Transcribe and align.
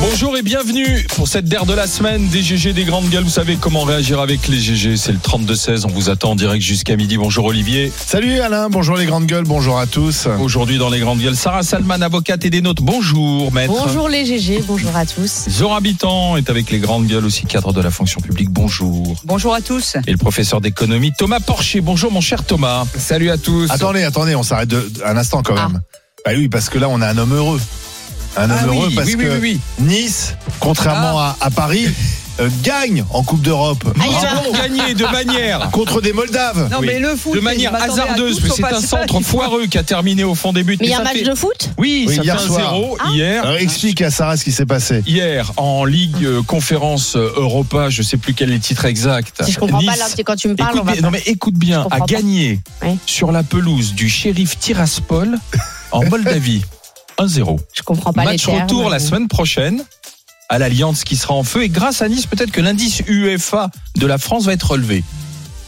Bonjour 0.00 0.36
et 0.36 0.42
bienvenue 0.42 1.04
pour 1.14 1.28
cette 1.28 1.44
DER 1.44 1.66
de 1.66 1.74
la 1.74 1.86
semaine 1.86 2.26
des 2.28 2.42
GG 2.42 2.72
des 2.72 2.84
grandes 2.84 3.08
gueules. 3.10 3.22
Vous 3.24 3.28
savez 3.30 3.56
comment 3.56 3.82
réagir 3.82 4.18
avec 4.20 4.48
les 4.48 4.58
GG. 4.58 4.96
C'est 4.96 5.12
le 5.12 5.18
32-16. 5.18 5.84
On 5.84 5.88
vous 5.88 6.08
attend 6.08 6.30
en 6.30 6.34
direct 6.36 6.62
jusqu'à 6.64 6.96
midi. 6.96 7.16
Bonjour 7.18 7.44
Olivier. 7.44 7.92
Salut 8.06 8.40
Alain, 8.40 8.70
bonjour 8.70 8.96
les 8.96 9.04
grandes 9.06 9.26
gueules, 9.26 9.44
bonjour 9.44 9.78
à 9.78 9.86
tous. 9.86 10.26
Aujourd'hui 10.40 10.78
dans 10.78 10.88
les 10.88 11.00
grandes 11.00 11.20
gueules, 11.20 11.36
Sarah 11.36 11.62
Salman, 11.62 12.00
avocate 12.00 12.44
et 12.46 12.50
des 12.50 12.62
nôtres. 12.62 12.82
Bonjour 12.82 13.52
maître. 13.52 13.72
Bonjour 13.72 14.08
les 14.08 14.24
GG, 14.24 14.62
bonjour 14.66 14.94
à 14.96 15.04
tous. 15.04 15.48
Zora 15.50 15.76
Habitant 15.78 16.36
est 16.36 16.48
avec 16.48 16.70
les 16.70 16.78
grandes 16.78 17.06
gueules 17.06 17.24
aussi, 17.26 17.44
cadre 17.44 17.72
de 17.74 17.80
la 17.82 17.90
fonction 17.90 18.20
publique. 18.22 18.50
Bonjour. 18.50 19.16
Bonjour 19.24 19.54
à 19.54 19.60
tous. 19.60 19.96
Et 20.06 20.12
le 20.12 20.18
professeur 20.18 20.60
d'économie 20.62 21.12
Thomas 21.16 21.40
Porcher. 21.40 21.80
Bonjour 21.82 22.10
mon 22.10 22.20
cher 22.22 22.44
Thomas. 22.44 22.84
Salut 22.98 23.30
à 23.30 23.36
tous. 23.36 23.70
Attendez, 23.70 24.02
attendez, 24.04 24.34
on 24.34 24.42
s'arrête 24.42 24.68
de- 24.70 24.90
un 25.04 25.16
instant 25.18 25.42
quand 25.42 25.54
même. 25.54 25.80
Bah 26.24 26.32
oui, 26.36 26.48
parce 26.48 26.68
que 26.68 26.78
là 26.78 26.88
on 26.88 27.00
a 27.00 27.08
un 27.08 27.18
homme 27.18 27.34
heureux. 27.34 27.60
Un 28.40 28.50
homme 28.50 28.58
Ah 28.58 28.66
oui, 28.70 28.76
heureux 28.78 28.90
parce 28.94 29.06
oui, 29.08 29.14
oui, 29.18 29.24
que 29.26 29.38
oui, 29.40 29.60
Nice, 29.80 30.34
contrairement 30.60 31.18
à, 31.18 31.36
à 31.42 31.50
Paris, 31.50 31.88
euh, 32.40 32.48
gagne 32.62 33.04
en 33.10 33.22
Coupe 33.22 33.42
d'Europe. 33.42 33.84
Bravo, 33.94 34.52
gagné 34.52 34.94
de 34.94 35.04
manière. 35.04 35.68
Contre 35.72 36.00
des 36.00 36.14
Moldaves. 36.14 36.70
Non 36.72 36.78
Oui. 36.80 36.86
mais 36.86 36.98
le 37.00 37.14
foot, 37.16 37.34
de 37.34 37.40
manière 37.40 37.74
hasardeuse, 37.74 38.40
c'est 38.56 38.64
un 38.64 38.80
centre 38.80 39.20
foireux 39.24 39.66
qui 39.66 39.76
a 39.76 39.82
terminé 39.82 40.24
au 40.24 40.34
fond 40.34 40.54
des 40.54 40.62
buts. 40.62 40.78
Mais 40.80 40.86
il 40.86 40.90
y 40.90 40.94
a 40.94 41.00
un 41.00 41.04
match 41.04 41.16
fait- 41.18 41.24
de 41.24 41.34
foot? 41.34 41.68
Oui, 41.76 42.06
Oui, 42.08 42.16
ça 42.16 42.22
hier 42.22 42.40
fait 42.40 42.46
soir. 42.46 42.74
1-0 42.74 43.12
hier. 43.14 43.42
Alors 43.44 43.56
explique 43.58 44.00
à 44.00 44.10
Sarah 44.10 44.38
ce 44.38 44.44
qui 44.44 44.52
s'est 44.52 44.64
passé. 44.64 45.02
Hier, 45.06 45.52
en 45.58 45.84
Ligue 45.84 46.24
euh, 46.24 46.42
Conférence 46.42 47.16
euh, 47.16 47.30
Europa, 47.36 47.90
je 47.90 48.00
sais 48.00 48.16
plus 48.16 48.32
quel 48.32 48.48
est 48.50 48.54
le 48.54 48.60
titre 48.60 48.86
exact. 48.86 49.42
Si 49.44 49.52
je 49.52 49.58
comprends 49.58 49.82
pas 49.84 49.96
là, 49.96 50.06
c'est 50.08 50.24
quand 50.24 50.36
tu 50.36 50.48
me 50.48 50.54
parles, 50.56 50.70
écoute 50.76 50.80
on 50.82 50.86
va 50.86 50.92
bien, 50.92 51.00
pas- 51.02 51.06
non 51.06 51.10
mais 51.12 51.22
écoute 51.26 51.54
bien, 51.54 51.86
a 51.90 52.00
gagné 52.00 52.60
Oui. 52.82 52.96
sur 53.04 53.32
la 53.32 53.42
pelouse 53.42 53.92
du 53.92 54.08
shérif 54.08 54.58
Tiraspol 54.58 55.36
en 55.92 56.04
Moldavie 56.08 56.62
1-0. 57.20 57.58
Je 57.74 57.82
comprends 57.82 58.12
pas 58.12 58.22
les 58.24 58.32
Match 58.32 58.44
termes. 58.46 58.62
retour 58.62 58.88
la 58.90 58.98
semaine 58.98 59.28
prochaine 59.28 59.84
à 60.48 60.58
l'Alliance 60.58 61.04
qui 61.04 61.16
sera 61.16 61.34
en 61.34 61.44
feu 61.44 61.62
et 61.62 61.68
grâce 61.68 62.02
à 62.02 62.08
Nice, 62.08 62.26
peut-être 62.26 62.50
que 62.50 62.60
l'indice 62.60 63.02
UEFA 63.06 63.70
de 63.96 64.06
la 64.06 64.18
France 64.18 64.44
va 64.46 64.52
être 64.52 64.70
relevé. 64.72 65.04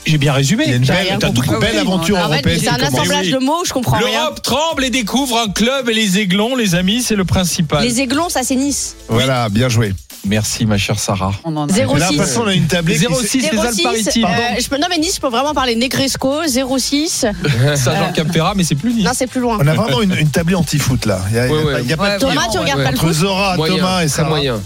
J'ai 0.05 0.19
bien 0.19 0.33
résumé. 0.33 0.64
Il 0.67 0.70
y 0.70 0.72
a 0.72 0.77
une 0.78 0.84
belle, 0.84 1.19
compris. 1.20 1.48
une 1.48 1.59
belle 1.61 1.78
aventure 1.78 2.17
En 2.17 2.22
fait, 2.22 2.27
européenne. 2.42 2.59
c'est 2.61 2.69
un 2.69 2.75
assemblage 2.83 3.27
Oui. 3.27 3.33
de 3.33 3.39
mots, 3.39 3.64
je 3.64 3.72
comprends 3.72 3.98
rien. 3.98 4.09
L'Europe 4.22 4.42
tremble 4.42 4.84
et 4.84 4.91
découvre 4.91 5.39
un 5.39 5.48
club 5.48 5.89
et 5.89 5.94
les 5.94 6.19
aiglons, 6.19 6.56
les 6.56 6.75
amis, 6.75 7.03
c'est 7.03 7.14
le 7.14 7.25
principal. 7.25 7.84
Les 7.84 8.00
aiglons, 8.00 8.28
ça 8.28 8.42
c'est 8.42 8.56
Nice. 8.56 8.97
Voilà, 9.09 9.48
bien 9.48 9.69
joué. 9.69 9.94
Merci 10.25 10.67
ma 10.67 10.78
chère 10.78 10.98
Sarah. 11.01 11.33
Là, 11.45 11.67
de 11.67 11.73
toute 11.73 11.98
06. 12.11 12.17
façon, 12.17 12.42
on 12.45 12.47
a 12.47 12.55
une 12.55 12.67
tablée. 12.67 12.95
qui 12.95 13.01
s'est- 13.01 13.06
06 13.12 13.39
les 13.42 13.48
06, 13.48 13.59
Alpes-Maritimes. 13.87 14.25
euh, 14.25 14.61
je 14.61 14.69
peux, 14.69 14.78
non 14.78 14.87
mais 14.89 14.98
Nice, 14.98 15.17
je 15.17 15.20
peux 15.20 15.28
vraiment 15.28 15.53
parler 15.53 15.75
Negresco, 15.75 16.42
06. 16.47 17.27
Saint-Jean 17.75 18.12
Cap 18.15 18.33
Ferrat, 18.33 18.55
mais 18.56 18.62
c'est 18.65 18.77
plus 18.77 18.95
Nice. 18.95 19.05
Non, 19.05 19.11
c'est 19.15 19.27
plus 19.27 19.41
loin. 19.41 19.59
On 19.61 19.67
a 19.67 19.75
vraiment 19.75 20.00
une, 20.00 20.15
une 20.15 20.28
tablée 20.31 20.55
anti-foot 20.55 21.06
là. 21.06 21.20
Il 21.31 21.37
y 21.37 21.39
a, 21.41 21.43
a 21.45 21.48
Ouais, 21.48 21.62
pas- 21.62 21.65
ouais. 21.73 21.84
y 21.84 21.93
a 21.93 21.97
pas 21.97 22.15
de 22.15 22.20
Thomas, 22.20 22.43
tu 22.53 22.59
regardes 22.59 22.78
ouais. 22.78 22.84
pas 22.84 22.91
le 22.93 22.97
Entre 22.98 23.06
foot 23.09 23.15
Zora, 23.17 23.56
Moyen, 23.56 23.77
Thomas 23.77 24.03
et 24.05 24.09
Sarah. 24.09 24.28
moyen. 24.28 24.61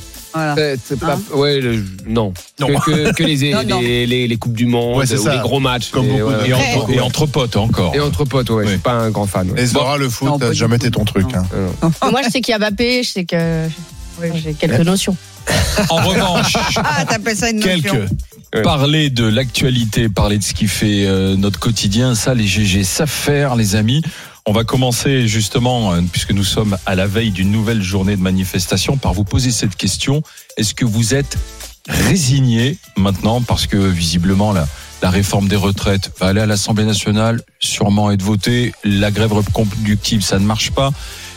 C'est 0.87 1.01
pas- 1.01 1.15
Hein 1.15 1.21
ouais, 1.35 1.61
le- 1.61 1.83
non. 2.07 2.35
Non. 2.61 2.67
Que, 2.67 2.91
que- 3.09 3.13
que 3.15 3.23
les, 3.23 3.51
Non, 3.55 3.63
non. 3.67 3.81
les, 3.81 4.05
les, 4.07 4.29
les 4.29 4.37
coupes 4.37 4.53
du 4.53 4.67
monde 4.67 4.99
Ouais, 4.99 5.11
ou 5.11 5.17
ça. 5.17 5.35
les 5.35 5.41
gros 5.41 5.61
matchs. 5.61 5.89
Comme 5.91 6.05
Et, 6.11 6.23
ouais, 6.23 6.35
Et, 6.49 6.53
ouais. 6.53 6.61
entre, 6.77 6.91
et 6.91 7.01
entre 7.01 7.25
potes 7.25 7.57
encore. 7.57 7.95
Et 7.95 8.01
entre 8.01 8.27
potes, 8.27 8.51
ouais. 8.51 8.65
Je 8.65 8.71
suis 8.73 8.79
pas 8.79 8.93
un 8.93 9.09
grand 9.11 9.25
fan. 9.27 9.51
ouais. 9.53 9.63
Et 9.63 9.65
Zora, 9.67 9.97
le 9.97 10.11
foot, 10.11 10.29
Non, 10.29 10.37
du 10.51 10.55
jamais 10.55 10.77
été 10.77 10.91
ton 10.91 11.07
truc. 11.07 11.33
Non. 11.33 11.39
hein. 11.41 11.91
Non. 12.03 12.11
Moi, 12.11 12.21
je 12.27 12.31
sais 12.31 12.43
qu'il 12.43 12.53
y 12.53 12.55
a 12.55 12.59
Mbappé, 12.59 13.03
je 13.03 13.09
sais 13.09 13.25
que 13.25 13.67
ouais, 14.21 14.33
j'ai 14.43 14.55
quelques 14.55 14.81
notions. 14.81 15.17
En 15.91 15.97
revanche, 15.97 16.57
Ah, 16.77 17.05
t'appelles 17.05 17.37
ça 17.37 17.51
une 17.51 17.61
notion 17.61 17.83
Quelques. 17.93 18.11
Ouais. 18.55 18.63
parler 18.63 19.11
de 19.11 19.25
l'actualité, 19.25 20.09
parler 20.09 20.39
de 20.39 20.43
ce 20.43 20.55
qui 20.55 20.67
fait 20.69 21.05
euh, 21.07 21.37
notre 21.37 21.59
quotidien, 21.61 22.15
ça 22.15 22.33
les 22.35 22.47
GG 22.47 22.83
savent 22.85 23.09
faire 23.11 23.57
les 23.57 23.77
amis. 23.77 24.03
On 24.47 24.53
va 24.53 24.65
commencer 24.65 25.27
justement, 25.29 25.93
euh, 25.93 26.01
puisque 26.11 26.33
nous 26.33 26.45
sommes 26.45 26.77
à 26.87 26.95
la 26.95 27.07
veille 27.07 27.31
d'une 27.31 27.51
nouvelle 27.53 27.83
journée 27.83 28.17
de 28.17 28.23
manifestation, 28.23 28.97
par 28.97 29.13
vous 29.13 29.25
poser 29.25 29.51
cette 29.51 29.77
question. 29.77 30.23
Est-ce 30.57 30.73
que 30.75 30.85
vous 30.87 31.15
êtes 31.15 31.37
résigné 31.89 32.79
maintenant? 32.97 33.41
Parce 33.43 33.67
que 33.67 33.77
visiblement 33.77 34.53
la, 34.53 34.67
la 35.03 35.11
réforme 35.11 35.49
des 35.49 35.57
retraites 35.57 36.11
va 36.21 36.29
aller 36.29 36.41
à 36.41 36.47
l'Assemblée 36.47 36.85
nationale, 36.85 37.43
sûrement 37.61 38.11
être 38.11 38.23
votée, 38.23 38.73
la 38.85 39.11
grève 39.11 39.33
reconductible, 39.33 40.23
ça 40.23 40.39
ne 40.39 40.45
marche 40.47 40.71
pas. 40.71 40.91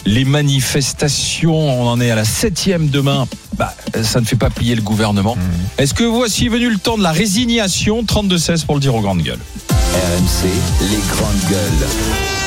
Les 0.05 0.25
manifestations, 0.25 1.55
on 1.55 1.87
en 1.87 2.01
est 2.01 2.09
à 2.09 2.15
la 2.15 2.25
septième 2.25 2.87
demain, 2.87 3.27
bah, 3.57 3.73
ça 4.01 4.21
ne 4.21 4.25
fait 4.25 4.35
pas 4.35 4.49
plier 4.49 4.75
le 4.75 4.81
gouvernement. 4.81 5.37
Est-ce 5.77 5.93
que 5.93 6.03
voici 6.03 6.47
venu 6.47 6.69
le 6.69 6.77
temps 6.77 6.97
de 6.97 7.03
la 7.03 7.11
résignation? 7.11 8.03
32-16 8.03 8.65
pour 8.65 8.75
le 8.75 8.81
dire 8.81 8.95
aux 8.95 9.01
grandes 9.01 9.21
gueules. 9.21 9.39
RMC, 9.69 10.49
les 10.89 11.15
grandes 11.15 11.49
gueules. 11.49 12.38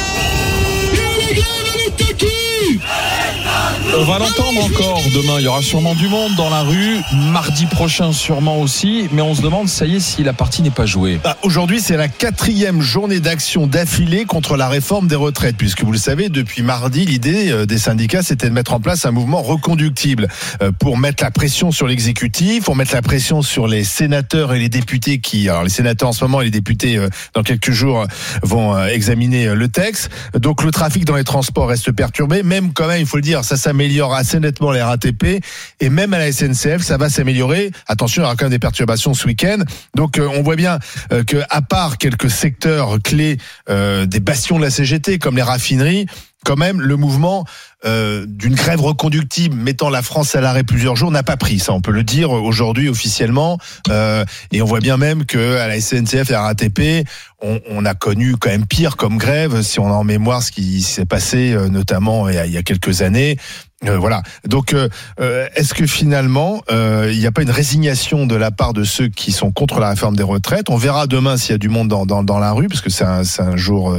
On 3.94 4.04
va 4.04 4.19
l'entendre 4.19 4.64
encore 4.64 5.03
demain. 5.14 5.34
Il 5.38 5.44
y 5.44 5.48
aura 5.48 5.60
sûrement 5.60 5.94
du 5.94 6.08
monde 6.08 6.34
dans 6.34 6.48
la 6.48 6.62
rue. 6.62 6.97
Mardi 7.30 7.66
prochain, 7.66 8.10
sûrement 8.12 8.58
aussi. 8.58 9.06
Mais 9.12 9.20
on 9.20 9.34
se 9.34 9.42
demande, 9.42 9.69
ça 9.69 9.84
y 9.84 9.97
est, 9.97 10.00
si 10.00 10.22
la 10.22 10.32
partie 10.32 10.62
n'est 10.62 10.70
pas 10.70 10.86
jouée. 10.86 11.20
Bah, 11.22 11.36
Aujourd'hui, 11.42 11.78
c'est 11.78 11.98
la 11.98 12.08
quatrième 12.08 12.81
journée 12.81 13.20
d'action 13.20 13.66
d'affilée 13.66 14.25
contre 14.25 14.56
la 14.56 14.69
réforme 14.69 15.08
des 15.08 15.14
retraites, 15.14 15.58
puisque 15.58 15.84
vous 15.84 15.92
le 15.92 15.98
savez, 15.98 16.31
depuis 16.31 16.62
mardi, 16.62 17.04
l'idée 17.04 17.50
euh, 17.50 17.66
des 17.66 17.76
syndicats, 17.76 18.22
c'était 18.22 18.48
de 18.48 18.54
mettre 18.54 18.72
en 18.72 18.81
place 18.81 19.04
un 19.04 19.10
mouvement 19.10 19.42
reconductible 19.42 20.28
euh, 20.62 20.72
pour 20.72 20.97
mettre 20.97 21.22
la 21.22 21.31
pression 21.31 21.70
sur 21.70 21.86
l'exécutif, 21.86 22.64
pour 22.64 22.76
mettre 22.76 22.94
la 22.94 23.02
pression 23.02 23.42
sur 23.42 23.69
les 23.69 23.84
sénateurs 23.84 24.54
et 24.54 24.58
les 24.58 24.70
députés 24.70 25.19
qui, 25.19 25.50
alors 25.50 25.64
les 25.64 25.70
sénateurs 25.70 26.08
en 26.08 26.12
ce 26.12 26.25
moment 26.25 26.41
et 26.41 26.44
les 26.44 26.50
députés 26.50 26.97
euh, 26.97 27.10
dans 27.34 27.42
quelques 27.42 27.72
jours 27.72 28.06
vont 28.42 28.82
examiner 28.86 29.54
le 29.54 29.69
texte. 29.69 30.10
Donc 30.34 30.62
le 30.62 30.70
trafic 30.70 31.04
dans 31.04 31.16
les 31.16 31.25
transports 31.25 31.69
reste 31.69 31.92
perturbé, 31.92 32.42
même 32.42 32.72
quand 32.72 32.86
même, 32.86 33.00
il 33.00 33.06
faut 33.06 33.19
le 33.19 33.22
dire, 33.22 33.44
ça 33.44 33.56
s'améliore 33.56 33.81
assez 34.15 34.41
nettement 34.41 34.72
les 34.72 34.82
RATP 34.82 35.43
et 35.81 35.91
même 35.91 36.15
à 36.15 36.19
la 36.19 36.32
SNCF, 36.32 36.82
ça 36.82 36.97
va 36.97 37.09
s'améliorer. 37.09 37.70
Attention, 37.87 38.22
il 38.22 38.25
y 38.25 38.26
aura 38.26 38.37
quand 38.37 38.44
même 38.44 38.50
des 38.50 38.59
perturbations 38.59 39.15
ce 39.15 39.26
week-end. 39.26 39.59
Donc 39.94 40.19
euh, 40.19 40.28
on 40.34 40.43
voit 40.43 40.56
bien 40.56 40.78
euh, 41.12 41.25
que 41.25 41.38
à 41.50 41.62
part 41.62 41.98
quelques 41.98 42.31
secteurs 42.31 42.98
clés 43.03 43.38
euh, 43.69 44.06
des 44.06 44.20
bastions 44.20 44.59
de 44.59 44.65
la 44.65 44.70
CGT 44.70 45.19
comme 45.19 45.37
les 45.37 45.43
raffineries, 45.43 46.06
quand 46.44 46.56
même 46.56 46.81
le 46.81 46.97
mouvement 46.97 47.44
euh, 47.84 48.26
d'une 48.28 48.54
grève 48.54 48.81
reconductible 48.81 49.56
mettant 49.56 49.91
la 49.91 50.03
France 50.03 50.34
à 50.34 50.41
l'arrêt 50.41 50.62
plusieurs 50.62 50.97
jours 50.97 51.10
n'a 51.10 51.22
pas 51.22 51.37
pris. 51.37 51.59
Ça, 51.59 51.72
on 51.72 51.81
peut 51.81 51.93
le 51.93 52.04
dire 52.04 52.31
aujourd'hui 52.31 52.88
officiellement. 52.88 53.59
Euh, 53.91 54.25
et 54.53 54.62
on 54.62 54.66
voit 54.66 54.81
bien 54.81 54.97
même 54.97 55.25
que 55.25 55.56
à 55.59 55.69
la 55.69 55.81
SNCF 55.81 56.31
et 56.31 56.34
à 56.34 56.38
la 56.38 56.43
RATP, 56.43 57.06
on, 57.43 57.60
on 57.69 57.84
a 57.84 57.94
connu 57.94 58.37
quand 58.37 58.50
même 58.50 58.66
pire 58.66 58.97
comme 58.97 59.19
grève, 59.19 59.62
si 59.62 59.81
on 59.81 59.87
a 59.87 59.94
en 59.94 60.04
mémoire 60.04 60.43
ce 60.43 60.53
qui 60.53 60.82
s'est 60.82 61.06
passé 61.06 61.53
euh, 61.53 61.69
notamment 61.69 62.28
il 62.28 62.34
y, 62.34 62.38
a, 62.38 62.47
il 62.47 62.53
y 62.53 62.56
a 62.56 62.62
quelques 62.62 63.03
années. 63.03 63.37
Euh, 63.84 63.99
voilà. 63.99 64.22
Donc, 64.47 64.75
euh, 64.75 64.88
euh, 65.20 65.49
est-ce 65.56 65.75
que 65.75 65.87
finalement, 65.87 66.62
euh, 66.70 67.10
il 67.12 67.19
n'y 67.19 67.26
a 67.26 67.32
pas 67.32 67.43
une 67.43 67.50
résignation 67.50 68.26
de 68.26 68.37
la 68.37 68.53
part 68.53 68.75
de 68.75 68.84
ceux 68.84 69.09
qui 69.09 69.32
sont 69.32 69.50
contre 69.50 69.81
la 69.81 69.91
réforme 69.91 70.14
des 70.14 70.22
retraites? 70.22 70.70
On 70.70 70.76
verra 70.76 71.09
demain 71.09 71.37
s'il 71.37 71.50
y 71.50 71.54
a 71.54 71.59
du 71.59 71.69
monde 71.69 71.88
dans, 71.88 72.06
dans, 72.06 72.22
dans 72.22 72.38
la 72.38 72.53
rue, 72.53 72.69
parce 72.69 72.81
que 72.81 72.91
c'est 72.91 73.04
un, 73.04 73.22
un 73.38 73.56
jour 73.56 73.93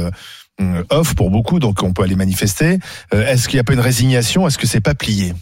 off 0.90 1.14
pour 1.14 1.30
beaucoup, 1.30 1.58
donc 1.58 1.82
on 1.82 1.92
peut 1.92 2.02
aller 2.02 2.16
manifester. 2.16 2.78
Euh, 3.12 3.26
est-ce 3.26 3.48
qu'il 3.48 3.56
n'y 3.56 3.60
a 3.60 3.64
pas 3.64 3.72
une 3.74 3.80
résignation? 3.80 4.46
Est-ce 4.46 4.58
que 4.58 4.66
c'est 4.66 4.80
pas 4.80 4.94
plié? 4.94 5.32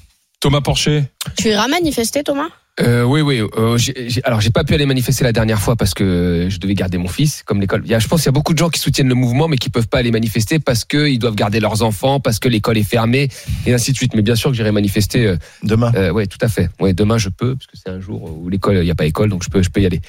Thomas 0.40 0.60
Porcher 0.60 1.04
Tu 1.36 1.48
iras 1.48 1.68
manifester, 1.68 2.22
Thomas? 2.22 2.48
Euh, 2.80 3.02
oui, 3.02 3.20
oui. 3.20 3.42
euh, 3.58 3.76
j'ai- 3.76 4.08
j'ai- 4.08 4.24
alors, 4.24 4.40
j'ai 4.40 4.48
pas 4.50 4.64
pu 4.64 4.72
aller 4.72 4.86
manifester 4.86 5.24
la 5.24 5.32
dernière 5.32 5.60
fois 5.60 5.76
parce 5.76 5.92
que 5.92 6.46
je 6.48 6.58
devais 6.58 6.74
garder 6.74 6.96
mon 6.96 7.06
fils, 7.06 7.42
comme 7.44 7.60
l'école. 7.60 7.82
Il 7.84 7.90
y 7.90 7.94
a- 7.94 7.98
Je 7.98 8.08
pense 8.08 8.20
qu'il 8.22 8.26
y 8.26 8.30
a 8.30 8.32
beaucoup 8.32 8.54
de 8.54 8.58
gens 8.58 8.70
qui 8.70 8.80
soutiennent 8.80 9.08
le 9.10 9.14
mouvement, 9.14 9.46
mais 9.46 9.58
qui 9.58 9.68
peuvent 9.68 9.88
pas 9.88 9.98
aller 9.98 10.10
manifester 10.10 10.58
parce 10.58 10.86
qu'ils 10.86 11.18
doivent 11.18 11.34
garder 11.34 11.60
leurs 11.60 11.82
enfants, 11.82 12.18
parce 12.18 12.38
que 12.38 12.48
l'école 12.48 12.78
est 12.78 12.82
fermée, 12.82 13.28
et 13.66 13.74
ainsi 13.74 13.92
de 13.92 13.96
suite. 13.98 14.14
Mais 14.14 14.22
bien 14.22 14.34
sûr 14.36 14.50
que 14.50 14.56
j'irai 14.56 14.72
manifester. 14.72 15.26
Euh, 15.26 15.36
demain 15.62 15.92
euh, 15.94 16.10
ouais, 16.12 16.26
tout 16.26 16.38
à 16.40 16.48
fait. 16.48 16.70
Ouais, 16.80 16.94
demain 16.94 17.18
je 17.18 17.28
peux, 17.28 17.54
parce 17.56 17.66
que 17.66 17.76
c'est 17.76 17.90
un 17.90 18.00
jour 18.00 18.22
où 18.24 18.48
l'école, 18.48 18.76
il 18.78 18.84
n'y 18.84 18.90
a 18.90 18.94
pas 18.94 19.04
école, 19.04 19.28
donc 19.28 19.44
je 19.44 19.50
peux, 19.50 19.62
je 19.62 19.68
peux 19.68 19.82
y 19.82 19.86
aller. 19.86 20.00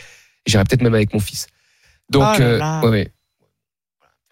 J'irai 0.47 0.63
peut-être 0.63 0.81
même 0.83 0.95
avec 0.95 1.13
mon 1.13 1.19
fils. 1.19 1.47
Donc, 2.09 2.23
Oh 2.35 2.39
là 2.39 2.45
euh, 2.45 2.57
là. 2.59 2.81
ouais, 2.85 2.89
ouais. 2.89 3.11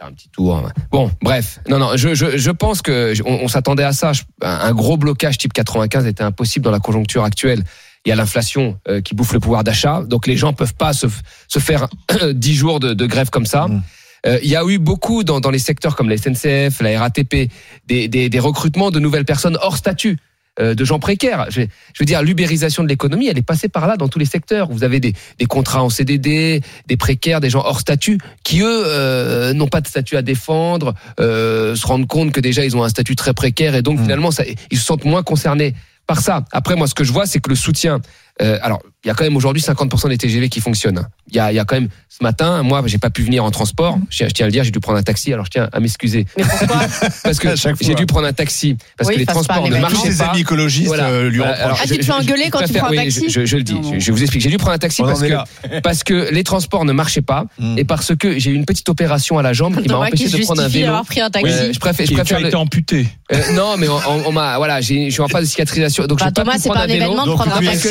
Un 0.01 0.13
petit 0.13 0.29
tour. 0.29 0.67
Bon, 0.89 1.11
bref. 1.21 1.59
Non, 1.69 1.77
non, 1.77 1.91
je, 1.95 2.15
je, 2.15 2.37
je 2.37 2.51
pense 2.51 2.81
que 2.81 3.13
on, 3.23 3.43
on 3.43 3.47
s'attendait 3.47 3.83
à 3.83 3.93
ça. 3.93 4.11
Un 4.41 4.73
gros 4.73 4.97
blocage 4.97 5.37
type 5.37 5.53
95 5.53 6.07
était 6.07 6.23
impossible 6.23 6.65
dans 6.65 6.71
la 6.71 6.79
conjoncture 6.79 7.23
actuelle. 7.23 7.63
Il 8.05 8.09
y 8.09 8.11
a 8.11 8.15
l'inflation 8.15 8.79
euh, 8.87 9.01
qui 9.01 9.13
bouffe 9.13 9.31
le 9.33 9.39
pouvoir 9.39 9.63
d'achat, 9.63 10.01
donc 10.01 10.25
les 10.25 10.35
gens 10.35 10.53
peuvent 10.53 10.73
pas 10.73 10.91
se, 10.93 11.05
se 11.47 11.59
faire 11.59 11.87
10 12.33 12.53
jours 12.55 12.79
de, 12.79 12.93
de 12.93 13.05
grève 13.05 13.29
comme 13.29 13.45
ça. 13.45 13.67
Mm. 13.67 13.83
Euh, 14.25 14.39
il 14.43 14.49
y 14.49 14.55
a 14.55 14.63
eu 14.65 14.79
beaucoup 14.79 15.23
dans, 15.23 15.39
dans 15.39 15.51
les 15.51 15.59
secteurs 15.59 15.95
comme 15.95 16.09
la 16.09 16.17
SNCF, 16.17 16.81
la 16.81 16.99
RATP, 16.99 17.51
des, 17.87 18.07
des, 18.07 18.29
des 18.29 18.39
recrutements 18.39 18.91
de 18.91 18.99
nouvelles 18.99 19.25
personnes 19.25 19.57
hors 19.61 19.77
statut. 19.77 20.17
Euh, 20.59 20.75
de 20.75 20.83
gens 20.83 20.99
précaires. 20.99 21.45
Je, 21.49 21.61
je 21.61 21.99
veux 21.99 22.05
dire, 22.05 22.21
l'ubérisation 22.21 22.83
de 22.83 22.89
l'économie, 22.89 23.27
elle 23.27 23.37
est 23.37 23.41
passée 23.41 23.69
par 23.69 23.87
là 23.87 23.95
dans 23.95 24.09
tous 24.09 24.19
les 24.19 24.25
secteurs. 24.25 24.69
Vous 24.69 24.83
avez 24.83 24.99
des, 24.99 25.13
des 25.39 25.45
contrats 25.45 25.83
en 25.83 25.89
CDD, 25.89 26.61
des 26.87 26.97
précaires, 26.97 27.39
des 27.39 27.49
gens 27.49 27.63
hors 27.65 27.79
statut, 27.79 28.17
qui 28.43 28.61
eux 28.61 28.83
euh, 28.85 29.53
n'ont 29.53 29.67
pas 29.67 29.81
de 29.81 29.87
statut 29.87 30.17
à 30.17 30.21
défendre, 30.21 30.93
euh, 31.19 31.75
se 31.75 31.87
rendent 31.87 32.07
compte 32.07 32.31
que 32.33 32.41
déjà 32.41 32.65
ils 32.65 32.75
ont 32.75 32.83
un 32.83 32.89
statut 32.89 33.15
très 33.15 33.33
précaire 33.33 33.75
et 33.75 33.81
donc 33.81 33.99
Mm. 33.99 34.03
finalement 34.03 34.31
ça, 34.31 34.43
ils 34.71 34.77
se 34.77 34.85
sentent 34.85 35.05
moins 35.05 35.23
concernés 35.23 35.73
par 36.07 36.19
ça. 36.19 36.43
Après, 36.51 36.75
moi, 36.75 36.87
ce 36.87 36.95
que 36.95 37.03
je 37.03 37.13
vois, 37.13 37.25
c'est 37.25 37.39
que 37.39 37.49
le 37.49 37.55
soutien 37.55 38.01
Euh, 38.41 38.57
alors, 38.63 38.81
il 39.03 39.07
y 39.07 39.11
a 39.11 39.13
quand 39.15 39.23
même 39.23 39.35
aujourd'hui 39.35 39.63
50% 39.63 40.09
des 40.09 40.17
TGV 40.17 40.49
qui 40.49 40.59
fonctionnent. 40.61 41.07
Il 41.29 41.35
y 41.35 41.39
a, 41.39 41.51
il 41.51 41.55
y 41.55 41.59
a 41.59 41.65
quand 41.65 41.75
même 41.75 41.87
ce 42.09 42.23
matin, 42.23 42.61
moi, 42.61 42.83
j'ai 42.85 42.97
pas 42.99 43.09
pu 43.09 43.23
venir 43.23 43.43
en 43.43 43.49
transport. 43.49 43.97
Je, 44.09 44.25
je 44.25 44.29
tiens 44.29 44.45
à 44.45 44.47
le 44.47 44.51
dire, 44.51 44.63
j'ai 44.63 44.69
dû 44.71 44.79
prendre 44.79 44.99
un 44.99 45.03
taxi. 45.03 45.33
Alors, 45.33 45.45
je 45.45 45.49
tiens 45.51 45.69
à 45.71 45.79
m'excuser 45.79 46.25
Mais 46.37 46.43
pourquoi 46.43 46.81
parce 47.23 47.39
que 47.39 47.47
j'ai 47.81 47.95
dû 47.95 48.05
prendre 48.05 48.27
un 48.27 48.33
taxi 48.33 48.77
parce 48.97 49.07
Oui, 49.07 49.15
que 49.15 49.19
les 49.21 49.25
transports 49.25 49.67
ne 49.67 49.77
marchaient 49.77 50.11
ses 50.11 50.17
pas. 50.23 50.29
amis 50.31 50.41
écologistes 50.41 50.87
Voilà. 50.87 51.07
euh, 51.07 51.29
lui 51.29 51.37
Voilà, 51.37 51.53
reprochent. 51.53 51.65
alors, 51.65 51.79
Ah, 51.83 51.87
tu 51.87 51.97
te 51.97 52.05
fais 52.05 52.11
engueuler 52.11 52.49
quand 52.51 52.59
tu 52.59 52.63
préfère- 52.65 52.81
prends 52.83 52.87
un 52.93 52.97
oui, 52.97 53.03
taxi 53.05 53.29
je, 53.29 53.45
je 53.45 53.57
le 53.57 53.63
dis, 53.63 53.73
Non. 53.73 53.93
je, 53.93 53.99
je 53.99 54.11
vous 54.11 54.21
explique. 54.21 54.43
J'ai 54.43 54.49
dû 54.49 54.57
prendre 54.57 54.75
un 54.75 54.79
taxi 54.79 55.01
On 55.01 55.05
parce 55.05 55.21
que, 55.21 55.79
parce 55.83 56.03
que 56.03 56.31
les 56.31 56.43
transports 56.43 56.85
ne 56.85 56.93
marchaient 56.93 57.21
pas 57.21 57.45
Mm. 57.57 57.77
et 57.79 57.83
parce 57.85 58.15
que 58.15 58.37
j'ai 58.37 58.51
eu 58.51 58.53
une 58.55 58.65
petite 58.65 58.87
opération 58.89 59.37
à 59.39 59.41
la 59.41 59.53
jambe 59.53 59.75
qui 59.81 59.87
m'a 59.87 59.93
Thomas 59.95 60.07
empêché 60.07 60.25
qui 60.25 60.31
de 60.39 60.43
prendre 60.43 60.61
un 60.61 60.65
justifie 60.65 60.79
vélo. 60.81 60.87
d'avoir 60.91 61.05
pris 61.05 61.21
un 61.21 61.29
taxi. 61.29 61.47
Euh, 61.53 61.73
je 61.73 61.79
préfère, 61.79 62.05
je 62.05 62.09
Qui- 62.11 62.15
tu 62.17 62.21
préfère 62.21 62.37
as 62.37 62.47
été 62.47 62.55
amputé. 62.55 63.07
euh, 63.33 63.53
non, 63.53 63.77
mais 63.77 63.87
on, 64.27 64.31
m'a, 64.31 64.57
voilà, 64.57 64.79
je 64.81 65.09
suis 65.09 65.21
en 65.21 65.27
phase 65.27 65.43
de 65.45 65.49
cicatrisation, 65.49 66.05
donc 66.05 66.19
Bah, 66.19 66.25
j'ai 66.27 66.31
pas 66.33 66.41
Thomas, 66.43 66.57
c'est 66.59 66.69
pas 66.69 66.81
un 66.83 66.87
événement 66.87 67.25
de 67.25 67.31
prendre 67.31 67.55
un 67.55 67.61
taxi. 67.61 67.87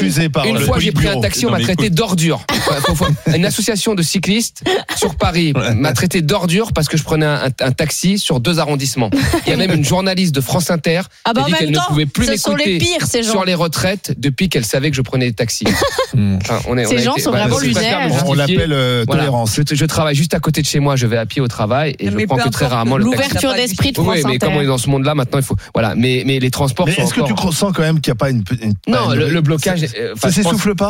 Une 0.47 0.55
le 0.59 0.61
fois, 0.61 0.79
j'ai 0.79 0.93
pris 1.09 1.19
un 1.19 1.21
taxi, 1.21 1.47
on 1.47 1.51
m'a 1.51 1.61
traité 1.61 1.91
d'ordure. 1.91 2.45
Une 3.35 3.45
association 3.45 3.95
de 3.95 4.03
cyclistes 4.03 4.63
sur 4.97 5.15
Paris 5.17 5.53
m'a 5.77 5.93
traité 5.93 6.23
d'ordure 6.23 6.73
parce 6.73 6.89
que 6.89 6.97
je 6.97 7.03
prenais 7.03 7.27
un, 7.27 7.49
un 7.61 7.73
taxi 7.73 8.19
sur 8.19 8.41
deux 8.41 8.59
arrondissements. 8.59 9.11
Il 9.47 9.51
y 9.51 9.53
a 9.53 9.57
même 9.57 9.73
une 9.73 9.85
journaliste 9.85 10.35
de 10.35 10.41
France 10.41 10.71
Inter 10.71 11.03
Ah 11.25 11.33
bah 11.33 11.41
qui 11.41 11.41
a 11.41 11.43
en 11.43 11.47
dit 11.47 11.53
qu'elle 11.55 11.71
même 11.71 11.81
ne 11.81 11.89
pouvait 11.89 12.07
plus 12.07 12.27
les 12.27 12.33
m'écouter 12.33 13.23
sur 13.23 13.45
les 13.45 13.55
retraites 13.55 14.15
depuis 14.19 14.49
qu'elle 14.49 14.65
savait 14.65 14.91
que 14.91 14.97
je 14.97 15.03
prenais 15.03 15.27
des 15.27 15.35
taxis. 15.35 15.65
Mm. 16.13 16.39
Enfin, 16.43 16.59
on 16.67 16.77
est- 16.77 16.87
Ces 16.87 16.99
gens 16.99 17.13
été- 17.13 17.23
sont 17.23 17.31
vraiment 17.31 17.59
lunaires. 17.61 18.11
On 18.27 18.35
l'appelle 18.35 18.73
euh, 18.73 19.05
Voilà. 19.07 19.23
tolérance. 19.23 19.55
Je, 19.55 19.77
je 19.77 19.85
travaille 19.85 20.17
juste 20.17 20.35
à 20.35 20.41
côté 20.41 20.61
de 20.61 20.67
chez 20.67 20.81
moi, 20.81 20.97
je 20.97 21.07
vais 21.07 21.17
à 21.17 21.25
pied 21.25 21.41
au 21.41 21.47
travail 21.47 21.95
et 22.01 22.11
je 22.11 22.17
mais 22.17 22.27
prends 22.27 22.37
que 22.37 22.49
très 22.49 22.67
rarement 22.67 22.97
le 22.97 23.05
taxi. 23.05 23.17
L'ouverture 23.17 23.55
d'esprit 23.55 23.93
de 23.93 23.97
France 23.97 24.09
oui, 24.17 24.23
mais 24.27 24.35
Inter. 24.35 24.47
comme 24.47 24.57
on 24.57 24.61
est 24.61 24.67
dans 24.67 24.77
ce 24.79 24.91
monde-là, 24.91 25.15
maintenant 25.15 25.39
il 25.39 25.45
faut. 25.45 25.55
Voilà, 25.73 25.95
mais 25.95 26.25
mais 26.27 26.41
les 26.41 26.51
transports 26.51 26.87
Mais 26.87 26.95
sont 26.95 27.03
est-ce 27.03 27.15
que 27.15 27.21
tu 27.21 27.33
sens 27.57 27.73
quand 27.73 27.83
même 27.83 28.01
qu'il 28.01 28.11
n'y 28.11 28.17
a 28.17 28.17
pas 28.17 28.31
une. 28.31 28.43
Non, 28.89 29.11
le, 29.15 29.41
blocage. 29.41 29.87
Ça, 29.87 29.87
euh, 29.99 30.31
s'essouffle 30.33 30.75
pas? 30.75 30.90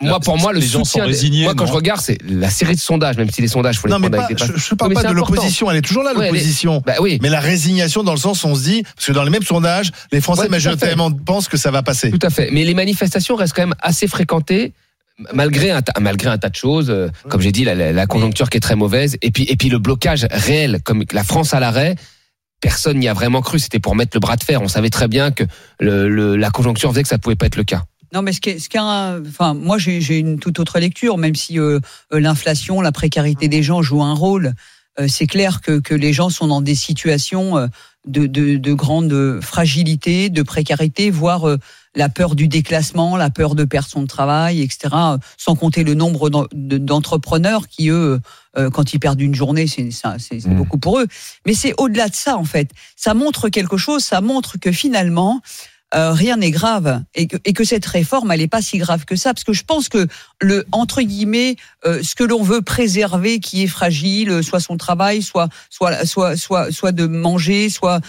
Moi, 0.00 0.20
pour 0.20 0.38
moi, 0.38 0.52
le 0.52 0.60
Les 0.60 0.66
gens 0.66 0.84
sont 0.84 1.00
résignés, 1.00 1.42
moi, 1.42 1.54
quand 1.56 1.66
je 1.66 1.72
regarde, 1.72 2.00
c'est 2.00 2.18
la 2.28 2.50
série 2.50 2.76
de 2.76 2.80
sondages, 2.80 3.16
même 3.16 3.30
si 3.30 3.40
les 3.42 3.48
sondages, 3.48 3.78
faut 3.80 3.88
les 3.88 3.92
Non, 3.92 3.98
mais 3.98 4.08
prendre 4.10 4.16
pas, 4.18 4.24
avec 4.26 4.38
des 4.38 4.44
je, 4.46 4.56
je 4.56 4.74
parle 4.76 4.92
pas 4.94 5.02
de 5.02 5.12
l'opposition. 5.12 5.68
Elle 5.70 5.78
est 5.78 5.82
toujours 5.82 6.04
là, 6.04 6.14
Ouais, 6.14 6.26
l'opposition. 6.26 6.82
Bah 6.86 6.94
oui, 7.00 7.18
Mais 7.20 7.28
la 7.28 7.40
résignation, 7.40 8.04
dans 8.04 8.12
le 8.12 8.18
sens, 8.18 8.44
on 8.44 8.54
se 8.54 8.62
dit, 8.62 8.84
parce 8.94 9.06
que 9.06 9.12
dans 9.12 9.24
les 9.24 9.30
mêmes 9.30 9.42
sondages, 9.42 9.90
les 10.12 10.20
Français 10.20 10.42
Ouais, 10.42 10.48
majoritairement 10.48 11.10
pensent 11.10 11.48
que 11.48 11.56
ça 11.56 11.72
va 11.72 11.82
passer. 11.82 12.10
tout 12.12 12.18
à 12.24 12.30
fait. 12.30 12.50
Mais 12.52 12.64
les 12.64 12.74
manifestations 12.74 13.34
restent 13.34 13.54
quand 13.54 13.62
même 13.62 13.74
assez 13.80 14.06
fréquentées. 14.06 14.72
Malgré 15.32 15.72
un, 15.72 15.82
tas- 15.82 15.98
malgré 16.00 16.28
un 16.30 16.38
tas 16.38 16.48
de 16.48 16.54
choses, 16.54 16.90
euh, 16.90 17.08
comme 17.28 17.40
j'ai 17.40 17.50
dit, 17.50 17.64
la, 17.64 17.74
la- 17.74 17.90
la 17.92 18.06
conjoncture 18.06 18.48
qui 18.50 18.56
est 18.58 18.60
très 18.60 18.76
mauvaise, 18.76 19.16
et 19.20 19.32
puis, 19.32 19.46
et 19.48 19.56
puis 19.56 19.68
le 19.68 19.78
blocage 19.80 20.28
réel, 20.30 20.78
comme 20.84 21.02
la 21.10 21.24
France 21.24 21.54
à 21.54 21.58
l'arrêt, 21.58 21.96
personne 22.60 22.98
n'y 23.00 23.08
a 23.08 23.14
vraiment 23.14 23.40
cru. 23.42 23.58
C'était 23.58 23.80
pour 23.80 23.96
mettre 23.96 24.12
le 24.14 24.20
bras 24.20 24.36
de 24.36 24.44
fer. 24.44 24.62
On 24.62 24.68
savait 24.68 24.90
très 24.90 25.08
bien 25.08 25.32
que 25.32 25.42
le, 25.80 26.08
le- 26.08 26.36
la 26.36 26.50
conjoncture 26.50 26.90
faisait 26.90 27.02
que 27.02 27.08
ça 27.08 27.18
pouvait 27.18 27.34
pas 27.34 27.46
être 27.46 27.56
le 27.56 27.64
cas. 27.64 27.82
Non, 28.14 28.22
mais 28.22 28.32
ce 28.32 28.40
qui 28.40 28.50
est, 28.50 28.58
ce 28.58 28.68
qui 28.68 28.78
enfin, 28.78 29.54
moi 29.54 29.78
j'ai 29.78 30.00
j'ai 30.00 30.18
une 30.18 30.38
toute 30.38 30.58
autre 30.60 30.78
lecture, 30.78 31.18
même 31.18 31.34
si 31.34 31.58
euh, 31.58 31.78
euh, 32.12 32.20
l'inflation, 32.20 32.80
la 32.80 32.92
précarité 32.92 33.48
des 33.48 33.62
gens 33.62 33.82
jouent 33.82 34.02
un 34.02 34.14
rôle. 34.14 34.54
euh, 34.98 35.06
c'est 35.08 35.26
clair 35.26 35.60
que, 35.60 35.78
que 35.78 35.94
les 35.94 36.12
gens 36.12 36.28
sont 36.30 36.46
dans 36.48 36.60
des 36.62 36.74
situations 36.74 37.56
euh, 37.58 37.66
de, 38.06 38.26
de, 38.26 38.56
de 38.56 38.72
grande 38.72 39.40
fragilité, 39.42 40.30
de 40.30 40.42
précarité, 40.42 41.10
voire 41.10 41.46
euh, 41.48 41.58
la 41.94 42.08
peur 42.08 42.34
du 42.34 42.48
déclassement, 42.48 43.16
la 43.16 43.28
peur 43.30 43.54
de 43.54 43.64
perdre 43.64 43.88
son 43.88 44.06
travail, 44.06 44.62
etc. 44.62 44.94
Sans 45.36 45.54
compter 45.56 45.84
le 45.84 45.94
nombre 45.94 46.30
d'en- 46.30 46.46
de- 46.52 46.78
d'entrepreneurs 46.78 47.68
qui, 47.68 47.90
eux, 47.90 48.20
euh, 48.56 48.70
quand 48.70 48.92
ils 48.94 48.98
perdent 48.98 49.20
une 49.20 49.34
journée, 49.34 49.66
c'est 49.66 49.90
ça- 49.90 50.16
c'est- 50.18 50.40
c'est 50.40 50.48
Mm. 50.48 50.56
beaucoup 50.56 50.78
pour 50.78 50.98
eux. 51.00 51.06
Mais 51.46 51.54
c'est 51.54 51.74
au-delà 51.78 52.08
de 52.08 52.14
ça, 52.14 52.36
en 52.38 52.44
fait. 52.44 52.70
Ça 52.96 53.14
montre 53.14 53.48
quelque 53.50 53.76
chose, 53.76 54.02
ça 54.04 54.20
montre 54.20 54.58
que 54.58 54.72
finalement, 54.72 55.40
euh, 55.94 56.12
rien 56.12 56.36
n'est 56.36 56.50
grave 56.50 57.02
et 57.14 57.26
que, 57.26 57.36
et 57.44 57.52
que 57.52 57.64
cette 57.64 57.86
réforme 57.86 58.30
elle 58.30 58.40
n'est 58.40 58.48
pas 58.48 58.62
si 58.62 58.78
grave 58.78 59.04
que 59.04 59.16
ça 59.16 59.32
parce 59.32 59.44
que 59.44 59.52
je 59.52 59.64
pense 59.64 59.88
que 59.88 60.06
le 60.40 60.66
entre 60.70 61.00
guillemets 61.02 61.56
euh, 61.86 62.02
ce 62.02 62.14
que 62.14 62.24
l'on 62.24 62.42
veut 62.42 62.62
préserver 62.62 63.40
qui 63.40 63.62
est 63.62 63.68
fragile 63.68 64.42
soit 64.44 64.60
son 64.60 64.76
travail 64.76 65.22
soit 65.22 65.48
soit 65.70 66.04
soit 66.04 66.36
soit 66.36 66.70
soit 66.72 66.92
de 66.92 67.06
manger 67.06 67.70
soit 67.70 68.00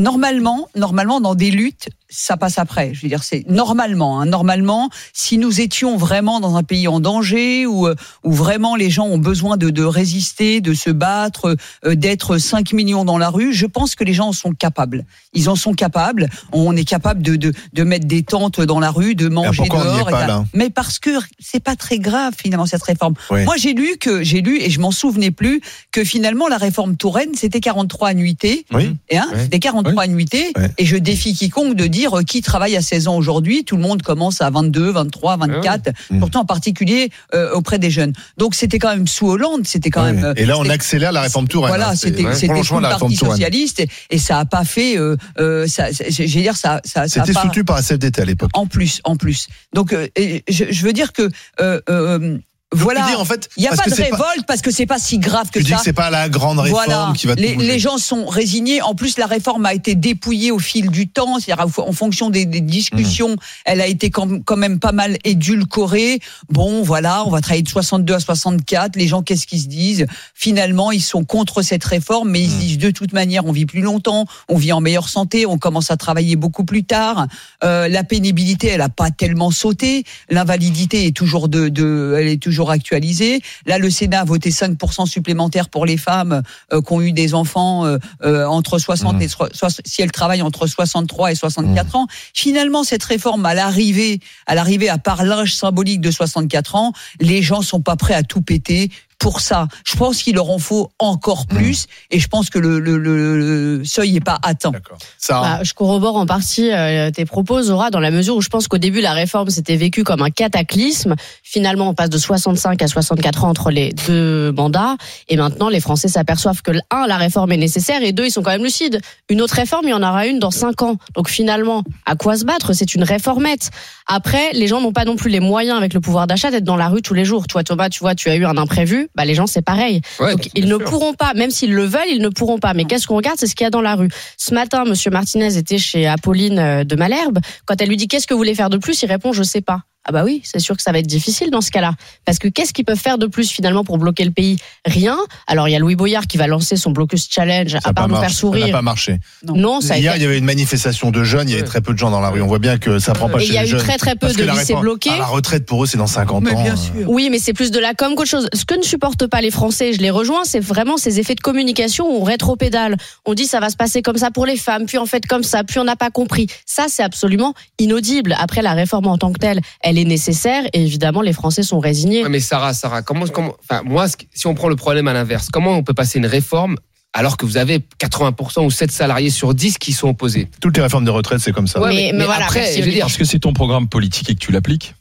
normalement 0.00 0.68
normalement 0.74 1.20
dans 1.20 1.34
des 1.34 1.50
luttes 1.50 1.88
ça 2.08 2.36
passe 2.36 2.58
après 2.58 2.92
je 2.94 3.02
veux 3.02 3.08
dire 3.08 3.22
c'est 3.22 3.44
normalement 3.48 4.20
hein, 4.20 4.26
normalement 4.26 4.90
si 5.12 5.38
nous 5.38 5.60
étions 5.60 5.96
vraiment 5.96 6.40
dans 6.40 6.56
un 6.56 6.62
pays 6.62 6.88
en 6.88 6.98
danger 7.00 7.66
où 7.66 7.86
euh, 7.86 7.94
où 8.24 8.32
vraiment 8.32 8.74
les 8.76 8.90
gens 8.90 9.06
ont 9.06 9.18
besoin 9.18 9.56
de, 9.56 9.70
de 9.70 9.84
résister 9.84 10.60
de 10.60 10.74
se 10.74 10.90
battre 10.90 11.56
euh, 11.84 11.94
d'être 11.94 12.38
5 12.38 12.72
millions 12.72 13.04
dans 13.04 13.18
la 13.18 13.28
rue 13.28 13.52
je 13.52 13.66
pense 13.66 13.94
que 13.94 14.02
les 14.02 14.14
gens 14.14 14.28
en 14.28 14.32
sont 14.32 14.52
capables 14.52 15.04
ils 15.32 15.48
en 15.48 15.54
sont 15.54 15.74
capables. 15.74 16.28
On 16.52 16.76
est 16.76 16.84
capable 16.84 17.22
de, 17.22 17.36
de, 17.36 17.52
de 17.72 17.82
mettre 17.84 18.06
des 18.08 18.24
tentes 18.24 18.60
dans 18.60 18.80
la 18.80 18.90
rue, 18.90 19.14
de 19.14 19.28
manger 19.28 19.62
n'y 19.62 19.66
est 19.68 19.70
dehors. 19.70 20.08
pas, 20.10 20.26
là 20.26 20.44
Mais 20.54 20.70
parce 20.70 20.98
que 20.98 21.10
c'est 21.38 21.62
pas 21.62 21.76
très 21.76 22.00
grave 22.00 22.34
finalement 22.36 22.66
cette 22.66 22.82
réforme. 22.82 23.14
Oui. 23.30 23.44
Moi 23.44 23.54
j'ai 23.56 23.72
lu 23.72 23.96
que 24.00 24.24
j'ai 24.24 24.40
lu 24.40 24.58
et 24.60 24.70
je 24.70 24.80
m'en 24.80 24.90
souvenais 24.90 25.30
plus 25.30 25.60
que 25.92 26.02
finalement 26.02 26.48
la 26.48 26.56
réforme 26.56 26.96
Touraine 26.96 27.34
c'était 27.34 27.60
43 27.60 28.08
annuités. 28.08 28.66
Oui. 28.72 28.96
Et 29.08 29.18
hein, 29.18 29.28
Ouais. 29.32 29.42
c'était 29.44 29.60
43 29.60 29.89
annuités. 29.98 30.52
Ouais. 30.56 30.70
Et 30.78 30.84
je 30.86 30.96
défie 30.96 31.34
quiconque 31.34 31.74
de 31.76 31.86
dire 31.86 32.18
euh, 32.18 32.22
qui 32.22 32.40
travaille 32.42 32.76
à 32.76 32.82
16 32.82 33.08
ans 33.08 33.16
aujourd'hui. 33.16 33.64
Tout 33.64 33.76
le 33.76 33.82
monde 33.82 34.02
commence 34.02 34.40
à 34.40 34.50
22, 34.50 34.90
23, 34.92 35.36
24. 35.38 35.90
Mm. 36.10 36.18
Pourtant 36.20 36.40
en 36.40 36.44
particulier 36.44 37.10
euh, 37.34 37.52
auprès 37.52 37.78
des 37.78 37.90
jeunes. 37.90 38.12
Donc 38.36 38.54
c'était 38.54 38.78
quand 38.78 38.90
même 38.90 39.06
sous 39.06 39.28
Hollande. 39.28 39.66
C'était 39.66 39.90
quand 39.90 40.04
Ouais. 40.04 40.12
même. 40.12 40.24
euh, 40.24 40.34
Et 40.36 40.46
là, 40.46 40.58
on 40.58 40.68
accélère 40.68 41.12
la 41.12 41.22
réforme 41.22 41.48
Touraine. 41.48 41.70
voilà, 41.70 41.90
hein. 41.90 41.94
C'était 41.96 42.22
le 42.22 42.80
Parti 42.80 43.16
socialiste 43.16 43.80
et, 43.80 43.88
et 44.10 44.18
ça 44.18 44.38
a 44.38 44.44
pas 44.44 44.64
fait. 44.64 44.96
Euh, 44.98 45.16
euh, 45.38 45.66
ça, 45.66 45.88
veux 45.90 46.26
dire, 46.26 46.56
ça, 46.56 46.80
ça, 46.84 47.08
ça 47.08 47.22
a 47.22 47.24
C'était 47.26 47.32
pas- 47.32 47.42
soutenu 47.42 47.64
par 47.64 47.76
la 47.76 47.82
CFDT 47.82 48.22
à 48.22 48.24
l'époque. 48.24 48.50
en 48.54 48.66
plus, 48.66 49.00
en 49.04 49.16
plus. 49.16 49.48
Donc, 49.74 49.92
euh, 49.92 50.06
je, 50.48 50.64
je 50.70 50.84
veux 50.84 50.92
dire 50.92 51.12
que 51.12 51.28
euh, 51.60 51.80
euh, 51.88 52.38
voilà. 52.72 53.06
Dis, 53.08 53.14
en 53.16 53.24
fait, 53.24 53.48
Il 53.56 53.62
n'y 53.62 53.68
a 53.68 53.72
pas 53.74 53.88
de 53.88 53.94
révolte 53.94 54.46
parce 54.46 54.62
que 54.62 54.70
c'est 54.70 54.86
pas 54.86 54.98
si 54.98 55.18
grave 55.18 55.50
que 55.50 55.58
Tu 55.58 55.64
dis 55.64 55.70
ça. 55.70 55.78
que 55.78 55.82
c'est 55.82 55.92
pas 55.92 56.08
la 56.10 56.28
grande 56.28 56.60
réforme 56.60 56.84
Voilà, 56.86 57.12
qui 57.16 57.26
va 57.26 57.34
tout 57.34 57.42
les, 57.42 57.54
bouger. 57.54 57.66
les 57.66 57.78
gens 57.80 57.98
sont 57.98 58.26
résignés. 58.26 58.80
En 58.80 58.94
plus, 58.94 59.18
la 59.18 59.26
réforme 59.26 59.66
a 59.66 59.74
été 59.74 59.94
dépouillée 59.96 60.52
au 60.52 60.58
fil 60.60 60.88
du 60.90 61.08
temps, 61.08 61.38
c'est-à-dire 61.40 61.66
en 61.78 61.92
fonction 61.92 62.30
des, 62.30 62.46
des 62.46 62.60
discussions, 62.60 63.36
elle 63.64 63.80
a 63.80 63.86
été 63.86 64.10
quand 64.10 64.56
même 64.56 64.78
pas 64.78 64.92
mal 64.92 65.16
édulcorée. 65.24 66.20
Bon, 66.48 66.82
voilà, 66.82 67.24
on 67.26 67.30
va 67.30 67.40
travailler 67.40 67.62
de 67.62 67.68
62 67.68 68.14
à 68.14 68.20
64. 68.20 68.94
Les 68.96 69.08
gens, 69.08 69.22
qu'est-ce 69.22 69.46
qu'ils 69.48 69.62
se 69.62 69.66
disent? 69.66 70.06
Finalement, 70.34 70.92
ils 70.92 71.02
sont 71.02 71.24
contre 71.24 71.62
cette 71.62 71.84
réforme, 71.84 72.30
mais 72.30 72.40
ils 72.40 72.50
se 72.50 72.56
disent 72.56 72.78
de 72.78 72.90
toute 72.90 73.12
manière, 73.12 73.46
on 73.46 73.52
vit 73.52 73.66
plus 73.66 73.80
longtemps, 73.82 74.26
on 74.48 74.56
vit 74.56 74.72
en 74.72 74.80
meilleure 74.80 75.08
santé, 75.08 75.44
on 75.44 75.58
commence 75.58 75.90
à 75.90 75.96
travailler 75.96 76.36
beaucoup 76.36 76.64
plus 76.64 76.84
tard. 76.84 77.26
Euh, 77.64 77.88
la 77.88 78.04
pénibilité, 78.04 78.68
elle 78.68 78.80
a 78.80 78.88
pas 78.88 79.10
tellement 79.10 79.50
sauté. 79.50 80.04
L'invalidité 80.28 81.06
est 81.06 81.16
toujours 81.16 81.48
de, 81.48 81.68
de, 81.68 82.14
elle 82.18 82.28
est 82.28 82.40
toujours 82.40 82.59
actualisée. 82.68 83.40
Là, 83.64 83.78
le 83.78 83.88
Sénat 83.88 84.20
a 84.20 84.24
voté 84.24 84.50
5% 84.50 85.06
supplémentaires 85.06 85.70
pour 85.70 85.86
les 85.86 85.96
femmes 85.96 86.42
euh, 86.74 86.82
qui 86.82 86.92
ont 86.92 87.00
eu 87.00 87.12
des 87.12 87.32
enfants 87.32 87.86
euh, 87.86 87.96
euh, 88.24 88.44
entre 88.44 88.78
60 88.78 89.16
Mmh. 89.16 89.22
et 89.22 89.28
so- 89.28 89.46
so- 89.52 89.80
si 89.86 90.02
elles 90.02 90.12
travaillent 90.12 90.42
entre 90.42 90.66
63 90.66 91.32
et 91.32 91.34
64 91.34 91.96
ans. 91.96 92.06
Finalement, 92.34 92.84
cette 92.84 93.04
réforme, 93.04 93.46
à 93.46 93.54
l'arrivée, 93.54 94.20
à 94.46 94.54
l'arrivée 94.54 94.88
à 94.90 94.98
part 94.98 95.24
l'âge 95.24 95.54
symbolique 95.54 96.00
de 96.02 96.10
64 96.10 96.74
ans, 96.74 96.92
les 97.20 97.40
gens 97.40 97.62
sont 97.62 97.80
pas 97.80 97.96
prêts 97.96 98.14
à 98.14 98.22
tout 98.24 98.42
péter. 98.42 98.90
Pour 99.20 99.40
ça, 99.40 99.68
je 99.84 99.94
pense 99.96 100.22
qu'il 100.22 100.34
leur 100.34 100.50
en 100.50 100.58
faut 100.58 100.90
encore 100.98 101.44
Mmh. 101.50 101.56
plus, 101.56 101.86
et 102.10 102.18
je 102.18 102.26
pense 102.26 102.50
que 102.50 102.58
le, 102.58 102.80
le, 102.80 102.98
le- 102.98 103.78
le 103.78 103.84
seuil 103.84 104.12
n'est 104.14 104.20
pas 104.20 104.38
atteint. 104.42 104.70
D'accord. 104.72 104.98
Ça, 105.18 105.40
Bah, 105.40 105.60
je 105.62 105.72
corrobore 105.74 106.16
en 106.16 106.26
partie 106.26 106.72
euh, 106.72 107.10
tes 107.10 107.24
propos, 107.26 107.62
Zora, 107.62 107.90
dans 107.90 108.00
la 108.00 108.10
mesure 108.10 108.34
où 108.36 108.40
je 108.40 108.48
pense 108.48 108.66
qu'au 108.66 108.78
début, 108.78 109.00
la 109.00 109.12
réforme 109.12 109.50
s'était 109.50 109.76
vécue 109.76 110.02
comme 110.04 110.22
un 110.22 110.30
cataclysme. 110.30 111.14
Finalement, 111.42 111.88
on 111.90 111.94
passe 111.94 112.10
de 112.10 112.18
65 112.18 112.80
à 112.82 112.88
64 112.88 113.44
ans 113.44 113.50
entre 113.50 113.70
les 113.70 113.92
deux 114.06 114.52
mandats. 114.52 114.96
Et 115.28 115.36
maintenant, 115.36 115.68
les 115.68 115.80
Français 115.80 116.08
s'aperçoivent 116.08 116.62
que, 116.62 116.72
un, 116.90 117.06
la 117.06 117.16
réforme 117.18 117.52
est 117.52 117.56
nécessaire, 117.58 118.02
et 118.02 118.12
deux, 118.12 118.24
ils 118.24 118.30
sont 118.30 118.42
quand 118.42 118.50
même 118.52 118.64
lucides. 118.64 119.00
Une 119.28 119.42
autre 119.42 119.54
réforme, 119.54 119.84
il 119.86 119.90
y 119.90 119.94
en 119.94 120.02
aura 120.02 120.26
une 120.26 120.38
dans 120.38 120.50
cinq 120.50 120.80
ans. 120.82 120.96
Donc 121.14 121.28
finalement, 121.28 121.84
à 122.06 122.14
quoi 122.16 122.36
se 122.38 122.44
battre? 122.44 122.72
C'est 122.72 122.94
une 122.94 123.04
réformette. 123.04 123.70
Après, 124.06 124.52
les 124.54 124.66
gens 124.66 124.80
n'ont 124.80 124.92
pas 124.92 125.04
non 125.04 125.16
plus 125.16 125.30
les 125.30 125.40
moyens, 125.40 125.76
avec 125.76 125.92
le 125.94 126.00
pouvoir 126.00 126.26
d'achat, 126.26 126.50
d'être 126.50 126.64
dans 126.64 126.76
la 126.76 126.88
rue 126.88 127.02
tous 127.02 127.14
les 127.14 127.24
jours. 127.26 127.46
Toi, 127.46 127.62
Thomas, 127.64 127.90
tu 127.90 128.00
vois, 128.00 128.14
tu 128.14 128.28
as 128.30 128.36
eu 128.36 128.44
un 128.46 128.56
imprévu. 128.56 129.08
Bah, 129.14 129.24
les 129.24 129.34
gens, 129.34 129.46
c'est 129.46 129.62
pareil. 129.62 130.00
Ouais, 130.18 130.32
Donc 130.32 130.48
ils 130.54 130.68
ne 130.68 130.76
pourront 130.76 131.14
pas, 131.14 131.34
même 131.34 131.50
s'ils 131.50 131.74
le 131.74 131.84
veulent, 131.84 132.08
ils 132.10 132.22
ne 132.22 132.28
pourront 132.28 132.58
pas. 132.58 132.74
Mais 132.74 132.84
qu'est-ce 132.84 133.06
qu'on 133.06 133.16
regarde? 133.16 133.38
C'est 133.38 133.46
ce 133.46 133.54
qu'il 133.54 133.64
y 133.64 133.66
a 133.66 133.70
dans 133.70 133.82
la 133.82 133.94
rue. 133.94 134.08
Ce 134.36 134.54
matin, 134.54 134.84
Monsieur 134.84 135.10
Martinez 135.10 135.56
était 135.56 135.78
chez 135.78 136.06
Apolline 136.06 136.58
euh, 136.58 136.84
de 136.84 136.96
Malherbe. 136.96 137.38
Quand 137.66 137.80
elle 137.80 137.88
lui 137.88 137.96
dit 137.96 138.08
qu'est-ce 138.08 138.26
que 138.26 138.34
vous 138.34 138.38
voulez 138.38 138.54
faire 138.54 138.70
de 138.70 138.78
plus, 138.78 139.02
il 139.02 139.06
répond 139.06 139.32
je 139.32 139.42
sais 139.42 139.60
pas. 139.60 139.82
Ah 140.10 140.12
bah 140.12 140.22
oui, 140.24 140.40
c'est 140.42 140.58
sûr 140.58 140.76
que 140.76 140.82
ça 140.82 140.90
va 140.90 140.98
être 140.98 141.06
difficile 141.06 141.50
dans 141.52 141.60
ce 141.60 141.70
cas-là. 141.70 141.92
Parce 142.24 142.40
que 142.40 142.48
qu'est-ce 142.48 142.72
qu'ils 142.72 142.84
peuvent 142.84 142.98
faire 142.98 143.16
de 143.16 143.28
plus 143.28 143.48
finalement 143.48 143.84
pour 143.84 143.96
bloquer 143.96 144.24
le 144.24 144.32
pays? 144.32 144.56
Rien. 144.84 145.16
Alors 145.46 145.68
il 145.68 145.70
y 145.70 145.76
a 145.76 145.78
Louis 145.78 145.94
Boyard 145.94 146.26
qui 146.26 146.36
va 146.36 146.48
lancer 146.48 146.74
son 146.74 146.90
blocus 146.90 147.28
challenge, 147.30 147.70
Ça 147.70 147.78
à 147.84 147.92
part 147.92 147.94
pas 147.94 148.08
nous 148.08 148.14
faire 148.14 148.22
marché. 148.22 148.34
Ça 148.40 148.46
n'a 148.48 148.58
sourire. 148.58 148.72
pas 148.72 148.82
marché. 148.82 149.18
Non, 149.46 149.80
ça 149.80 149.94
a 149.94 149.98
Hier, 149.98 150.14
été 150.14 150.20
il 150.20 150.24
y 150.24 150.26
avait 150.26 150.38
une 150.38 150.44
manifestation 150.44 151.12
de 151.12 151.22
jeunes, 151.22 151.48
il 151.48 151.52
y 151.52 151.54
avait 151.54 151.62
Ouais. 151.62 151.68
très 151.68 151.80
peu 151.80 151.92
de 151.92 151.98
gens 151.98 152.10
dans 152.10 152.20
la 152.20 152.30
rue. 152.30 152.42
On 152.42 152.48
voit 152.48 152.58
bien 152.58 152.78
que 152.78 152.98
ça 152.98 153.12
prend 153.12 153.28
pas 153.28 153.38
Et 153.38 153.42
chez 153.42 153.46
il 153.50 153.54
y 153.54 153.58
a 153.58 153.62
les 153.62 153.72
eu 153.72 153.76
très 153.76 153.98
très 153.98 154.16
peu 154.16 154.32
de 154.32 154.42
lycées 154.42 154.74
bloqués. 154.74 155.16
La 155.16 155.26
retraite 155.26 155.64
pour 155.64 155.84
eux, 155.84 155.86
c'est 155.86 155.98
dans 155.98 156.08
50 156.08 156.42
Mais 156.42 156.54
ans. 156.54 156.62
bien 156.64 156.72
euh. 156.72 156.76
sûr. 156.76 157.08
Oui, 157.08 157.28
mais 157.30 157.38
c'est 157.38 157.52
plus 157.52 157.70
de 157.70 157.78
la 157.78 157.94
com 157.94 158.16
qu'autre 158.16 158.28
chose. 158.30 158.48
Ce 158.52 158.64
que 158.64 158.74
ne 158.74 158.82
supportent 158.82 159.28
pas 159.28 159.40
les 159.40 159.52
Français, 159.52 159.92
je 159.92 160.00
les 160.00 160.10
rejoins, 160.10 160.42
c'est 160.44 160.58
vraiment 160.60 160.96
ces 160.96 161.20
effets 161.20 161.36
de 161.36 161.40
communication 161.40 162.06
où 162.10 162.20
on 162.22 162.24
rétropédale. 162.24 162.96
On 163.26 163.34
dit 163.34 163.46
ça 163.46 163.60
va 163.60 163.70
se 163.70 163.76
passer 163.76 164.02
comme 164.02 164.16
ça 164.16 164.32
pour 164.32 164.44
les 164.46 164.56
femmes, 164.56 164.86
puis 164.86 164.98
en 164.98 165.06
fait 165.06 165.24
comme 165.26 165.44
ça, 165.44 165.62
puis 165.62 165.78
on 165.78 165.84
n'a 165.84 165.94
pas 165.96 166.10
compris. 166.10 166.48
Ça, 166.66 166.86
c'est 166.88 167.02
absolument 167.04 167.54
inaudible. 167.78 168.34
Après, 168.40 168.62
la 168.62 168.72
réforme 168.72 169.06
en 169.06 169.18
tant 169.18 169.32
que 169.32 169.38
telle, 169.38 169.60
elle 169.82 169.98
est 169.98 169.99
nécessaire 170.04 170.64
et 170.72 170.82
évidemment, 170.82 171.22
les 171.22 171.32
Français 171.32 171.62
sont 171.62 171.78
résignés. 171.78 172.22
Ouais, 172.22 172.28
mais 172.28 172.40
Sarah, 172.40 172.74
Sarah, 172.74 173.02
comment, 173.02 173.26
comment, 173.26 173.54
enfin, 173.62 173.82
moi, 173.84 174.06
si 174.34 174.46
on 174.46 174.54
prend 174.54 174.68
le 174.68 174.76
problème 174.76 175.08
à 175.08 175.12
l'inverse, 175.12 175.48
comment 175.52 175.76
on 175.76 175.82
peut 175.82 175.94
passer 175.94 176.18
une 176.18 176.26
réforme 176.26 176.76
alors 177.12 177.36
que 177.36 177.44
vous 177.44 177.56
avez 177.56 177.80
80% 177.98 178.64
ou 178.64 178.70
7 178.70 178.90
salariés 178.92 179.30
sur 179.30 179.52
10 179.54 179.78
qui 179.78 179.92
sont 179.92 180.08
opposés? 180.08 180.48
Toutes 180.60 180.76
les 180.76 180.82
réformes 180.82 181.04
de 181.04 181.10
retraite, 181.10 181.40
c'est 181.40 181.52
comme 181.52 181.66
ça. 181.66 181.80
Ouais, 181.80 181.88
Mais- 181.94 182.12
mais 182.14 182.24
voilà, 182.24 182.44
après, 182.44 182.60
merci, 182.60 182.72
je 182.74 182.76
veux 182.78 182.82
Olivier. 182.84 182.98
dire, 183.00 183.06
Parce 183.06 183.16
que 183.16 183.24
c'est 183.24 183.40
ton 183.40 183.52
programme 183.52 183.88
politique 183.88 184.30
et 184.30 184.34
que 184.34 184.40
tu 184.40 184.52
l'appliques. 184.52 184.94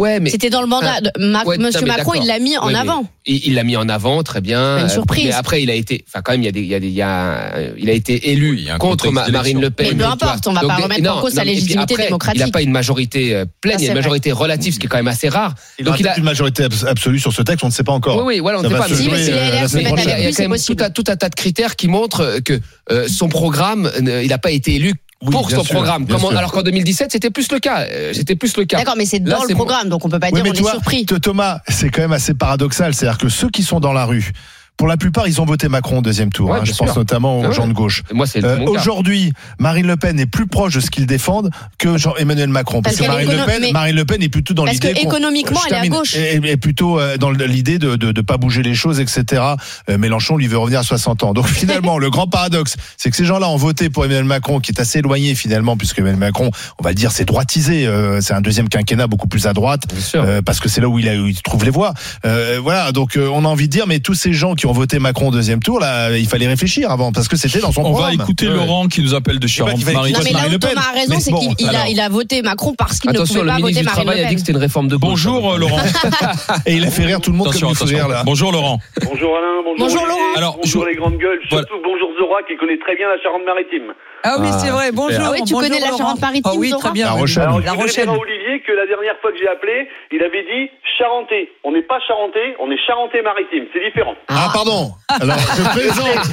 Ouais, 0.00 0.20
mais 0.20 0.30
C'était 0.30 0.50
dans 0.50 0.60
le 0.62 0.66
mandat. 0.66 0.98
Ouais, 1.46 1.58
Monsieur 1.58 1.86
Macron, 1.86 2.14
il 2.14 2.26
l'a 2.26 2.38
mis 2.38 2.56
en 2.56 2.66
Ouais, 2.66 2.74
avant. 2.74 3.04
il 3.26 3.54
l'a 3.54 3.64
mis 3.64 3.76
en 3.76 3.88
avant, 3.88 4.22
très 4.22 4.40
bien. 4.40 4.78
Une 4.78 4.84
Euh, 4.84 4.88
surprise. 4.88 5.26
Mais 5.26 5.32
après, 5.32 5.62
il 5.62 5.70
a 5.70 5.74
été, 5.74 6.04
enfin, 6.08 6.22
quand 6.22 6.32
même, 6.32 6.42
il 6.42 6.46
y 6.46 6.48
a 6.48 6.52
des, 6.52 6.60
il 6.60 6.66
y 6.66 6.74
a 6.74 6.80
des, 6.80 6.86
il 6.88 6.92
y 6.94 7.02
a, 7.02 7.54
euh, 7.56 7.72
il 7.78 7.88
a 7.88 7.92
été 7.92 8.30
élu 8.30 8.50
Oui, 8.52 8.70
a 8.70 8.78
contre 8.78 9.10
Marine. 9.10 9.60
Le 9.60 9.70
Pen. 9.70 9.86
Mais 9.88 9.92
peu 9.94 10.02
Donc, 10.02 10.12
importe, 10.12 10.46
on 10.46 10.52
va 10.52 10.60
pas 10.62 10.66
Donc, 10.68 10.82
remettre 10.84 11.02
non, 11.02 11.10
en 11.12 11.20
cause 11.20 11.34
sa 11.34 11.44
non, 11.44 11.50
légitimité 11.50 11.94
après, 11.94 12.04
démocratique. 12.06 12.40
Il 12.42 12.46
n'a 12.46 12.50
pas 12.52 12.62
une 12.62 12.72
majorité 12.72 13.34
euh, 13.34 13.44
pleine, 13.60 13.76
il 13.78 13.82
y 13.84 13.84
a 13.84 13.88
une 13.88 13.92
vrai. 13.94 14.02
majorité 14.02 14.32
relative, 14.32 14.74
ce 14.74 14.78
qui 14.78 14.86
est 14.86 14.88
quand 14.88 14.96
même 14.96 15.08
assez 15.08 15.28
rare. 15.28 15.54
Il 15.78 15.84
Donc, 15.84 16.00
il 16.00 16.08
a- 16.08 16.16
une 16.18 16.24
majorité 16.24 16.64
abs- 16.64 16.84
absolue 16.86 17.18
sur 17.20 17.32
ce 17.32 17.42
texte, 17.42 17.62
on 17.64 17.68
ne 17.68 17.72
sait 17.72 17.84
pas 17.84 17.92
encore. 17.92 18.16
Oui, 18.18 18.24
oui, 18.26 18.38
voilà, 18.40 18.58
on 18.60 18.62
ne 18.62 18.68
sait 18.68 18.74
pas. 18.74 18.88
Si, 18.88 19.08
mais 19.08 19.14
euh, 19.14 19.18
il 19.18 19.82
y 19.82 19.86
a, 20.26 20.32
quand 20.32 20.48
même 20.48 20.58
tout 20.94 21.04
un, 21.08 21.16
tas 21.16 21.28
de 21.28 21.34
critères 21.34 21.76
qui 21.76 21.88
montrent 21.88 22.40
que 22.44 22.58
euh, 22.90 23.06
son 23.08 23.28
programme, 23.28 23.90
euh, 24.06 24.22
il 24.22 24.28
n'a 24.28 24.38
pas 24.38 24.50
été 24.50 24.74
élu 24.76 24.94
Oui, 25.22 25.32
pour 25.32 25.50
son 25.50 25.62
sûr, 25.64 25.74
programme. 25.74 26.06
Comment- 26.06 26.30
alors 26.30 26.50
qu'en 26.50 26.62
2017, 26.62 27.12
c'était 27.12 27.28
plus 27.30 27.52
le 27.52 27.58
cas. 27.58 27.82
Euh, 27.90 28.12
C'était 28.14 28.36
plus 28.36 28.56
le 28.56 28.64
cas. 28.64 28.78
D'accord, 28.78 28.94
mais 28.96 29.04
c'est 29.04 29.18
Là, 29.18 29.36
dans 29.36 29.42
le 29.42 29.48
bon. 29.48 29.54
programme, 29.54 29.88
donc 29.90 30.04
on 30.04 30.08
peut 30.08 30.18
pas 30.18 30.28
Oui, 30.32 30.40
dire 30.42 30.50
on 30.50 30.54
tu 30.54 30.62
est 30.62 30.70
surpris. 30.70 31.04
Thomas, 31.04 31.60
c'est 31.68 31.90
quand 31.90 32.00
même 32.00 32.12
assez 32.12 32.32
paradoxal. 32.32 32.94
C'est-à-dire 32.94 33.18
que 33.18 33.28
ceux 33.28 33.50
qui 33.50 33.62
sont 33.62 33.80
dans 33.80 33.92
la 33.92 34.06
rue, 34.06 34.32
pour 34.76 34.86
la 34.88 34.96
plupart, 34.96 35.28
ils 35.28 35.40
ont 35.40 35.44
voté 35.44 35.68
Macron 35.68 35.98
au 35.98 36.02
deuxième 36.02 36.30
tour. 36.32 36.50
Ouais, 36.50 36.58
hein. 36.58 36.64
je 36.64 36.72
pense 36.72 36.88
sûr. 36.88 36.96
notamment 36.96 37.40
aux 37.40 37.44
Ah 37.44 37.48
ouais. 37.48 37.54
gens 37.54 37.68
de 37.68 37.72
gauche. 37.74 38.02
Moi, 38.12 38.26
c'est 38.26 38.42
Euh. 38.42 38.64
Aujourd'hui, 38.64 39.32
Marine 39.58 39.86
Le 39.86 39.96
Pen 39.96 40.18
est 40.18 40.26
plus 40.26 40.46
proche 40.46 40.74
de 40.74 40.80
ce 40.80 40.90
qu'ils 40.90 41.04
défendent 41.06 41.50
que 41.78 41.98
Jean 41.98 42.14
Emmanuel 42.16 42.48
Macron. 42.48 42.80
Parce, 42.80 42.96
Parce 42.96 43.06
que 43.08 43.12
Marine 43.12 43.30
est 43.30 43.36
Le, 43.36 43.44
Pen, 43.44 43.58
mais- 43.60 43.72
Marine 43.72 43.96
Le 43.96 44.04
Pen 44.06 44.22
est 44.22 44.28
plutôt 44.30 44.54
dans 44.54 44.64
Parce 44.64 44.78
que 44.78 44.86
l'idée. 44.88 45.00
économiquement, 45.00 45.60
elle 45.68 45.74
est 45.74 45.78
à 45.78 45.88
gauche. 45.88 46.16
Et, 46.16 46.40
et 46.44 46.56
plutôt 46.56 46.98
euh, 46.98 47.18
dans 47.18 47.30
l'idée 47.30 47.78
de 47.78 47.96
de, 47.96 48.10
de 48.12 48.20
pas 48.22 48.38
bouger 48.38 48.62
les 48.62 48.74
choses, 48.74 49.00
etc. 49.00 49.42
Euh, 49.90 49.98
Mélenchon 49.98 50.36
lui 50.38 50.46
veut 50.46 50.56
revenir 50.58 50.80
à 50.80 50.82
60 50.82 51.24
ans. 51.24 51.34
Donc 51.34 51.46
finalement, 51.48 51.98
le 51.98 52.08
grand 52.08 52.26
paradoxe, 52.26 52.76
c'est 52.96 53.10
que 53.10 53.16
ces 53.16 53.24
gens-là 53.26 53.48
ont 53.50 53.56
voté 53.56 53.90
pour 53.90 54.04
Emmanuel 54.06 54.24
Macron, 54.24 54.60
qui 54.60 54.72
est 54.72 54.80
assez 54.80 55.00
éloigné 55.00 55.34
finalement, 55.34 55.76
puisque 55.76 55.98
Emmanuel 55.98 56.18
Macron, 56.20 56.50
on 56.78 56.82
va 56.82 56.90
le 56.90 56.94
dire, 56.94 57.12
c'est 57.12 57.26
droitisé. 57.26 57.86
Euh, 57.86 58.20
c'est 58.22 58.32
un 58.32 58.40
deuxième 58.40 58.68
quinquennat 58.70 59.06
beaucoup 59.08 59.28
plus 59.28 59.46
à 59.46 59.52
droite. 59.52 59.82
Bien 59.92 60.00
sûr. 60.00 60.22
Euh, 60.24 60.40
parce 60.42 60.58
que 60.60 60.68
c'est 60.70 60.80
là 60.80 60.88
où 60.88 60.98
il, 60.98 61.08
a, 61.08 61.16
où 61.16 61.26
il 61.26 61.42
trouve 61.42 61.64
les 61.64 61.70
voix. 61.70 61.92
Euh, 62.24 62.58
voilà, 62.62 62.92
donc 62.92 63.16
euh, 63.16 63.28
on 63.32 63.44
a 63.44 63.48
envie 63.48 63.66
de 63.66 63.72
dire, 63.72 63.86
mais 63.86 64.00
tous 64.00 64.14
ces 64.14 64.32
gens 64.32 64.54
qui 64.60 64.66
ont 64.66 64.72
voté 64.72 64.98
Macron 64.98 65.28
au 65.28 65.30
deuxième 65.32 65.60
tour, 65.62 65.80
là, 65.80 66.10
il 66.16 66.26
fallait 66.28 66.46
réfléchir 66.46 66.90
avant, 66.90 67.12
parce 67.12 67.28
que 67.28 67.36
c'était 67.36 67.60
dans 67.60 67.72
son 67.72 67.80
On 67.80 67.84
va 67.84 67.90
programme. 68.08 68.14
écoute 68.14 68.42
Ouais. 68.42 68.48
Laurent 68.48 68.86
qui 68.88 69.02
nous 69.02 69.14
appelle 69.14 69.38
de 69.38 69.46
qu'il 69.46 69.56
fallait 69.62 69.70
Charente-Maritime. 69.70 70.18
Non, 70.18 70.24
mais 70.24 70.32
là 70.32 70.46
où 70.54 70.58
Pen. 70.58 70.70
Thomas 70.70 70.86
a 70.88 70.92
raison, 70.98 71.18
c'est 71.20 71.30
bon, 71.30 71.38
qu'il 71.54 71.66
il 71.66 71.76
a, 71.76 71.88
il 71.88 72.00
a 72.00 72.08
voté 72.08 72.42
Macron 72.42 72.74
parce 72.76 72.98
qu'il 73.00 73.10
ne 73.10 73.18
pouvait 73.18 73.40
le 73.40 73.46
pas 73.46 73.58
voter 73.58 73.82
Marine 73.82 74.04
Le 74.06 74.10
a 74.12 74.14
dit 74.16 74.22
Pen. 74.22 74.34
que 74.34 74.38
c'était 74.40 74.52
une 74.52 74.58
réforme 74.58 74.88
de 74.88 74.96
gauche. 74.96 75.10
Bonjour 75.10 75.54
euh, 75.54 75.58
Laurent. 75.58 75.78
Et 76.66 76.74
il 76.74 76.84
a 76.86 76.90
fait 76.90 77.04
rire 77.04 77.20
tout 77.20 77.30
le 77.32 77.36
monde 77.38 77.48
attention, 77.48 77.68
comme 77.68 77.76
il 77.76 77.78
faut 77.78 77.96
rire 77.96 78.08
là. 78.08 78.22
Bonjour 78.24 78.52
Laurent. 78.52 78.78
Bonjour 79.04 79.36
Alain, 79.36 79.62
bonjour, 79.64 79.76
Bonjour, 79.88 80.06
Laurent. 80.06 80.20
Alors, 80.36 80.56
bonjour 80.62 80.84
je- 80.84 80.88
les 80.90 80.96
grandes 80.96 81.16
gueules, 81.18 81.40
Voilà. 81.50 81.66
surtout 81.66 81.82
bonjour 81.82 82.08
Zora 82.20 82.42
qui 82.46 82.56
connaît 82.56 82.78
très 82.78 82.96
bien 82.96 83.08
la 83.08 83.20
Charente-Maritime. 83.22 83.94
Ah 84.22 84.36
oui, 84.38 84.48
Ah, 84.52 84.58
c'est 84.60 84.68
vrai. 84.68 84.86
super. 84.92 85.00
Bonjour. 85.02 85.24
Ah 85.24 85.30
oui, 85.32 85.40
tu 85.46 85.54
connais 85.54 85.80
la. 85.80 85.96
Charente-Maritime, 85.96 86.42
Ah 86.52 86.58
oui, 86.58 86.70
très 86.78 86.90
bien. 86.92 87.06
La. 87.06 87.12
Rochelle. 87.12 87.48
La 87.64 87.72
Rochelle. 87.72 88.04
dire 88.04 88.12
à 88.12 88.18
Olivier 88.18 88.60
que 88.66 88.72
la 88.72 88.84
dernière 88.86 89.16
fois 89.22 89.32
que 89.32 89.38
j'ai 89.40 89.48
appelé, 89.48 89.88
il 90.12 90.20
avait 90.22 90.44
dit 90.44 90.68
Charentais. 90.98 91.48
On 91.64 91.72
n'est 91.72 91.80
pas 91.88 91.96
Charentais, 92.06 92.52
on 92.60 92.70
est 92.70 92.76
Charentais-Maritime, 92.86 93.64
c'est 93.72 93.80
différent. 93.80 94.14
Ah 94.28 94.49
pardon. 94.52 94.92
Alors 95.08 95.38
je 95.38 95.80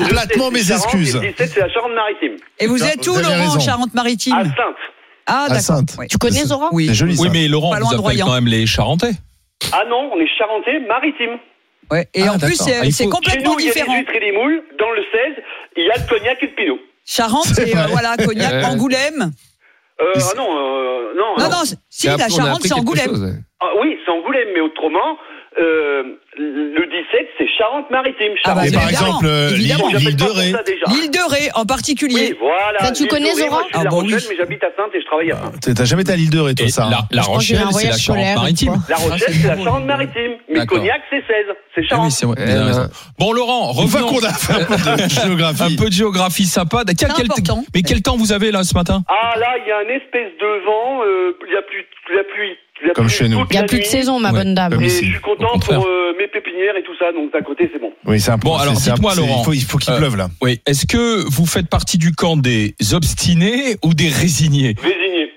sais, 0.01 0.09
platement 0.09 0.51
mes 0.51 0.71
excuses. 0.71 1.15
et 1.15 1.19
le 1.19 1.31
17 1.33 1.51
c'est 1.53 1.59
la 1.59 1.69
Charente-Maritime. 1.69 2.35
Et 2.59 2.67
vous 2.67 2.77
Vous 2.77 2.83
êtes 2.83 3.05
où, 3.07 3.15
Laurent, 3.15 3.55
en 3.55 3.59
Charente-Maritime 3.59 4.33
À 4.35 4.43
Sainte. 4.43 4.55
Ah, 5.29 5.47
d'accord. 5.49 5.81
Oui. 5.99 6.07
Tu 6.07 6.17
connais 6.17 6.43
Zora 6.45 6.69
Oui. 6.71 6.87
C'est 6.87 6.93
joli 6.93 7.15
Oui, 7.19 7.29
mais 7.31 7.47
Laurent 7.47 7.75
vous 7.79 8.01
Royan. 8.01 8.25
quand 8.27 8.33
même 8.33 8.47
les 8.47 8.65
Charentais. 8.65 9.11
Ah 9.73 9.83
non, 9.89 10.11
on 10.13 10.19
est 10.19 10.27
Charentais-Maritime. 10.37 11.37
Ouais. 11.91 12.07
Et 12.13 12.23
Ah, 12.23 12.33
en 12.33 12.37
plus, 12.39 12.55
c'est 12.55 12.75
Ah, 12.79 12.83
faut- 13.03 13.09
complètement 13.09 13.53
nous, 13.53 13.59
il 13.59 13.65
y 13.65 13.69
a 13.69 13.73
différent. 13.73 13.93
les 13.95 14.17
et 14.17 14.19
les 14.19 14.31
moules. 14.31 14.61
Dans 14.79 14.89
le 14.91 15.01
16, 15.11 15.43
il 15.77 15.85
y 15.85 15.89
a 15.91 15.97
le 15.97 16.07
cognac 16.07 16.37
et 16.41 16.47
le 16.47 16.51
pinot. 16.53 16.79
Charente, 17.05 17.45
c'est 17.45 17.75
euh, 17.75 17.87
voilà, 17.89 18.15
Cognac. 18.17 18.53
Euh, 18.53 18.63
Angoulême. 18.65 19.31
ah 19.99 20.03
non, 20.35 20.49
euh, 20.57 21.13
non, 21.17 21.35
Non, 21.39 21.43
non. 21.45 21.49
non, 21.49 21.63
si, 21.89 22.07
la 22.07 22.29
Charente, 22.29 22.61
c'est 22.63 22.73
Angoulême. 22.73 23.07
chose. 23.09 23.33
Ah 23.61 23.65
oui, 23.81 23.97
c'est 24.05 24.11
Angoulême, 24.11 24.47
mais 24.53 24.61
autrement, 24.61 25.17
euh, 25.59 26.03
le 26.37 26.85
17, 26.85 27.27
c'est 27.37 27.47
Charente-Maritime. 27.57 28.33
Ah 28.45 28.53
bah, 28.55 28.61
Charente. 28.65 28.73
par 28.73 28.89
exemple, 28.89 29.25
euh, 29.25 29.49
l'île 29.51 30.15
de 30.15 30.23
Ré. 30.25 30.53
L'île 30.87 31.11
de 31.11 31.29
Ré, 31.31 31.49
en 31.55 31.61
Oui, 31.61 31.65
particulier. 31.67 32.35
voilà. 32.39 32.79
Ça, 32.79 32.91
tu 32.91 33.03
l'île 33.03 33.09
connais, 33.11 33.31
de 33.33 33.35
Ré, 33.41 33.47
Zora 33.49 33.49
Moi, 33.49 33.61
je 33.63 33.67
suis 33.67 33.73
de 33.73 33.77
Ah 33.79 33.83
La 33.83 33.89
bah 33.89 33.95
Rochelle, 33.95 34.19
oui. 34.19 34.25
mais 34.29 34.35
j'habite 34.37 34.63
à 34.63 34.67
Sainte 34.77 34.91
et 34.93 35.01
je 35.01 35.05
travaille 35.05 35.31
à 35.31 35.35
Sainte. 35.37 35.59
T'as 35.61 35.73
t'as 35.73 35.85
jamais 35.85 36.01
été 36.03 36.11
à 36.11 36.15
l'île 36.15 36.29
de 36.29 36.39
Ré, 36.39 36.53
toi, 36.55 36.65
Et 36.65 36.69
ça 36.69 36.85
hein 36.85 36.89
la, 36.91 36.99
la 37.11 37.21
un 37.21 37.25
Rochelle, 37.25 37.59
c'est 37.71 37.87
la 37.87 37.97
Charente-Maritime. 37.97 38.73
fois. 38.73 38.83
La 38.89 38.95
Rochelle, 38.97 39.33
c'est 39.33 39.47
la 39.47 39.63
Charente-Maritime. 39.63 40.31
Mais. 40.49 40.65
Cognac, 40.65 41.01
c'est 41.09 41.17
16. 41.17 41.25
C'est 41.27 41.81
Ah 41.81 41.81
oui, 41.81 41.87
Charente. 41.89 42.11
c'est 42.11 42.25
vrai. 42.25 42.35
Eh 42.39 42.45
ben. 42.45 42.89
Bon 43.19 43.33
Laurent, 43.33 43.71
revenons. 43.71 44.07
qu'on 44.07 44.23
a 44.23 44.33
fait 44.33 44.53
un 44.61 44.65
peu 44.65 44.75
de 44.75 45.01
Un 45.03 45.07
géographie. 45.07 45.75
peu 45.75 45.85
de 45.87 45.91
géographie 45.93 46.45
sympa. 46.45 46.83
Quel, 46.87 47.09
quel- 47.15 47.27
mais 47.73 47.81
quel 47.81 48.01
temps 48.01 48.15
vous 48.17 48.31
avez 48.31 48.51
là 48.51 48.63
ce 48.63 48.73
matin? 48.75 49.03
Ah 49.07 49.37
là, 49.37 49.55
il 49.63 49.67
y 49.67 49.71
a 49.71 49.77
un 49.77 49.95
espèce 49.95 50.31
de 50.39 50.65
vent. 50.65 51.01
euh, 51.03 51.33
Il 51.47 51.53
y 51.53 51.57
a 51.57 51.61
plus 51.63 52.57
Comme 52.95 53.09
chez 53.09 53.27
nous. 53.27 53.39
Il 53.49 53.53
n'y 53.53 53.57
a 53.57 53.63
plus 53.63 53.79
de 53.79 53.83
saison, 53.85 54.19
ma 54.19 54.31
Ouais. 54.31 54.39
bonne 54.43 54.53
dame. 54.53 54.73
Comme 54.73 54.83
je 54.83 54.87
suis 54.89 55.19
content 55.21 55.57
pour 55.59 55.85
euh, 55.87 56.13
mes 56.17 56.27
pépinières 56.27 56.75
et 56.77 56.83
tout 56.83 56.95
ça, 56.97 57.11
donc 57.11 57.31
d'un 57.33 57.41
côté 57.41 57.69
c'est 57.73 57.79
bon. 57.79 57.91
Oui, 58.05 58.19
c'est 58.19 58.31
un 58.31 58.37
Bon, 58.37 58.55
alors, 58.55 58.73
dites-moi, 58.73 59.13
Laurent. 59.15 59.41
Il 59.41 59.45
faut, 59.45 59.53
il 59.53 59.63
faut 59.63 59.77
qu'il 59.77 59.93
Euh, 59.93 59.97
pleuve 59.97 60.15
là. 60.15 60.27
Oui. 60.41 60.59
Est-ce 60.67 60.85
que 60.85 61.25
vous 61.29 61.45
faites 61.45 61.69
partie 61.69 61.97
du 61.97 62.11
camp 62.13 62.37
des 62.37 62.73
obstinés 62.93 63.77
ou 63.83 63.93
des 63.93 64.09
résignés? 64.09 64.75
Résigné. 64.81 65.31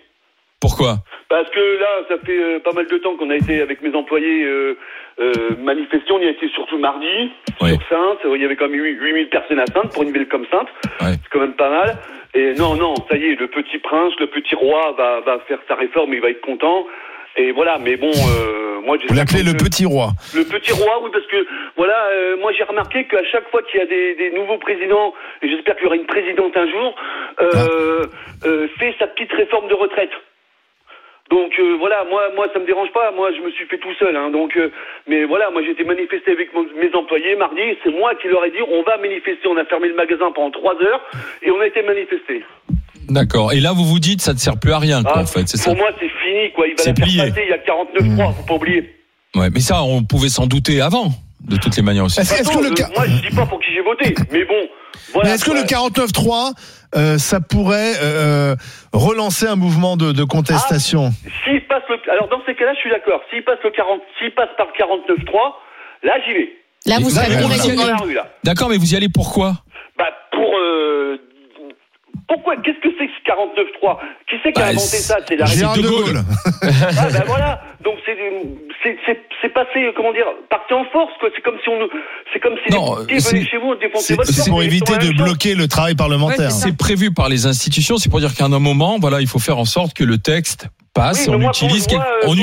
Pourquoi? 0.61 0.99
Parce 1.31 1.49
que 1.51 1.61
là, 1.81 1.89
ça 2.09 2.15
fait 2.27 2.39
euh, 2.39 2.59
pas 2.61 2.73
mal 2.73 2.87
de 2.87 2.99
temps 2.99 3.17
qu'on 3.17 3.31
a 3.31 3.37
été 3.37 3.63
avec 3.63 3.81
mes 3.83 3.95
employés 3.95 4.43
euh, 4.45 4.77
euh, 5.21 5.33
manifester. 5.63 6.13
On 6.13 6.19
y 6.21 6.27
a 6.27 6.31
été 6.31 6.49
surtout 6.55 6.79
mardi 6.79 7.31
Ouais. 7.61 7.71
sur 7.71 7.81
Sainte. 7.89 8.19
Il 8.35 8.41
y 8.43 8.45
avait 8.45 8.57
quand 8.57 8.69
même 8.69 8.79
8000 8.81 9.29
personnes 9.31 9.61
à 9.61 9.67
Sainte 9.67 9.93
pour 9.95 10.03
une 10.03 10.13
ville 10.13 10.29
comme 10.29 10.45
Sainte. 10.51 10.69
C'est 11.01 11.19
quand 11.31 11.41
même 11.41 11.55
pas 11.55 11.71
mal. 11.71 11.97
Et 12.35 12.53
non, 12.55 12.75
non, 12.77 12.95
ça 13.11 13.17
y 13.17 13.25
est, 13.25 13.35
le 13.41 13.49
petit 13.49 13.79
prince, 13.79 14.13
le 14.21 14.27
petit 14.29 14.55
roi 14.55 14.95
va, 14.99 15.21
va 15.21 15.41
faire 15.49 15.59
sa 15.67 15.75
réforme, 15.75 16.15
il 16.15 16.21
va 16.21 16.31
être 16.31 16.41
content. 16.43 16.87
Et 17.37 17.53
voilà, 17.53 17.79
mais 17.79 17.97
bon, 17.97 18.11
euh, 18.11 18.81
moi 18.83 18.97
j'ai 19.01 19.07
Vous 19.09 19.15
l'appelez 19.15 19.43
le 19.43 19.51
52 19.53 19.65
petit 19.65 19.87
roi. 19.87 20.09
Le 20.35 20.45
petit 20.45 20.73
roi, 20.73 21.01
oui, 21.03 21.11
parce 21.13 21.27
que 21.27 21.47
voilà, 21.77 21.97
euh, 22.13 22.37
moi 22.39 22.53
j'ai 22.53 22.65
remarqué 22.65 23.05
qu'à 23.05 23.25
chaque 23.25 23.49
fois 23.51 23.63
qu'il 23.63 23.79
y 23.81 23.83
a 23.83 23.87
des, 23.87 24.15
des 24.17 24.31
nouveaux 24.33 24.59
présidents, 24.59 25.15
et 25.43 25.49
j'espère 25.49 25.77
qu'il 25.77 25.85
y 25.85 25.87
aura 25.87 25.97
une 25.97 26.07
présidente 26.07 26.57
un 26.57 26.69
jour, 26.69 26.95
euh, 27.41 28.07
euh, 28.45 28.69
fait 28.79 28.95
sa 28.99 29.07
petite 29.07 29.33
réforme 29.33 29.69
de 29.69 29.75
retraite. 29.75 30.11
Donc 31.31 31.53
euh, 31.61 31.77
voilà, 31.79 32.05
moi, 32.11 32.29
moi 32.35 32.49
ça 32.53 32.59
me 32.59 32.67
dérange 32.67 32.91
pas. 32.91 33.13
Moi, 33.13 33.31
je 33.33 33.41
me 33.41 33.51
suis 33.53 33.65
fait 33.67 33.79
tout 33.79 33.95
seul. 34.01 34.17
Hein, 34.17 34.31
donc, 34.31 34.57
euh, 34.57 34.71
mais 35.07 35.25
voilà, 35.25 35.51
moi 35.51 35.63
j'ai 35.63 35.71
été 35.71 35.85
manifester 35.85 36.33
avec 36.33 36.53
mon- 36.53 36.67
mes 36.75 36.93
employés 36.93 37.37
mardi. 37.37 37.63
C'est 37.85 37.91
moi 37.91 38.17
qui 38.17 38.27
leur 38.27 38.45
ai 38.45 38.51
dit, 38.51 38.59
on 38.69 38.83
va 38.83 38.97
manifester. 38.99 39.47
On 39.47 39.57
a 39.57 39.65
fermé 39.65 39.87
le 39.87 39.95
magasin 39.95 40.33
pendant 40.33 40.51
trois 40.51 40.75
heures 40.83 41.01
et 41.43 41.53
on 41.53 41.61
a 41.61 41.67
été 41.69 41.83
manifester. 41.83 42.43
D'accord. 43.11 43.53
Et 43.53 43.61
là, 43.61 43.73
vous 43.73 43.85
vous 43.85 43.99
dites, 43.99 44.21
ça 44.23 44.33
ne 44.33 44.39
sert 44.39 44.59
plus 44.59 44.73
à 44.73 44.79
rien, 44.79 45.03
quoi, 45.03 45.13
Ah, 45.17 45.23
en 45.23 45.27
fait, 45.27 45.47
c'est 45.49 45.57
ça 45.57 45.71
pour 45.71 45.77
moi, 45.77 45.91
c'est 46.01 46.09
fini, 46.09 46.53
quoi. 46.55 46.67
Il 46.67 46.77
va 46.77 46.83
C'est 46.83 46.91
la 46.91 46.95
faire 46.97 47.05
plié. 47.05 47.19
passer. 47.31 47.43
Il 47.45 47.51
y 47.51 47.53
a 47.53 47.59
49.3, 47.59 48.35
faut 48.35 48.43
pas 48.45 48.55
oublier. 48.55 48.95
Ouais, 49.35 49.51
mais 49.51 49.61
ça, 49.61 49.83
on 49.83 50.03
pouvait 50.05 50.29
s'en 50.29 50.47
douter 50.47 50.81
avant, 50.81 51.11
de 51.41 51.57
toutes 51.57 51.77
les 51.77 51.83
manières 51.83 52.05
aussi. 52.05 52.21
Est-ce 52.21 52.35
est-ce 52.35 52.51
que 52.51 52.63
le 52.63 52.71
euh, 52.71 52.75
ca- 52.77 52.89
Moi, 52.97 53.05
je 53.07 53.29
dis 53.29 53.35
pas 53.35 53.47
pour 53.47 53.61
qui 53.61 53.73
j'ai 53.75 53.81
voté, 53.83 54.15
mais 54.33 54.45
bon. 54.45 54.55
Voilà, 55.13 55.29
Mais 55.29 55.35
est-ce 55.35 55.45
que 55.45 55.51
le 55.53 55.63
quoi. 55.67 55.89
49.3, 55.91 56.53
euh, 56.97 57.19
ça 57.19 57.41
pourrait 57.41 57.95
euh, 58.03 58.55
relancer 58.93 59.47
un 59.47 59.57
mouvement 59.57 59.97
de, 59.97 60.13
de 60.13 60.25
contestation? 60.25 61.11
S'il 61.45 61.61
passe 61.67 61.83
le, 61.89 61.97
alors 62.13 62.29
dans 62.29 62.41
ces 62.47 62.55
cas-là, 62.55 62.73
je 62.75 62.81
suis 62.81 62.91
d'accord. 62.91 63.21
S'il 63.31 63.43
passe 63.45 63.59
le 63.65 63.71
40, 63.71 64.01
s'il 64.19 64.31
passe 64.35 64.49
par 64.57 64.67
le 64.67 64.73
49.3, 65.15 65.33
là, 66.05 66.15
j'y 66.27 66.35
vais. 66.35 66.49
Là, 66.87 66.97
vous 67.01 67.15
Là, 67.15 67.25
serez 67.25 68.15
là. 68.15 68.27
D'accord, 68.45 68.69
mais 68.71 68.77
vous 68.79 68.93
y 68.95 68.97
allez 68.97 69.09
pourquoi 69.09 69.55
Bah, 69.99 70.07
pour, 70.33 70.51
euh, 70.57 71.19
pourquoi, 72.31 72.55
qu'est-ce 72.63 72.79
que 72.79 72.95
c'est 72.97 73.07
que 73.07 73.13
ce 73.13 73.23
49.3? 73.27 73.99
Qui 74.29 74.37
c'est 74.43 74.53
qui 74.53 74.61
a 74.61 74.65
Bah, 74.67 74.71
inventé 74.71 74.97
ça? 75.03 75.17
C'est 75.27 75.35
la 75.35 75.47
Gérard 75.47 75.77
de 75.77 75.83
de 75.83 75.89
Gaulle. 75.89 76.23
Ah, 76.63 77.09
bah 77.13 77.25
voilà. 77.27 77.61
Donc 77.83 77.95
c'est, 78.07 78.17
c'est, 78.83 78.97
c'est, 79.05 79.21
c'est 79.43 79.49
passé, 79.53 79.91
comment 79.97 80.13
dire, 80.13 80.27
parti 80.49 80.73
en 80.75 80.85
force, 80.93 81.11
quoi. 81.19 81.29
C'est 81.35 81.43
comme 81.43 81.57
si 81.63 81.69
on, 81.69 81.89
c'est 82.33 82.39
comme 82.39 82.55
si 82.65 82.73
Non, 82.73 82.99
les 83.09 83.19
venaient 83.19 83.45
chez 83.45 83.57
vous, 83.57 83.75
défoncer 83.75 84.15
votre 84.15 84.31
c'est 84.31 84.49
pour 84.49 84.63
éviter 84.63 84.97
de 84.99 85.11
bloquer 85.17 85.55
le 85.57 85.67
travail 85.67 85.97
parlementaire. 85.97 86.51
Ouais. 86.51 86.51
C'est 86.51 86.77
prévu 86.77 87.13
par 87.13 87.29
les 87.29 87.47
institutions, 87.47 87.97
c'est 87.99 88.11
pour 88.11 88.21
dire 88.21 88.33
qu'à 88.35 88.45
un 88.45 88.59
moment, 88.61 88.99
voilà, 89.01 89.21
il 89.21 89.27
faut 89.27 89.41
faire 89.41 89.59
en 89.59 89.65
sorte 89.65 89.95
que 89.95 90.05
le 90.05 90.19
texte 90.19 90.69
passe, 90.93 91.27
Oui, 91.29 91.37
mais 91.39 91.47
on 91.47 91.51
utilise, 91.51 91.87
on 92.27 92.35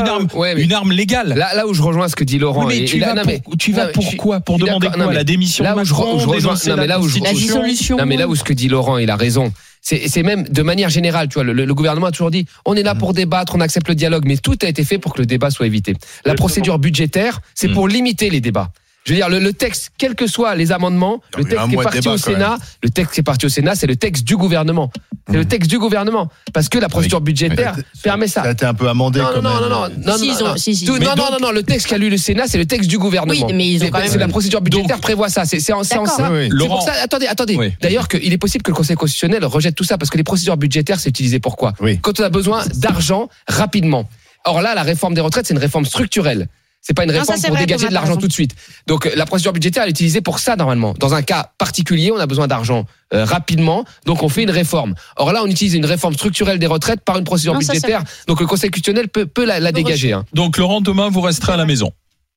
une 0.00 0.08
arme, 0.08 0.26
Ouais, 0.34 0.54
mais- 0.54 0.62
une 0.62 0.72
arme 0.72 0.92
légale. 0.92 1.28
Là, 1.34 1.54
là 1.54 1.66
où 1.66 1.74
je 1.74 1.82
rejoins 1.82 2.08
ce 2.08 2.16
que 2.16 2.24
dit 2.24 2.38
Laurent. 2.38 2.66
Oui, 2.66 2.74
mais 2.78 2.78
et- 2.80 2.84
tu 2.84 2.96
et 2.96 3.00
là- 3.00 3.08
vas, 3.08 3.14
non, 3.14 3.22
mais- 3.26 3.40
pour, 3.40 3.56
tu 3.56 3.72
vas 3.72 3.82
non, 3.86 3.88
mais 3.96 4.02
je 4.02 4.08
suis- 4.08 4.16
pourquoi 4.16 4.40
Pour 4.40 4.58
demander 4.58 4.88
quoi? 4.88 4.96
Non, 4.96 5.08
mais 5.08 5.14
La 5.14 5.24
démission 5.24 5.64
là 5.64 5.74
de 5.74 5.80
où 5.80 5.84
je, 5.84 5.92
Macron, 5.92 6.16
où 6.16 6.18
je 6.20 6.26
rejoins, 6.26 6.38
dénoncer 6.52 6.70
non, 6.70 6.76
mais 6.76 6.86
là 6.86 7.00
où 7.00 7.08
je, 7.08 7.18
La 7.18 7.30
Constitution 7.30 7.62
dissolution. 7.62 7.96
non, 7.96 8.06
mais 8.06 8.16
là 8.16 8.28
où 8.28 8.34
ce 8.36 8.44
que 8.44 8.52
dit 8.52 8.68
Laurent, 8.68 8.98
il 8.98 9.10
a 9.10 9.16
raison. 9.16 9.52
C'est 9.80 10.22
même 10.22 10.44
de 10.44 10.62
manière 10.62 10.88
générale, 10.88 11.28
tu 11.28 11.34
vois, 11.34 11.44
le, 11.44 11.52
le 11.52 11.74
gouvernement 11.74 12.06
a 12.06 12.10
toujours 12.10 12.30
dit, 12.30 12.46
on 12.64 12.74
est 12.74 12.82
là 12.82 12.94
pour 12.94 13.12
débattre, 13.12 13.54
on 13.54 13.60
accepte 13.60 13.88
le 13.88 13.94
dialogue, 13.94 14.24
mais 14.26 14.38
tout 14.38 14.56
a 14.62 14.66
été 14.66 14.82
fait 14.82 14.96
pour 14.98 15.12
que 15.14 15.20
le 15.20 15.26
débat 15.26 15.50
soit 15.50 15.66
évité. 15.66 15.94
La 16.24 16.34
procédure 16.34 16.78
budgétaire, 16.78 17.40
c'est 17.54 17.68
Mm. 17.68 17.74
pour 17.74 17.88
limiter 17.88 18.30
les 18.30 18.40
débats. 18.40 18.70
Je 19.06 19.12
veux 19.12 19.16
dire, 19.18 19.28
le, 19.28 19.38
le 19.38 19.52
texte, 19.52 19.90
quels 19.98 20.14
que 20.14 20.26
soient 20.26 20.54
les 20.54 20.72
amendements, 20.72 21.20
Il 21.36 21.44
le 21.44 21.44
texte 21.50 21.68
qui 21.68 21.74
est 21.74 21.82
parti 21.82 21.98
débat, 22.00 22.12
au 22.14 22.16
Sénat, 22.16 22.56
le 22.82 22.88
texte 22.88 23.12
qui 23.14 23.20
est 23.20 23.22
parti 23.22 23.44
au 23.44 23.50
Sénat, 23.50 23.74
c'est 23.74 23.86
le 23.86 23.96
texte 23.96 24.24
du 24.24 24.34
gouvernement. 24.36 24.90
C'est 25.28 25.36
le 25.36 25.44
texte 25.44 25.68
du 25.70 25.78
gouvernement. 25.78 26.30
Parce 26.54 26.70
que 26.70 26.78
la 26.78 26.88
procédure 26.88 27.20
budgétaire 27.20 27.76
permet 28.02 28.28
ça. 28.28 28.42
Ça 28.42 28.48
a 28.48 28.52
été 28.52 28.64
un 28.64 28.72
peu 28.72 28.88
amendé 28.88 29.20
Non, 29.20 29.26
quand 29.34 29.42
non, 29.42 29.50
non, 29.54 29.60
même. 29.60 29.68
non, 29.70 29.88
non, 29.88 30.12
non, 30.12 30.16
Si, 30.18 30.28
non, 30.28 30.34
ont- 30.34 30.48
non. 30.48 30.56
si, 30.56 30.74
si. 30.74 30.84
Tout- 30.86 30.96
non, 30.98 31.10
non, 31.10 31.14
donc- 31.16 31.30
non, 31.32 31.38
non, 31.48 31.50
le 31.52 31.62
texte 31.62 31.86
qu'a 31.86 31.98
lu 31.98 32.08
le 32.08 32.16
Sénat, 32.16 32.46
c'est 32.46 32.56
le 32.56 32.64
texte 32.64 32.88
du 32.88 32.96
gouvernement. 32.98 33.46
Oui, 33.46 33.52
mais 33.54 33.68
ils 33.68 33.84
ont 33.84 33.90
quand 33.90 33.98
même- 33.98 34.08
c'est 34.08 34.16
la 34.18 34.28
procédure 34.28 34.62
budgétaire 34.62 34.96
Donc- 34.96 35.02
prévoit 35.02 35.28
ça. 35.28 35.44
C'est 35.44 35.60
c'est 35.60 35.72
en, 35.74 35.80
en 35.80 35.82
D'accord. 35.82 36.06
ça. 36.08 36.30
Oui, 36.30 36.38
oui. 36.38 36.48
C'est 36.50 36.54
Laurent. 36.56 36.76
pour 36.78 36.84
ça. 36.86 36.92
Attendez, 37.02 37.26
attendez. 37.26 37.56
Oui. 37.56 37.72
D'ailleurs, 37.82 38.08
qu'il 38.08 38.32
est 38.32 38.38
possible 38.38 38.62
que 38.62 38.70
le 38.70 38.76
Conseil 38.76 38.96
constitutionnel 38.96 39.44
rejette 39.44 39.74
tout 39.74 39.84
ça 39.84 39.98
parce 39.98 40.10
que 40.10 40.16
les 40.16 40.24
procédures 40.24 40.56
budgétaires, 40.56 40.98
c'est 40.98 41.10
utilisé 41.10 41.40
pour 41.40 41.56
quoi? 41.56 41.74
Oui. 41.80 41.98
Quand 42.00 42.20
on 42.20 42.22
a 42.24 42.30
besoin 42.30 42.62
d'argent 42.74 43.28
rapidement. 43.48 44.08
Or 44.46 44.60
là, 44.62 44.74
la 44.74 44.82
réforme 44.82 45.14
des 45.14 45.20
retraites, 45.22 45.46
c'est 45.46 45.54
une 45.54 45.60
réforme 45.60 45.84
structurelle. 45.86 46.48
C'est 46.86 46.92
pas 46.92 47.04
une 47.04 47.12
Non, 47.12 47.18
réforme 47.20 47.38
ça, 47.38 47.48
pour 47.48 47.56
vrai, 47.56 47.64
dégager 47.64 47.86
Thomas, 47.86 47.88
de 47.88 47.94
l'argent 47.94 48.16
tout 48.20 48.28
de 48.28 48.32
suite. 48.32 48.54
Donc 48.86 49.06
euh, 49.06 49.12
la 49.16 49.24
procédure 49.24 49.54
budgétaire 49.54 49.84
elle 49.84 49.88
est 49.88 49.92
utilisée 49.92 50.20
pour 50.20 50.38
ça 50.38 50.54
normalement. 50.54 50.92
Dans 50.98 51.14
un 51.14 51.22
cas 51.22 51.50
particulier, 51.56 52.12
on 52.12 52.18
a 52.18 52.26
besoin 52.26 52.46
d'argent 52.46 52.84
euh, 53.14 53.24
rapidement, 53.24 53.86
donc 54.04 54.22
on 54.22 54.28
fait 54.28 54.42
une 54.42 54.50
réforme. 54.50 54.94
Or 55.16 55.32
là, 55.32 55.40
on 55.42 55.46
utilise 55.46 55.72
une 55.72 55.86
réforme 55.86 56.12
structurelle 56.12 56.58
des 56.58 56.66
retraites 56.66 57.00
par 57.00 57.16
une 57.18 57.24
procédure 57.24 57.54
Non, 57.54 57.60
ça, 57.62 57.72
c'est 57.72 57.80
budgétaire. 57.80 58.02
Donc 58.28 58.40
le 58.40 58.46
Conseil 58.46 58.68
constitutionnel 58.68 59.08
peut, 59.08 59.24
peut 59.24 59.46
la, 59.46 59.60
la 59.60 59.72
dégager. 59.72 60.12
hein. 60.12 60.26
Donc 60.34 60.58
Laurent, 60.58 60.82
demain, 60.82 61.08
vous 61.08 61.22
resterez 61.22 61.52
à 61.54 61.56
la 61.56 61.64
maison. 61.64 61.90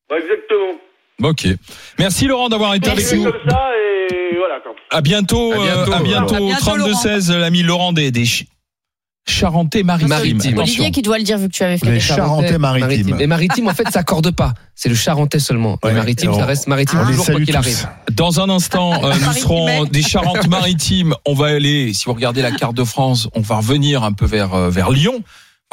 Bah, 0.08 0.16
exactement. 0.18 0.78
Ok. 1.30 1.46
Merci 1.98 2.26
Laurent 2.26 2.48
d'avoir 2.48 2.74
été 2.74 2.88
Merci. 2.88 3.14
avec 3.16 3.18
nous. 3.26 3.30
comme 3.32 3.50
ça 3.50 3.60
et 4.10 4.36
voilà. 4.36 4.60
Quoi. 4.60 4.72
À 4.90 5.00
bientôt, 5.02 5.52
À 5.52 5.56
bientôt, 5.58 5.92
euh, 5.92 5.94
à 5.94 6.00
bientôt, 6.00 6.34
À 6.36 6.38
bientôt, 6.40 6.60
32 6.60 6.94
16, 6.94 7.32
l'ami 7.32 7.62
Laurent 7.62 7.92
des, 7.92 8.10
des 8.10 8.24
Ch- 9.28 9.40
Charentais-Maritimes. 9.40 10.08
Maritime. 10.08 10.58
Olivier 10.58 10.90
qui 10.90 11.02
doit 11.02 11.18
le 11.18 11.24
dire 11.24 11.38
vu 11.38 11.48
que 11.48 11.52
tu 11.52 11.62
avais 11.62 11.78
fait 11.78 11.86
Les 11.86 11.92
les 11.92 12.00
Charentais-Maritimes. 12.00 13.16
Et 13.20 13.26
maritime, 13.26 13.68
en 13.68 13.74
fait, 13.74 13.88
ça 13.90 14.00
accorde 14.00 14.30
pas. 14.30 14.54
C'est 14.74 14.88
le 14.88 14.94
Charentais 14.94 15.38
seulement. 15.38 15.78
Ouais, 15.82 15.90
le 15.90 15.96
maritime, 15.96 16.32
ça 16.34 16.44
reste 16.46 16.66
maritime 16.66 17.00
toujours 17.06 17.26
quoi 17.26 17.40
qu'il 17.40 17.56
arrive. 17.56 17.88
Dans 18.12 18.40
un 18.40 18.48
instant, 18.48 19.04
euh, 19.04 19.12
nous 19.14 19.32
serons 19.32 19.84
des 19.84 20.02
Charentes-Maritimes. 20.02 21.14
On 21.26 21.34
va 21.34 21.46
aller, 21.48 21.92
si 21.92 22.04
vous 22.06 22.14
regardez 22.14 22.42
la 22.42 22.52
carte 22.52 22.74
de 22.76 22.84
France, 22.84 23.28
on 23.34 23.40
va 23.40 23.56
revenir 23.56 24.02
un 24.04 24.12
peu 24.12 24.26
vers 24.26 24.54
euh, 24.54 24.70
vers 24.70 24.90
Lyon. 24.90 25.14
Vous 25.16 25.22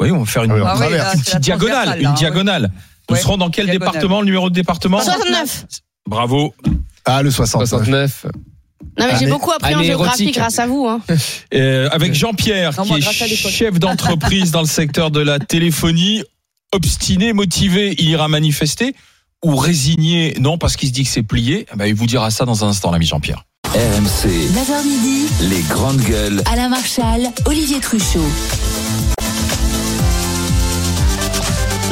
voyez, 0.06 0.12
on 0.12 0.20
va 0.20 0.26
faire 0.26 0.44
une, 0.44 0.50
Ah 0.52 0.54
oui, 0.56 0.62
Ah 0.66 0.76
oui, 0.90 0.96
là, 0.96 1.14
une 1.14 1.20
petite 1.20 1.38
diagonale, 1.40 1.74
transversale, 1.84 2.02
une 2.02 2.14
diagonale. 2.14 2.70
Nous 3.08 3.14
Ouais, 3.16 3.22
serons 3.22 3.36
dans 3.38 3.50
quel 3.50 3.66
diagonale. 3.66 3.92
département 3.92 4.20
Le 4.20 4.26
numéro 4.26 4.50
de 4.50 4.54
département? 4.54 5.00
69. 5.00 5.64
Bravo. 6.08 6.54
Ah, 7.04 7.22
le 7.22 7.30
69. 7.30 7.68
69. 7.68 8.26
Non 8.98 9.06
mais 9.06 9.18
j'ai 9.18 9.26
beaucoup 9.26 9.50
appris 9.52 9.74
en 9.74 9.82
géographie 9.82 10.22
érotique. 10.22 10.38
grâce 10.38 10.58
à 10.58 10.66
vous. 10.66 10.86
Hein. 10.86 11.00
Euh, 11.54 11.88
avec 11.92 12.14
Jean-Pierre, 12.14 12.76
qui 12.76 12.88
moi, 12.88 12.98
est 12.98 13.36
chef 13.36 13.78
d'entreprise 13.78 14.50
dans 14.50 14.60
le 14.60 14.66
secteur 14.66 15.10
de 15.10 15.20
la 15.20 15.38
téléphonie, 15.38 16.22
obstiné, 16.72 17.32
motivé, 17.32 17.94
il 17.98 18.08
ira 18.08 18.28
manifester 18.28 18.94
ou 19.44 19.56
résigné? 19.56 20.34
Non, 20.40 20.58
parce 20.58 20.76
qu'il 20.76 20.88
se 20.88 20.92
dit 20.92 21.04
que 21.04 21.08
c'est 21.08 21.22
plié. 21.22 21.66
Eh 21.72 21.76
ben, 21.76 21.86
il 21.86 21.94
vous 21.94 22.06
dira 22.06 22.30
ça 22.30 22.44
dans 22.44 22.64
un 22.64 22.68
instant, 22.68 22.90
l'ami 22.90 23.06
Jean-Pierre. 23.06 23.44
RMC, 23.74 24.28
9h 24.28 24.84
midi, 24.86 25.26
les 25.42 25.62
grandes 25.62 26.00
gueules. 26.00 26.42
Alain 26.50 26.68
Marchal, 26.68 27.30
Olivier 27.46 27.80
Truchot. 27.80 28.20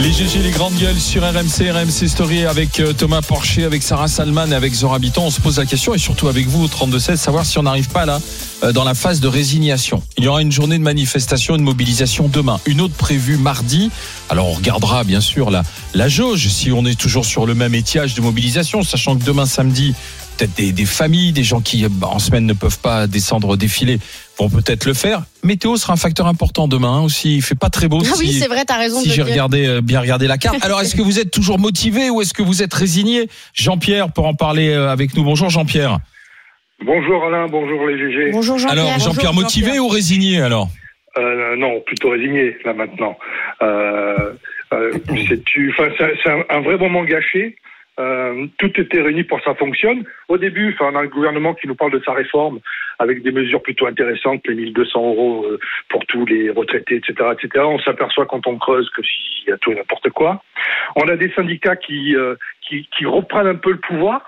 Les 0.00 0.10
GG, 0.10 0.42
les 0.42 0.50
grandes 0.50 0.74
gueules 0.74 0.98
sur 0.98 1.22
RMC, 1.22 1.70
RMC 1.70 2.08
Story 2.08 2.44
avec 2.46 2.80
euh, 2.80 2.92
Thomas 2.92 3.22
Porcher, 3.22 3.62
avec 3.64 3.80
Sarah 3.82 4.08
Salman 4.08 4.48
et 4.50 4.54
avec 4.54 4.74
Zora 4.74 4.98
Biton. 4.98 5.22
On 5.22 5.30
se 5.30 5.40
pose 5.40 5.58
la 5.58 5.66
question 5.66 5.94
et 5.94 5.98
surtout 5.98 6.26
avec 6.26 6.48
vous 6.48 6.64
au 6.64 6.66
32-16, 6.66 7.16
savoir 7.16 7.46
si 7.46 7.58
on 7.58 7.62
n'arrive 7.62 7.88
pas 7.88 8.04
là 8.04 8.20
euh, 8.64 8.72
dans 8.72 8.82
la 8.82 8.94
phase 8.94 9.20
de 9.20 9.28
résignation. 9.28 10.02
Il 10.18 10.24
y 10.24 10.28
aura 10.28 10.42
une 10.42 10.50
journée 10.50 10.78
de 10.78 10.82
manifestation 10.82 11.56
de 11.56 11.62
mobilisation 11.62 12.28
demain. 12.28 12.60
Une 12.66 12.80
autre 12.80 12.94
prévue 12.94 13.36
mardi. 13.36 13.90
Alors 14.30 14.48
on 14.48 14.54
regardera 14.54 15.04
bien 15.04 15.20
sûr 15.20 15.50
la, 15.50 15.62
la 15.94 16.08
jauge 16.08 16.48
si 16.48 16.72
on 16.72 16.84
est 16.86 16.98
toujours 16.98 17.24
sur 17.24 17.46
le 17.46 17.54
même 17.54 17.74
étiage 17.74 18.14
de 18.14 18.20
mobilisation, 18.20 18.82
sachant 18.82 19.16
que 19.16 19.24
demain 19.24 19.46
samedi, 19.46 19.94
peut-être 20.36 20.54
des, 20.56 20.72
des 20.72 20.84
familles, 20.84 21.32
des 21.32 21.42
gens 21.42 21.60
qui 21.60 21.86
bah, 21.88 22.08
en 22.10 22.18
semaine 22.18 22.46
ne 22.46 22.52
peuvent 22.52 22.78
pas 22.78 23.06
descendre 23.06 23.56
défiler 23.56 23.98
vont 24.38 24.48
peut-être 24.48 24.84
le 24.84 24.94
faire. 24.94 25.22
Météo 25.42 25.76
sera 25.76 25.92
un 25.92 25.96
facteur 25.96 26.26
important 26.26 26.68
demain 26.68 26.98
hein, 26.98 27.02
aussi. 27.02 27.36
Il 27.36 27.42
fait 27.42 27.54
pas 27.54 27.70
très 27.70 27.88
beau. 27.88 28.00
Ah 28.04 28.14
oui 28.18 28.32
c'est 28.32 28.48
vrai 28.48 28.64
t'as 28.64 28.78
raison 28.78 29.00
si 29.00 29.10
j'ai 29.10 29.22
regardé 29.22 29.66
euh, 29.66 29.80
bien 29.80 30.00
regardé 30.00 30.26
la 30.26 30.38
carte. 30.38 30.64
Alors 30.64 30.80
est-ce 30.80 30.96
que 30.96 31.02
vous 31.02 31.20
êtes 31.20 31.30
toujours 31.30 31.58
motivé 31.58 32.10
ou 32.10 32.20
est-ce 32.20 32.34
que 32.34 32.42
vous 32.42 32.62
êtes 32.62 32.74
résigné? 32.74 33.28
Jean-Pierre 33.54 34.12
pour 34.12 34.26
en 34.26 34.34
parler 34.34 34.70
euh, 34.70 34.90
avec 34.90 35.14
nous. 35.14 35.24
Bonjour 35.24 35.50
Jean-Pierre. 35.50 35.98
Bonjour 36.84 37.24
Alain, 37.24 37.46
bonjour 37.46 37.86
les 37.86 37.96
GG. 37.96 38.32
Bonjour 38.32 38.56
Alors 38.68 38.86
Jean-Pierre. 38.86 38.98
Jean-Pierre 38.98 39.32
Bonjour, 39.32 39.42
motivé 39.42 39.66
Jean-Pierre. 39.66 39.84
ou 39.84 39.88
résigné 39.88 40.40
alors? 40.40 40.68
Euh, 41.16 41.56
non, 41.56 41.80
plutôt 41.80 42.10
résigné 42.10 42.56
là 42.64 42.74
maintenant. 42.74 43.16
Euh, 43.62 44.32
euh, 44.72 44.92
c'est 45.28 46.30
un 46.50 46.60
vrai 46.60 46.76
moment 46.76 47.04
gâché. 47.04 47.56
Euh, 48.00 48.46
tout 48.58 48.72
était 48.80 49.00
réuni 49.00 49.22
pour 49.22 49.38
que 49.38 49.44
ça 49.44 49.54
fonctionne. 49.54 50.04
Au 50.28 50.36
début, 50.36 50.74
enfin, 50.74 50.90
on 50.92 50.96
a 50.96 51.02
un 51.02 51.06
gouvernement 51.06 51.54
qui 51.54 51.68
nous 51.68 51.76
parle 51.76 51.92
de 51.92 52.02
sa 52.04 52.12
réforme 52.12 52.58
avec 52.98 53.22
des 53.22 53.30
mesures 53.30 53.62
plutôt 53.62 53.86
intéressantes, 53.86 54.42
les 54.46 54.54
1200 54.54 55.00
euros 55.00 55.46
euh, 55.46 55.60
pour 55.88 56.04
tous 56.06 56.26
les 56.26 56.50
retraités, 56.50 56.96
etc., 56.96 57.14
etc. 57.32 57.64
On 57.64 57.78
s'aperçoit 57.78 58.26
quand 58.26 58.46
on 58.46 58.58
creuse 58.58 58.90
que 58.90 59.02
s'il 59.02 59.48
y 59.48 59.52
a 59.52 59.58
tout 59.58 59.72
et 59.72 59.76
n'importe 59.76 60.10
quoi. 60.10 60.42
On 60.96 61.08
a 61.08 61.16
des 61.16 61.30
syndicats 61.32 61.76
qui, 61.76 62.16
euh, 62.16 62.34
qui, 62.62 62.88
qui 62.96 63.06
reprennent 63.06 63.46
un 63.46 63.54
peu 63.54 63.70
le 63.72 63.80
pouvoir. 63.80 64.22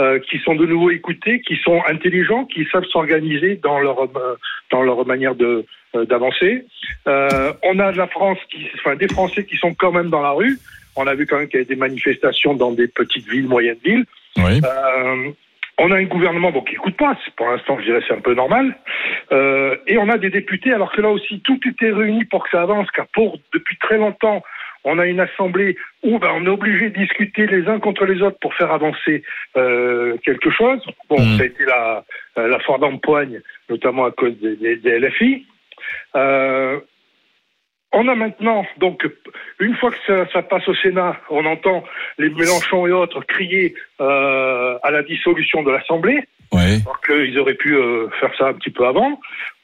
euh, 0.00 0.18
qui 0.18 0.38
sont 0.40 0.54
de 0.54 0.66
nouveau 0.66 0.90
écoutés, 0.90 1.40
qui 1.40 1.56
sont 1.56 1.80
intelligents, 1.86 2.44
qui 2.46 2.66
savent 2.72 2.84
s'organiser 2.86 3.60
dans 3.62 3.78
leur 3.78 4.02
euh, 4.02 4.34
dans 4.70 4.82
leur 4.82 5.06
manière 5.06 5.34
de 5.34 5.64
euh, 5.94 6.04
d'avancer. 6.04 6.66
Euh, 7.06 7.52
on 7.62 7.78
a 7.78 7.92
de 7.92 7.98
la 7.98 8.08
France, 8.08 8.38
qui, 8.50 8.68
enfin 8.74 8.96
des 8.96 9.08
Français 9.08 9.44
qui 9.44 9.56
sont 9.56 9.74
quand 9.74 9.92
même 9.92 10.10
dans 10.10 10.22
la 10.22 10.32
rue. 10.32 10.58
On 10.96 11.06
a 11.06 11.14
vu 11.14 11.26
quand 11.26 11.38
même 11.38 11.48
qu'il 11.48 11.58
y 11.60 11.62
avait 11.62 11.74
des 11.74 11.80
manifestations 11.80 12.54
dans 12.54 12.72
des 12.72 12.88
petites 12.88 13.28
villes, 13.28 13.48
moyennes 13.48 13.78
villes. 13.84 14.04
Oui. 14.36 14.60
Euh, 14.64 15.30
on 15.78 15.90
a 15.90 15.96
un 15.96 16.04
gouvernement 16.04 16.52
bon, 16.52 16.60
qui 16.62 16.74
écoute 16.74 16.96
pas, 16.96 17.18
pour 17.36 17.48
l'instant 17.48 17.76
je 17.80 17.84
dirais 17.84 18.00
c'est 18.06 18.14
un 18.14 18.20
peu 18.20 18.34
normal. 18.34 18.76
Euh, 19.32 19.76
et 19.88 19.98
on 19.98 20.08
a 20.08 20.18
des 20.18 20.30
députés, 20.30 20.72
alors 20.72 20.92
que 20.92 21.00
là 21.00 21.10
aussi 21.10 21.40
tout 21.40 21.58
était 21.68 21.90
réuni 21.90 22.24
pour 22.26 22.44
que 22.44 22.50
ça 22.50 22.62
avance, 22.62 22.88
car 22.92 23.06
pour 23.12 23.38
depuis 23.52 23.76
très 23.78 23.98
longtemps 23.98 24.42
on 24.86 24.98
a 24.98 25.06
une 25.06 25.18
assemblée 25.20 25.76
où 26.02 26.18
ben, 26.18 26.28
on 26.34 26.44
est 26.44 26.48
obligé 26.50 26.90
de 26.90 26.98
discuter 26.98 27.46
les 27.46 27.66
uns 27.68 27.80
contre 27.80 28.04
les 28.04 28.20
autres 28.22 28.38
pour 28.38 28.54
faire 28.54 28.70
avancer 28.70 29.24
euh, 29.56 30.16
quelque 30.24 30.50
chose. 30.50 30.80
Bon, 31.08 31.16
Mm. 31.18 31.36
ça 31.38 31.42
a 31.42 31.46
été 31.46 31.64
la, 31.64 32.04
la 32.36 32.58
foire 32.60 32.78
d'empoigne, 32.78 33.40
notamment 33.70 34.04
à 34.04 34.10
cause 34.10 34.38
des, 34.40 34.56
des- 34.56 34.76
des 34.76 34.98
LFI. 35.00 35.46
Euh, 36.16 36.78
on 37.94 38.08
a 38.08 38.14
maintenant, 38.14 38.66
donc, 38.78 39.06
une 39.60 39.74
fois 39.76 39.90
que 39.90 39.96
ça, 40.06 40.26
ça 40.32 40.42
passe 40.42 40.66
au 40.68 40.74
Sénat, 40.74 41.16
on 41.30 41.44
entend 41.46 41.84
les 42.18 42.28
Mélenchon 42.28 42.86
et 42.86 42.92
autres 42.92 43.20
crier 43.26 43.74
euh, 44.00 44.78
à 44.82 44.90
la 44.90 45.02
dissolution 45.02 45.62
de 45.62 45.70
l'Assemblée, 45.70 46.20
Oui. 46.52 46.82
alors 46.84 47.00
qu'ils 47.00 47.38
auraient 47.38 47.54
pu 47.54 47.74
euh, 47.74 48.08
faire 48.20 48.32
ça 48.38 48.48
un 48.48 48.54
petit 48.54 48.70
peu 48.70 48.86
avant. 48.86 49.20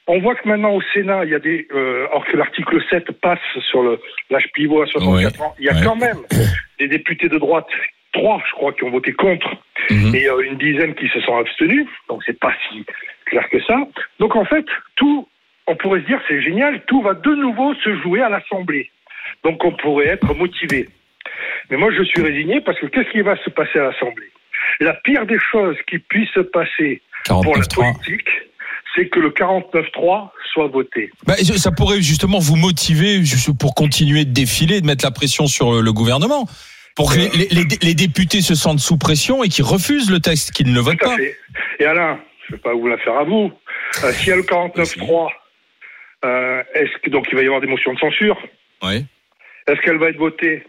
On 0.07 0.19
voit 0.19 0.35
que 0.35 0.47
maintenant 0.47 0.73
au 0.73 0.81
Sénat, 0.93 1.25
il 1.25 1.31
y 1.31 1.35
a 1.35 1.39
des, 1.39 1.67
euh, 1.73 2.07
alors 2.09 2.25
que 2.25 2.35
l'article 2.35 2.81
7 2.89 3.11
passe 3.21 3.39
sur 3.69 3.83
le 3.83 3.99
l'âge 4.29 4.47
pivot 4.53 4.81
à 4.81 4.87
64 4.87 5.41
ans, 5.41 5.53
il 5.59 5.65
y 5.65 5.69
a 5.69 5.73
Ouais. 5.73 5.81
quand 5.85 5.95
même 5.95 6.17
des 6.79 6.87
députés 6.87 7.29
de 7.29 7.37
droite, 7.37 7.67
trois, 8.13 8.41
je 8.47 8.51
crois, 8.53 8.73
qui 8.73 8.83
ont 8.83 8.89
voté 8.91 9.13
contre, 9.13 9.49
Mhm. 9.89 10.15
et 10.15 10.27
euh, 10.27 10.41
une 10.41 10.57
dizaine 10.57 10.95
qui 10.95 11.07
se 11.09 11.19
sont 11.21 11.37
abstenus. 11.37 11.87
Donc 12.09 12.21
c'est 12.25 12.39
pas 12.39 12.53
si 12.69 12.85
clair 13.25 13.47
que 13.49 13.61
ça. 13.63 13.77
Donc 14.19 14.35
en 14.35 14.45
fait, 14.45 14.65
tout, 14.95 15.27
on 15.67 15.75
pourrait 15.75 16.01
se 16.01 16.05
dire, 16.07 16.19
c'est 16.27 16.41
génial, 16.41 16.81
tout 16.87 17.01
va 17.01 17.13
de 17.13 17.35
nouveau 17.35 17.73
se 17.75 17.95
jouer 18.01 18.21
à 18.21 18.29
l'Assemblée. 18.29 18.89
Donc 19.43 19.63
on 19.63 19.71
pourrait 19.71 20.07
être 20.07 20.33
motivé. 20.35 20.89
Mais 21.69 21.77
moi, 21.77 21.89
je 21.97 22.03
suis 22.03 22.21
résigné 22.21 22.61
parce 22.61 22.79
que 22.79 22.87
qu'est-ce 22.87 23.09
qui 23.11 23.21
va 23.21 23.35
se 23.43 23.49
passer 23.49 23.79
à 23.79 23.83
l'Assemblée? 23.83 24.29
La 24.79 24.93
pire 24.93 25.25
des 25.25 25.39
choses 25.51 25.75
qui 25.87 25.99
puisse 25.99 26.29
se 26.31 26.39
passer 26.41 27.01
pour 27.27 27.55
la 27.55 27.61
49.3. 27.63 27.75
politique, 28.03 28.27
c'est 28.95 29.07
que 29.07 29.19
le 29.19 29.29
49-3 29.29 30.29
soit 30.53 30.67
voté. 30.67 31.11
Bah, 31.25 31.35
ça 31.37 31.71
pourrait 31.71 32.01
justement 32.01 32.39
vous 32.39 32.55
motiver 32.57 33.19
pour 33.59 33.73
continuer 33.75 34.25
de 34.25 34.31
défiler, 34.33 34.81
de 34.81 34.85
mettre 34.85 35.05
la 35.05 35.11
pression 35.11 35.47
sur 35.47 35.71
le, 35.73 35.81
le 35.81 35.93
gouvernement, 35.93 36.45
pour 36.95 37.13
que 37.13 37.19
les, 37.19 37.47
les- 37.81 37.93
députés 37.95 38.41
se 38.41 38.53
sentent 38.55 38.79
sous 38.79 38.97
pression 38.97 39.43
et 39.43 39.49
qu'ils 39.49 39.63
refusent 39.63 40.11
le 40.11 40.19
texte, 40.19 40.51
qu'ils 40.51 40.67
ne 40.69 40.73
le 40.75 40.81
votent 40.81 40.99
pas. 40.99 41.15
fait. 41.15 41.37
Et 41.79 41.85
Alain, 41.85 42.19
je 42.47 42.53
ne 42.53 42.57
vais 42.57 42.61
pas 42.61 42.73
vous 42.73 42.87
la 42.87 42.97
faire 42.97 43.15
à 43.17 43.23
vous. 43.23 43.51
Euh, 44.03 44.11
S'il 44.11 44.29
y 44.29 44.31
a 44.33 44.35
le 44.35 44.41
49-3, 44.43 45.29
euh, 46.25 46.63
est-ce 46.73 46.97
que 47.01 47.09
donc 47.09 47.27
il 47.31 47.35
va 47.35 47.41
y 47.43 47.45
avoir 47.45 47.61
des 47.61 47.67
motions 47.67 47.93
de 47.93 47.99
censure? 47.99 48.37
Oui. 48.83 49.05
Est-ce 49.67 49.79
qu'elle 49.81 49.97
va 49.97 50.09
être 50.09 50.17
votée? 50.17 50.63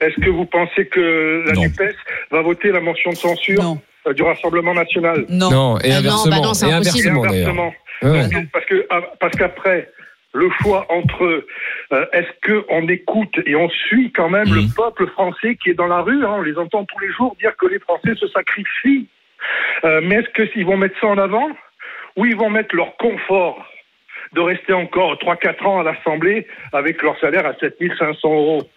Est-ce 0.00 0.14
que 0.20 0.30
vous 0.30 0.44
pensez 0.46 0.86
que 0.86 1.44
la 1.46 1.52
Non. 1.54 1.62
NUPES 1.62 1.94
va 2.30 2.42
voter 2.42 2.70
la 2.70 2.80
motion 2.80 3.10
de 3.10 3.16
censure 3.16 3.62
Non, 3.62 3.80
euh, 4.06 4.12
du 4.12 4.22
Rassemblement 4.22 4.74
national? 4.74 5.24
Non. 5.28 5.50
Non, 5.50 5.78
et 5.80 5.90
Ah 5.92 6.00
non, 6.02 6.08
inversement. 6.24 6.36
bah 6.36 6.42
non, 6.42 6.54
c'est 6.54 6.68
et 6.68 6.72
impossible. 6.72 7.08
Et 7.08 7.10
inversement 7.10 7.30
d'ailleurs. 7.30 7.48
inversement. 7.48 7.74
Ouais. 8.02 8.46
Parce 8.52 8.64
que- 8.66 8.76
Parce 8.86 8.86
ah, 8.90 9.00
parce 9.18 9.36
qu'après, 9.36 9.90
le 10.34 10.48
choix 10.62 10.86
entre 10.90 11.44
euh, 11.92 12.06
est-ce 12.12 12.28
qu'on 12.68 12.86
écoute 12.86 13.34
et 13.46 13.56
on 13.56 13.68
suit 13.70 14.12
quand 14.12 14.28
même 14.28 14.52
le 14.54 14.60
Mhm. 14.62 14.72
peuple 14.76 15.06
français 15.08 15.56
qui 15.56 15.70
est 15.70 15.74
dans 15.74 15.88
la 15.88 16.00
rue. 16.02 16.24
hein, 16.24 16.34
on 16.38 16.42
les 16.42 16.56
entend 16.58 16.84
tous 16.84 16.98
les 17.00 17.10
jours 17.12 17.34
dire 17.40 17.56
que 17.56 17.66
les 17.66 17.78
Français 17.80 18.14
se 18.14 18.28
sacrifient. 18.28 19.08
Euh, 19.84 20.00
mais 20.04 20.16
est-ce 20.16 20.28
que 20.30 20.46
s'ils 20.52 20.64
vont 20.66 20.76
mettre 20.76 20.98
ça 21.00 21.06
en 21.08 21.18
avant? 21.18 21.48
Ou 22.16 22.26
ils 22.26 22.36
vont 22.36 22.50
mettre 22.50 22.74
leur 22.76 22.96
confort 22.98 23.66
de 24.32 24.40
rester 24.40 24.72
encore 24.72 25.14
3-4 25.14 25.64
ans 25.66 25.80
à 25.80 25.82
l'Assemblée 25.82 26.46
avec 26.72 27.02
leur 27.02 27.18
salaire 27.20 27.46
à 27.46 27.54
7500 27.54 28.28
euros 28.32 28.68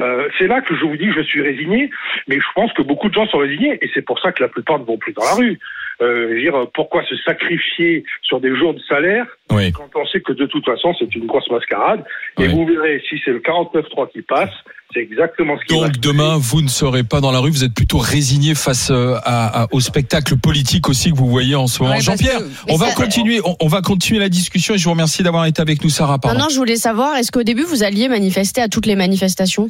euh, 0.00 0.28
c'est 0.38 0.46
là 0.46 0.60
que 0.60 0.74
je 0.74 0.84
vous 0.84 0.96
dis 0.96 1.10
je 1.12 1.20
suis 1.20 1.42
résigné, 1.42 1.90
mais 2.26 2.36
je 2.36 2.46
pense 2.54 2.72
que 2.72 2.82
beaucoup 2.82 3.08
de 3.08 3.14
gens 3.14 3.26
sont 3.26 3.38
résignés 3.38 3.78
et 3.82 3.90
c'est 3.92 4.02
pour 4.02 4.18
ça 4.20 4.32
que 4.32 4.42
la 4.42 4.48
plupart 4.48 4.78
ne 4.78 4.84
vont 4.84 4.96
plus 4.96 5.12
dans 5.12 5.24
la 5.24 5.34
rue. 5.34 5.58
Euh, 6.00 6.40
dire, 6.40 6.54
pourquoi 6.74 7.04
se 7.04 7.14
sacrifier 7.18 8.02
sur 8.22 8.40
des 8.40 8.56
jours 8.56 8.74
de 8.74 8.80
salaire 8.88 9.26
Oui. 9.52 9.70
quand 9.72 9.88
on 9.94 10.06
sait 10.06 10.20
que 10.20 10.32
de 10.32 10.46
toute 10.46 10.64
façon 10.64 10.94
c'est 10.98 11.14
une 11.14 11.26
grosse 11.26 11.48
mascarade 11.50 12.02
Et 12.38 12.46
Oui. 12.46 12.48
vous 12.48 12.66
verrez, 12.66 13.00
si 13.08 13.20
c'est 13.24 13.30
le 13.30 13.40
49-3 13.40 14.10
qui 14.10 14.22
passe, 14.22 14.50
c'est 14.92 15.00
exactement 15.00 15.56
ce 15.58 15.64
qui 15.66 15.78
va 15.78 15.86
Donc 15.88 15.98
demain, 15.98 16.36
vous 16.38 16.60
ne 16.62 16.68
serez 16.68 17.04
pas 17.04 17.20
dans 17.20 17.30
la 17.30 17.38
rue, 17.38 17.50
vous 17.50 17.62
êtes 17.64 17.74
plutôt 17.74 17.98
résigné 17.98 18.54
face 18.54 18.90
euh, 18.90 19.14
à, 19.22 19.62
à- 19.62 19.66
au 19.70 19.80
spectacle 19.80 20.36
politique 20.38 20.88
aussi 20.88 21.12
que 21.12 21.16
vous 21.16 21.28
voyez 21.28 21.54
en 21.54 21.66
ce 21.66 21.82
moment. 21.82 21.94
Ouais, 21.94 22.00
Jean-Pierre, 22.00 22.40
on 22.68 22.76
va 22.76 22.86
ça- 22.88 22.94
continuer, 23.02 23.40
on, 23.44 23.54
on 23.60 23.68
va 23.68 23.80
continuer 23.82 24.18
la 24.20 24.28
discussion 24.28 24.74
et 24.74 24.78
je 24.78 24.84
vous 24.84 24.90
remercie 24.92 25.22
d'avoir 25.22 25.44
été 25.46 25.60
avec 25.62 25.84
nous, 25.84 25.90
Sarah. 25.90 26.18
Pardon. 26.18 26.40
non, 26.40 26.48
je 26.50 26.56
voulais 26.56 26.76
savoir, 26.76 27.16
est-ce 27.16 27.30
qu'au 27.30 27.42
début, 27.44 27.62
vous 27.64 27.84
alliez 27.84 28.08
manifester 28.08 28.60
à 28.60 28.68
toutes 28.68 28.86
les 28.86 28.96
manifestations? 28.96 29.68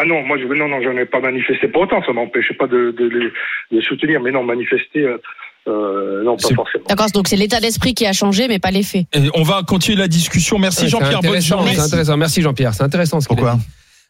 Ah 0.00 0.04
non, 0.04 0.22
moi 0.22 0.38
je 0.38 0.44
non 0.44 0.68
non, 0.68 0.80
j'en 0.80 0.96
ai 0.96 1.06
pas 1.06 1.18
manifesté 1.18 1.66
pour 1.66 1.82
autant, 1.82 2.00
ça 2.06 2.12
m'empêchait 2.12 2.54
pas 2.54 2.68
de, 2.68 2.94
de, 2.96 3.04
les- 3.08 3.26
de 3.26 3.32
les 3.72 3.82
soutenir, 3.82 4.20
mais 4.22 4.30
non 4.30 4.44
manifester, 4.44 5.00
euh, 5.02 5.18
euh, 5.68 6.24
non 6.24 6.36
pas 6.36 6.54
forcément. 6.54 6.84
D'accord, 6.88 7.10
donc 7.12 7.28
c'est 7.28 7.36
l'état 7.36 7.60
d'esprit 7.60 7.94
qui 7.94 8.06
a 8.06 8.12
changé, 8.12 8.48
mais 8.48 8.58
pas 8.58 8.70
les 8.70 8.82
faits. 8.82 9.06
Et 9.12 9.30
on 9.34 9.42
va 9.42 9.62
continuer 9.62 9.98
la 9.98 10.08
discussion. 10.08 10.58
Merci 10.58 10.84
Ouais, 10.84 10.88
Jean-Pierre, 10.88 11.20
bonne 11.20 11.26
intéressant, 11.26 11.56
journée. 11.58 11.74
C'est 11.74 11.80
intéressant. 11.80 12.16
Merci 12.16 12.42
Jean-Pierre. 12.42 12.74
C'est 12.74 12.82
intéressant 12.82 13.20
ce 13.20 13.28
Pourquoi. 13.28 13.58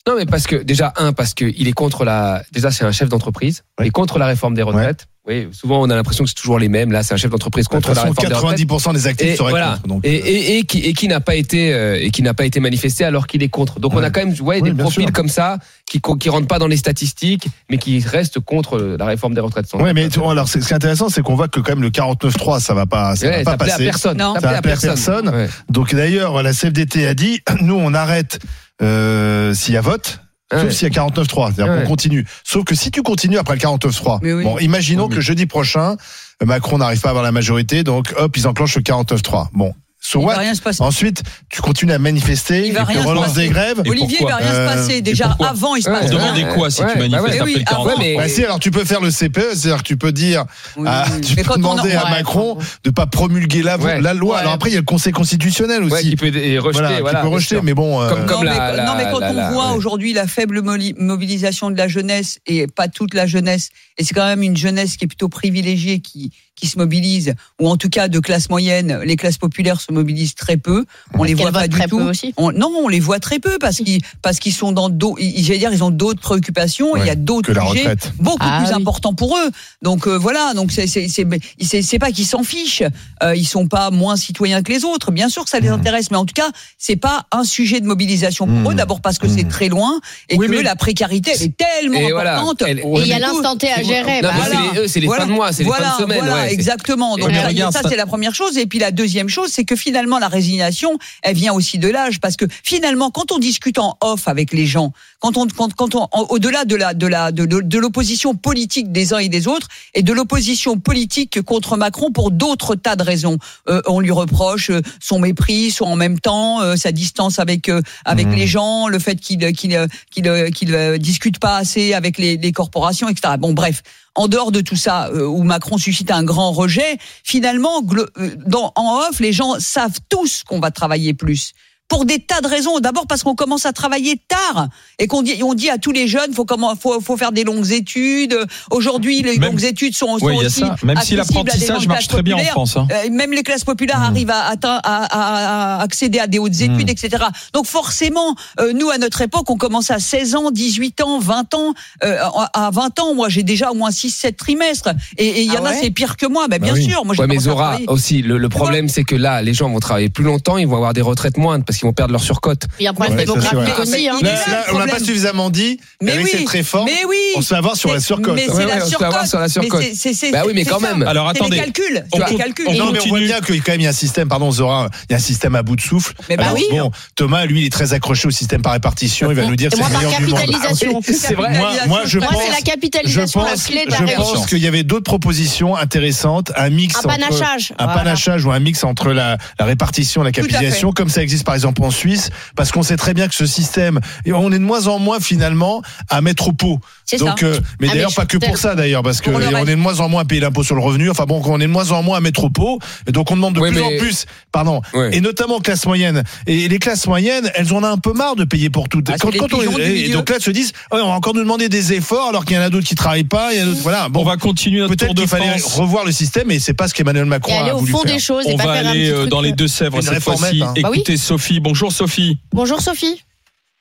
Non, 0.07 0.15
mais 0.17 0.25
parce 0.25 0.47
que 0.47 0.57
déjà 0.57 0.93
un, 0.97 1.13
parce 1.13 1.35
que 1.35 1.45
il 1.45 1.69
est 1.69 1.73
contre 1.73 2.05
la. 2.05 2.43
Déjà, 2.53 2.71
c'est 2.71 2.85
un 2.85 2.93
chef 2.93 3.09
d'entreprise. 3.09 3.65
Oui. 3.79 3.85
Il 3.85 3.89
est 3.89 3.91
contre 3.91 4.19
la 4.19 4.27
réforme 4.27 4.55
des 4.55 4.63
retraites. 4.63 5.07
Oui, 5.29 5.49
souvent 5.53 5.83
on 5.83 5.91
a 5.91 5.95
l'impression 5.95 6.25
que 6.25 6.31
c'est 6.31 6.35
toujours 6.37 6.59
les 6.59 6.69
mêmes. 6.69 6.91
Là, 6.91 7.03
c'est 7.03 7.13
un 7.15 7.19
chef 7.19 7.31
d'entreprise 7.31 7.67
De 7.67 7.69
toute 7.69 7.85
contre 7.85 7.95
la 7.95 8.03
réforme 8.03 8.29
des 8.29 8.35
retraites. 8.35 8.59
90% 8.67 8.95
des 8.95 9.07
actifs 9.07 9.27
Et 9.29 9.37
seraient 9.37 9.51
voilà. 9.51 9.73
contre. 9.83 9.87
Donc, 9.89 10.01
Et, 10.07 10.21
euh, 10.21 10.27
et, 10.27 10.59
et 10.59 10.63
qui, 10.65 10.79
et 10.79 10.93
qui 10.95 11.07
n'a 11.07 11.21
pas 11.21 11.35
été 11.35 11.75
euh, 11.75 11.99
et 12.01 12.11
qui 12.11 12.23
n'a 12.23 12.33
pas 12.35 12.45
été 12.47 12.61
manifesté 12.61 13.05
alors 13.05 13.27
qu'il 13.27 13.43
est 13.43 13.49
contre. 13.49 13.79
Donc 13.79 13.93
on 13.95 14.03
a 14.03 14.11
quand 14.11 14.21
même 14.25 14.35
ouais, 14.41 14.61
Oui, 14.63 14.71
des 14.73 14.77
profils 14.83 15.03
sûr. 15.05 15.13
comme 15.13 15.29
ça 15.29 15.59
qui 15.87 16.01
qui 16.19 16.29
rentrent 16.31 16.47
pas 16.49 16.59
dans 16.59 16.67
les 16.67 16.77
statistiques, 16.79 17.47
mais 17.71 17.77
qui 17.79 18.01
restent 18.01 18.41
contre 18.41 18.79
la 18.99 19.05
réforme 19.05 19.35
des 19.35 19.41
retraites. 19.41 19.67
Ouais, 19.75 19.93
mais 19.93 20.09
tu 20.09 20.19
vois, 20.19 20.33
alors 20.33 20.49
c'est- 20.49 20.61
ce 20.61 20.67
qui 20.67 20.73
est 20.73 20.77
intéressant, 20.77 21.09
c'est 21.11 21.23
qu'on 21.23 21.35
voit 21.35 21.49
que 21.49 21.61
quand 21.61 21.73
même 21.73 21.83
le 21.83 21.91
49.3, 21.91 22.59
ça 22.61 22.73
va 22.75 22.87
pas, 22.87 23.15
ça 23.17 23.27
Ouais, 23.27 23.43
va 23.43 23.57
pas 23.57 23.65
plaît 23.65 23.73
à 23.73 23.75
passer. 23.75 23.85
personne. 23.85 24.17
Non. 24.19 24.35
Ça 24.35 24.41
Ça 24.41 24.51
à 24.51 24.63
personne. 24.63 25.29
Ouais. 25.29 25.49
Donc 25.71 25.95
d'ailleurs, 25.95 26.43
la 26.43 26.53
CFDT 26.55 27.07
a 27.07 27.13
dit, 27.15 27.41
nous 27.61 27.75
on 27.77 27.93
arrête 27.93 28.39
euh, 28.83 29.53
s'il 29.55 29.75
y 29.75 29.77
a 29.77 29.81
vote. 29.83 30.21
Sauf 30.51 30.63
Ouais. 30.65 30.71
s'il 30.71 30.85
y 30.85 30.87
a 30.87 30.95
49.3, 30.95 31.53
c'est-à-dire 31.53 31.73
Ouais. 31.75 31.83
qu'on 31.83 31.89
continue. 31.89 32.25
Sauf 32.43 32.65
que 32.65 32.75
si 32.75 32.91
tu 32.91 33.03
continues 33.03 33.37
après 33.39 33.55
le 33.55 33.61
49.3, 33.61 34.19
Mais 34.23 34.33
oui. 34.33 34.45
bon, 34.45 34.59
imaginons 34.59 35.05
Oui, 35.05 35.09
mais- 35.11 35.17
que 35.17 35.21
jeudi 35.21 35.45
prochain, 35.47 35.97
Macron 36.43 36.79
n'arrive 36.79 37.01
pas 37.01 37.09
à 37.09 37.11
avoir 37.11 37.25
la 37.25 37.33
majorité, 37.33 37.83
donc 37.85 38.15
hop, 38.17 38.35
ils 38.37 38.47
enclenchent 38.49 38.77
le 38.77 38.83
49.3. 38.83 39.51
Bon, 39.53 39.75
so 40.01 40.21
Il 40.21 40.27
what? 40.27 40.35
va 40.35 40.39
rien 40.41 40.55
se 40.55 40.63
passer. 40.63 40.83
Ensuite, 40.83 41.23
tu 41.51 41.61
continues 41.61 41.93
à 41.93 41.99
manifester, 41.99 42.67
Il 42.67 42.73
va 42.73 42.87
tu 42.87 42.99
relances 42.99 43.29
passer. 43.29 43.41
des 43.43 43.49
grèves. 43.49 43.83
Et 43.85 43.91
Olivier, 43.91 44.19
il 44.21 44.27
va 44.27 44.37
rien 44.37 44.47
Euh, 44.53 44.69
se 44.71 44.75
passer. 44.77 44.93
et 44.99 45.03
Déjà 45.03 45.37
avant, 45.41 45.75
il 45.75 45.83
se 45.83 45.89
Ouais, 45.91 45.95
passe 46.01 46.11
ouais, 46.11 46.17
rien. 46.17 46.33
demandez 46.35 46.55
quoi 46.55 46.71
si 46.71 46.83
ouais, 46.83 46.89
tu 46.93 46.95
bah 46.95 47.01
manifestes 47.09 47.25
ouais. 47.25 47.31
après 47.35 47.45
Oui, 47.45 47.53
le 47.55 47.59
oui, 47.59 47.65
49 47.65 47.93
avant, 47.93 48.03
mais- 48.03 48.17
Bah 48.17 48.29
si, 48.29 48.45
alors 48.45 48.59
tu 48.61 48.71
peux 48.71 48.85
faire 48.85 49.01
le 49.01 49.11
CPE, 49.11 49.55
c'est-à-dire 49.55 49.79
que 49.79 49.89
tu 49.89 49.97
peux 49.97 50.13
dire, 50.13 50.45
Oui, 50.77 50.87
ah, 50.89 51.05
oui. 51.15 51.21
tu 51.21 51.35
Mais 51.37 51.43
peux 51.43 51.51
on 51.51 51.55
en- 51.55 51.57
demander 51.57 51.93
à 51.95 52.05
ouais, 52.05 52.11
Macron 52.11 52.59
de 52.85 52.91
pas 52.91 53.07
promulguer 53.07 53.63
la, 53.63 53.77
Ouais. 53.79 54.01
la 54.01 54.15
loi. 54.15 54.37
Ouais. 54.37 54.41
Alors 54.43 54.53
après, 54.53 54.71
il 54.71 54.75
y 54.75 54.77
a 54.77 54.81
le 54.81 54.85
Conseil 54.85 55.13
constitutionnel 55.13 55.83
aussi. 55.83 55.93
Ouais, 55.93 56.03
qui 56.03 56.17
peut 56.17 56.27
et 56.35 56.59
rejeter. 56.59 56.81
voilà, 56.81 57.01
voilà, 57.01 57.19
tu 57.19 57.23
peux 57.25 57.29
bien 57.29 57.35
rejeter, 57.37 57.61
mais 57.63 57.75
bon. 57.75 58.01
euh, 58.01 58.09
Comme- 58.09 58.27
comme- 58.27 58.37
non, 58.39 58.43
la- 58.45 58.53
mais, 58.71 58.77
la- 58.77 58.85
non, 58.87 58.93
mais 58.97 59.05
quand 59.11 59.19
la- 59.19 59.31
on 59.31 59.35
la- 59.35 59.51
voit 59.51 59.71
ouais. 59.73 59.77
aujourd'hui 59.77 60.13
la 60.13 60.27
faible 60.27 60.63
mobilisation 60.63 61.71
de 61.71 61.77
la 61.77 61.89
jeunesse 61.89 62.39
et 62.47 62.67
pas 62.67 62.89
toute 62.89 63.15
la 63.15 63.27
jeunesse, 63.27 63.71
et 63.97 64.05
c'est 64.05 64.15
quand 64.15 64.27
même 64.27 64.43
une 64.43 64.57
jeunesse 64.57 64.97
qui 64.97 65.05
est 65.05 65.09
plutôt 65.09 65.29
privilégiée, 65.29 66.01
qui, 66.01 66.31
qui 66.55 66.67
se 66.67 66.77
mobilise, 66.79 67.35
ou 67.61 67.69
en 67.69 67.77
tout 67.77 67.89
cas 67.89 68.09
de 68.09 68.19
classe 68.19 68.49
moyenne, 68.51 69.01
les 69.05 69.15
classes 69.17 69.39
populaires 69.39 69.81
se 69.89 69.95
mobilisent 69.95 70.35
très 70.35 70.57
peu. 70.57 70.85
On 71.15 71.25
les 71.25 71.35
voit 71.35 71.53
pas 71.53 71.67
du 71.69 71.77
très 71.77 71.87
tout. 71.89 71.99
peu 71.99 72.05
aussi. 72.05 72.35
On- 72.37 72.53
non, 72.53 72.71
on 72.83 72.89
les 72.89 73.01
voit 73.01 73.19
très 73.21 73.39
peu 73.39 73.59
parce 73.59 73.79
qu'ils 73.79 74.01
parce 74.23 74.39
qu'ils 74.39 74.53
sont 74.53 74.73
dans 74.73 74.89
d'autres. 74.89 75.21
dire, 75.21 75.73
ils 75.73 75.83
ont 75.85 75.91
d'autres 75.91 76.21
préoccupations. 76.21 76.93
Ouais, 76.93 77.01
il 77.01 77.07
y 77.07 77.11
a 77.11 77.15
d'autres 77.15 77.53
sujets 77.73 77.95
beaucoup 78.19 78.37
Ah 78.41 78.61
plus 78.63 78.69
oui. 78.69 78.75
importants 78.75 79.15
pour 79.15 79.37
eux. 79.37 79.51
Donc 79.83 80.07
euh, 80.07 80.17
voilà. 80.19 80.53
Donc 80.55 80.73
c'est 80.73 80.87
c'est 80.87 81.99
pas 81.99 82.11
qu'ils 82.13 82.27
s'en 82.27 82.43
fichent. 82.43 82.83
Euh, 83.23 83.35
ils 83.35 83.47
sont 83.47 83.67
pas 83.67 83.91
moins 83.91 84.17
citoyens 84.17 84.63
que 84.63 84.73
les 84.73 84.85
autres. 84.85 85.11
Bien 85.11 85.29
sûr 85.29 85.45
que 85.45 85.51
ça 85.51 85.61
les 85.61 85.69
Mmh. 85.69 85.73
intéresse, 85.73 86.11
mais 86.11 86.17
en 86.17 86.25
tout 86.25 86.35
cas 86.35 86.51
c'est 86.79 86.97
pas 86.97 87.27
un 87.33 87.45
sujet 87.45 87.81
de 87.81 87.87
mobilisation 87.87 88.47
pour 88.47 88.55
Mmh. 88.57 88.73
eux. 88.73 88.75
D'abord 88.75 89.01
parce 89.01 89.19
que 89.19 89.27
Mmh. 89.27 89.37
c'est 89.39 89.49
très 89.49 89.69
loin 89.69 90.01
et 90.29 90.37
Oui, 90.37 90.47
que 90.47 90.53
mais- 90.53 90.63
la 90.63 90.77
précarité 90.77 91.33
elle 91.35 91.43
est 91.43 91.57
tellement 91.57 91.99
Et 91.99 92.13
voilà. 92.13 92.41
importante. 92.41 92.63
Elle- 92.69 92.79
Et 92.81 92.85
il 93.03 93.07
y 93.09 93.13
a 93.13 93.19
l'instant 93.19 93.57
T 93.57 93.71
à 93.71 93.77
c'est- 93.77 93.85
gérer. 93.85 94.21
Non, 94.23 94.29
bah 94.29 94.35
mais 94.35 94.41
voilà. 94.41 94.55
c'est 94.69 94.75
les, 94.75 94.81
eux, 94.81 94.89
c'est 94.89 95.01
les 95.01 95.07
voilà, 95.07 95.23
fins 95.25 95.29
de 95.29 95.35
mois, 95.35 95.53
c'est 95.53 95.63
les 95.63 95.69
voilà, 95.69 95.91
fins 95.91 95.97
de 95.99 96.03
semaine. 96.03 96.19
Voilà, 96.25 96.51
exactement. 96.53 97.17
Donc 97.17 97.31
ça- 97.73 97.81
c'est 97.89 97.97
la 97.97 98.07
première 98.07 98.35
chose. 98.35 98.57
Et 98.59 98.67
puis 98.67 98.79
la 98.79 98.91
deuxième 98.91 99.29
chose, 99.29 99.51
c'est 99.53 99.65
que 99.65 99.75
finalement 99.79 100.19
la 100.19 100.29
résignation, 100.29 100.99
elle 101.23 101.37
vient 101.37 101.55
aussi 101.55 101.79
de 101.79 101.89
l'âge, 101.89 102.21
parce 102.21 102.37
que 102.37 102.45
finalement, 102.63 103.11
quand 103.11 103.33
on 103.33 103.39
discute 103.39 103.79
en 103.79 103.97
off 104.03 104.29
avec 104.29 104.53
les 104.53 104.67
gens, 104.67 104.93
quand 105.21 105.37
on, 105.39 105.47
quand, 105.47 105.73
quand 105.75 105.95
on, 105.95 106.09
au-delà 106.29 106.65
de 106.67 106.77
la, 106.77 106.93
de 106.93 107.07
la, 107.07 107.33
de, 107.33 107.47
de, 107.47 107.61
de 107.61 107.79
l'opposition 107.79 108.35
politique 108.35 108.93
des 108.93 109.15
uns 109.15 109.19
et 109.19 109.31
des 109.31 109.49
autres, 109.49 109.69
et 109.95 110.03
de 110.03 110.13
l'opposition 110.13 110.79
politique 110.79 111.41
contre 111.43 111.77
Macron 111.77 112.13
pour 112.13 112.31
d'autres 112.31 112.75
tas 112.75 112.97
de 112.97 113.03
raisons, 113.03 113.39
Euh, 113.69 113.81
on 113.87 114.01
lui 114.01 114.11
reproche 114.11 114.71
euh, 114.71 114.81
son 115.01 115.19
mépris, 115.19 115.71
son 115.71 115.85
en 115.85 115.97
même 115.97 116.19
temps, 116.19 116.61
euh, 116.61 116.77
sa 116.77 116.93
distance 116.93 117.39
avec 117.39 117.69
euh, 117.69 117.81
avec 118.05 118.27
Mhm. 118.27 118.35
les 118.35 118.47
gens, 118.47 118.89
le 118.89 118.99
fait 118.99 119.17
qu'il 119.17 119.53
qu'il 119.53 119.75
euh, 119.75 119.87
qu'il 120.11 120.27
euh, 120.29 120.51
qu'il 120.51 120.75
euh, 120.75 120.99
discute 120.99 121.39
pas 121.39 121.57
assez 121.57 121.95
avec 121.95 122.19
les, 122.19 122.37
les 122.37 122.53
corporations, 122.53 123.09
etc. 123.09 123.35
Bon, 123.39 123.53
bref 123.55 123.83
en 124.19 124.27
dehors 124.27 124.51
de 124.51 124.61
tout 124.61 124.77
ça, 124.77 125.09
euh, 125.09 125.25
où 125.25 125.45
Macron 125.45 125.79
suscite 125.79 126.11
un 126.11 126.25
grand 126.25 126.51
rejet, 126.51 126.99
finalement, 127.23 127.83
euh, 128.19 128.35
en 128.75 128.99
off, 129.09 129.21
les 129.21 129.33
gens 129.33 129.61
savent 129.61 130.01
tous 130.09 130.43
qu'on 130.43 130.59
va 130.59 130.73
travailler 130.73 131.15
plus. 131.15 131.53
Pour 131.89 132.05
des 132.05 132.19
tas 132.19 132.41
de 132.43 132.47
raisons. 132.47 132.81
D'abord 132.81 133.07
parce 133.07 133.23
qu'on 133.23 133.35
commence 133.35 133.65
à 133.65 133.73
travailler 133.73 134.21
tard 134.29 134.69
et 134.99 135.07
qu'on 135.07 135.23
dit, 135.23 135.43
on 135.43 135.55
dit 135.55 135.71
à 135.71 135.79
tous 135.79 135.91
les 135.93 136.07
jeunes, 136.07 136.35
faut 136.35 136.45
comment, 136.45 136.75
faut, 136.77 137.01
faut 137.01 137.17
faire 137.17 137.33
des 137.33 137.45
longues 137.45 137.71
études. 137.73 138.37
Aujourd'hui, 138.71 139.23
les 139.23 139.39
Même- 139.39 139.53
longues 139.53 139.65
études 139.65 139.97
sont, 139.97 140.19
sont 140.19 140.27
Oui, 140.27 140.35
il 140.37 140.41
y 140.41 140.45
a 140.45 140.47
aussi 140.49 140.61
ça. 140.61 140.77
Même 140.83 141.01
si 141.01 141.17
l'apprentissage 141.17 141.89
marche 141.89 142.09
très 142.09 142.23
bien 142.23 142.37
en. 142.37 142.45
France. 142.45 142.77
hein. 142.77 142.87
Euh, 142.93 143.11
même 143.11 143.33
les 143.33 143.43
classes 143.43 143.65
populaires 143.65 144.01
Mmh. 144.01 144.03
arrivent 144.05 144.31
à, 144.31 144.45
atteindre- 144.49 144.81
à, 144.85 145.05
à- 145.05 145.79
à 145.79 145.83
accéder 145.83 146.19
à 146.19 146.27
des 146.27 146.39
hautes 146.39 146.61
études, 146.61 146.87
Mmh. 146.89 146.91
etc. 146.91 147.25
Donc 147.55 147.67
forcément, 147.67 148.35
euh, 148.61 148.73
nous 148.75 148.91
à 148.91 148.99
notre 148.99 149.23
époque, 149.23 149.49
on 149.51 149.57
commence 149.57 149.91
à 149.91 149.99
16 149.99 150.35
ans, 150.35 150.51
18 150.51 151.01
ans, 151.01 151.19
20 151.19 151.55
ans. 151.55 151.73
Euh, 152.05 152.19
à 152.53 152.71
20 152.71 152.99
ans, 153.01 153.15
moi 153.15 153.29
j'ai 153.31 153.43
déjà 153.43 153.71
au 153.71 153.75
moins 153.75 153.91
6-7 153.91 154.37
trimestres. 154.37 154.91
Et 155.17 155.27
et 155.27 155.43
il 155.43 155.53
y 155.53 155.57
Ah 155.57 155.63
en 155.63 155.65
a 155.65 155.71
ouais 155.71 155.79
c'est 155.81 155.91
pire 155.91 156.17
que 156.19 156.27
moi. 156.27 156.49
Ben, 156.49 156.59
Bah 156.59 156.67
bien 156.67 156.75
oui. 156.75 156.85
sûr, 156.85 157.05
moi 157.07 157.15
j'ai 157.15 157.23
Ouais, 157.23 157.29
mais 157.29 157.39
Zora 157.39 157.79
aussi, 157.87 158.21
le, 158.23 158.37
le 158.37 158.49
problème 158.51 158.89
c'est 158.89 159.05
que 159.05 159.15
là, 159.15 159.41
les 159.43 159.55
gens 159.55 159.71
vont 159.71 159.81
travailler 159.81 160.11
plus 160.11 160.25
longtemps, 160.25 160.59
ils 160.59 160.67
vont 160.67 160.77
avoir 160.77 160.93
des 160.93 161.01
retraites 161.03 161.37
moindres 161.39 161.65
parce 161.65 161.78
qu'ils 161.79 161.87
vont 161.87 161.93
perdre 161.93 162.13
leur 162.13 162.23
surcote. 162.23 162.63
Il 162.79 162.85
y 162.85 162.87
a 162.87 162.91
un 162.91 162.95
problème 162.95 163.17
Ouais, 163.19 163.25
démographique 163.25 163.79
aussi. 163.79 164.09
hein. 164.09 164.19
Là, 164.23 164.65
on 164.73 164.79
n'a 164.79 164.87
pas 164.87 164.99
suffisamment 164.99 165.51
dit. 165.51 165.81
Mais 166.03 166.13
avec 166.13 166.25
oui, 166.25 166.31
cette 166.33 166.49
réforme, 166.49 166.87
mais 166.87 167.05
oui. 167.09 167.17
on 167.37 167.41
se 167.43 167.49
fait 167.49 167.55
avoir 167.57 167.77
sur 167.77 167.93
la 167.93 168.01
surcote. 168.01 168.35
Mais 168.35 168.47
c'est 168.47 168.53
Ouais, 168.53 168.67
la 168.67 168.77
ouais, 168.77 168.83
on 168.83 168.87
se 168.87 168.97
fait 168.97 169.05
avoir 169.05 169.27
surcote. 169.27 169.29
sur 169.29 169.39
la 169.41 169.49
surcote. 169.49 169.81
Mais 169.81 169.93
c'est- 169.95 170.13
c'est- 170.13 170.15
c'est- 170.15 170.31
Bah 170.33 170.43
oui, 170.47 170.53
mais 170.55 170.65
quand 170.65 170.81
ça. 170.81 170.95
même. 170.95 171.03
Alors, 171.09 171.29
attendez. 171.29 171.57
les 171.57 171.63
calculs. 171.63 172.05
On 172.13 172.19
non, 172.19 172.25
mais 172.29 172.75
on 172.77 172.87
continue. 172.93 173.09
voit 173.11 173.19
bien 173.21 173.41
qu'il 173.41 173.55
y 173.57 173.59
a 173.59 173.63
quand 173.63 173.73
même 173.73 173.81
il 173.81 173.85
y 173.85 173.87
a 173.87 173.91
un 173.91 173.93
système, 173.93 174.29
pardon 174.29 174.51
Zora, 174.53 174.89
il 175.09 175.13
y 175.13 175.15
a 175.15 175.17
un 175.17 175.21
système 175.21 175.55
à 175.55 175.63
bout 175.63 175.77
de 175.77 175.81
souffle. 175.81 176.15
Mais 176.29 176.37
bah 176.37 176.45
Alors, 176.45 176.57
oui. 176.57 176.65
bon, 176.71 176.91
Thomas, 177.15 177.45
lui, 177.47 177.61
il 177.63 177.67
est 177.67 177.71
très 177.73 177.93
accroché 177.93 178.29
au 178.29 178.31
système 178.31 178.63
par 178.63 178.73
répartition, 178.73 179.31
il 179.31 179.37
va 179.37 179.45
nous 179.47 179.57
dire 179.57 179.71
c'est 179.73 179.79
moi, 179.79 179.89
le 179.91 179.97
meilleur 179.97 180.21
du 180.21 180.27
monde. 180.27 180.41
capitalisation. 180.41 181.01
C'est 181.03 181.35
vrai. 181.35 181.59
Moi, 181.87 182.03
je 182.07 182.19
pense, 182.19 182.29
c'est 182.43 182.51
la 182.51 182.61
capitalisation, 182.61 183.43
la 183.43 183.55
clé 183.55 183.85
de 183.87 183.91
la 183.91 183.99
je 183.99 184.15
pense 184.17 184.47
qu'il 184.47 184.59
y 184.59 184.67
avait 184.67 184.83
d'autres 184.83 185.05
propositions 185.05 185.77
intéressantes, 185.77 186.53
un 186.57 186.71
mix 186.71 186.97
Un 186.97 187.09
panachage. 187.09 187.73
un 187.79 187.89
panachage 187.89 188.45
ou 188.45 188.53
un 188.53 188.59
mix 188.61 188.85
entre 188.85 189.13
la, 189.13 189.37
répartition 189.59 190.23
et 190.23 190.25
la 190.25 190.33
capitalisation, 190.33 190.93
comme 190.93 191.09
ça 191.09 191.23
existe 191.23 191.45
par 191.45 191.55
exemple 191.55 191.68
en 191.81 191.91
Suisse, 191.91 192.31
parce 192.57 192.73
qu'on 192.73 192.83
sait 192.83 192.97
très 192.97 193.15
bien 193.15 193.29
que 193.29 193.35
ce 193.35 193.47
système, 193.47 194.01
on 194.27 194.53
est 194.53 194.59
de 194.59 194.65
moins 194.65 194.87
en 194.87 194.99
moins 194.99 195.21
finalement 195.21 195.83
à 196.09 196.21
mettre 196.21 196.49
au 196.49 196.53
pot. 196.53 196.81
C'est 197.11 197.17
Donc, 197.17 197.41
ça. 197.41 197.47
euh, 197.47 197.59
mais 197.81 197.89
Ah, 197.91 197.95
d'ailleurs 197.95 198.11
mais 198.11 198.15
pas 198.17 198.27
que 198.27 198.37
pour 198.37 198.59
ça 198.59 198.75
d'ailleurs, 198.75 199.03
parce 199.03 199.23
que 199.23 199.31
on 199.31 199.41
est 199.41 199.71
de 199.71 199.75
moins 199.77 200.01
en 200.01 200.11
moins 200.11 200.23
à 200.23 200.25
payer 200.27 200.43
l'impôt 200.43 200.63
sur 200.63 200.75
le 200.75 200.83
revenu. 200.83 201.09
Enfin 201.09 201.25
bon, 201.25 201.41
on 201.43 201.59
est 201.59 201.63
de 201.67 201.73
moins 201.73 201.91
en 201.91 202.03
moins 202.03 202.19
à 202.19 202.21
mettre 202.21 202.45
au 202.45 202.51
pot, 202.51 202.79
et 203.07 203.13
donc 203.13 203.31
on 203.31 203.37
demande 203.37 203.55
de 203.55 203.61
Ouais, 203.61 203.71
plus 203.71 203.81
mais- 203.81 203.97
en 203.97 203.99
plus, 203.99 204.27
pardon, 204.53 204.83
Ouais. 204.93 205.17
et 205.17 205.23
notamment 205.23 205.57
aux 205.57 205.61
classes 205.61 205.87
moyennes. 205.87 206.23
Et 206.47 206.69
les 206.69 206.79
classes 206.79 207.07
moyennes, 207.07 207.51
elles 207.55 207.73
en 207.73 207.83
ont 207.83 207.87
un 207.87 207.97
peu 207.97 208.13
marre 208.13 208.37
de 208.37 208.45
payer 208.45 208.69
pour 208.69 208.91
tout. 208.91 209.03
Ah, 209.09 209.15
pigeons 209.15 209.47
du 209.77 209.83
et 209.83 210.11
donc 210.11 210.29
là, 210.29 210.37
elles 210.37 210.43
se 210.43 210.51
disent, 210.51 210.73
oh, 210.91 210.97
on 211.01 211.07
va 211.09 211.13
encore 211.15 211.33
nous 211.35 211.41
demander 211.41 211.71
des 211.71 211.95
efforts 211.95 212.29
alors 212.29 212.45
qu'il 212.45 212.57
y 212.57 212.59
en 212.59 212.63
a 212.63 212.69
d'autres 212.69 212.87
qui 212.87 212.95
travaillent 212.95 213.25
pas. 213.25 213.53
Il 213.55 213.59
y 213.59 213.61
a 213.63 213.65
d'autres, 213.65 213.81
voilà. 213.81 214.11
Bon, 214.11 214.21
On 214.21 214.25
va 214.25 214.37
continuer 214.37 214.81
notre 214.81 214.91
peut-être 214.95 215.07
tour 215.07 215.15
de 215.15 215.21
qu'il 215.23 215.29
fallait 215.31 215.59
France. 215.59 215.77
revoir 215.77 216.05
le 216.05 216.13
système, 216.13 216.51
et 216.51 216.59
c'est 216.59 216.75
pas 216.75 216.89
ce 216.89 216.95
qu'Emmanuel 216.95 217.25
Macron 217.25 217.53
Et 217.55 217.57
aller 217.57 217.71
a 217.71 217.77
au 217.77 217.79
voulu 217.79 217.93
fond 217.93 218.03
faire. 218.03 218.13
des 218.13 218.19
choses 218.21 218.45
et 218.47 218.53
On 218.53 218.57
pas 218.59 218.67
va 218.67 218.73
aller 218.73 219.09
euh, 219.11 219.27
dans 219.27 219.41
les 219.41 219.53
Deux-Sèvres 219.53 220.03
cette 220.03 220.23
fois-ci. 220.23 220.61
hein. 220.63 220.75
Bah. 220.83 220.91
Écoutez 220.93 221.17
Sophie. 221.17 221.61
Bonjour 221.61 221.91
Sophie. 221.91 222.37
Bonjour 222.53 222.83
Sophie. 222.83 223.23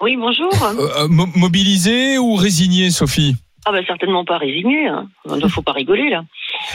Oui, 0.01 0.15
bonjour. 0.15 0.51
Euh, 0.63 1.03
euh, 1.03 1.07
mo- 1.07 1.27
mobilisée 1.35 2.17
ou 2.17 2.35
résignée 2.35 2.91
Sophie? 2.91 3.35
Ah 3.65 3.71
bah 3.71 3.79
certainement 3.85 4.23
pas 4.23 4.37
résigné. 4.37 4.87
Hein. 4.87 5.07
Il 5.25 5.37
ne 5.43 5.47
faut 5.47 5.61
pas 5.63 5.73
rigoler 5.73 6.09
là. 6.09 6.23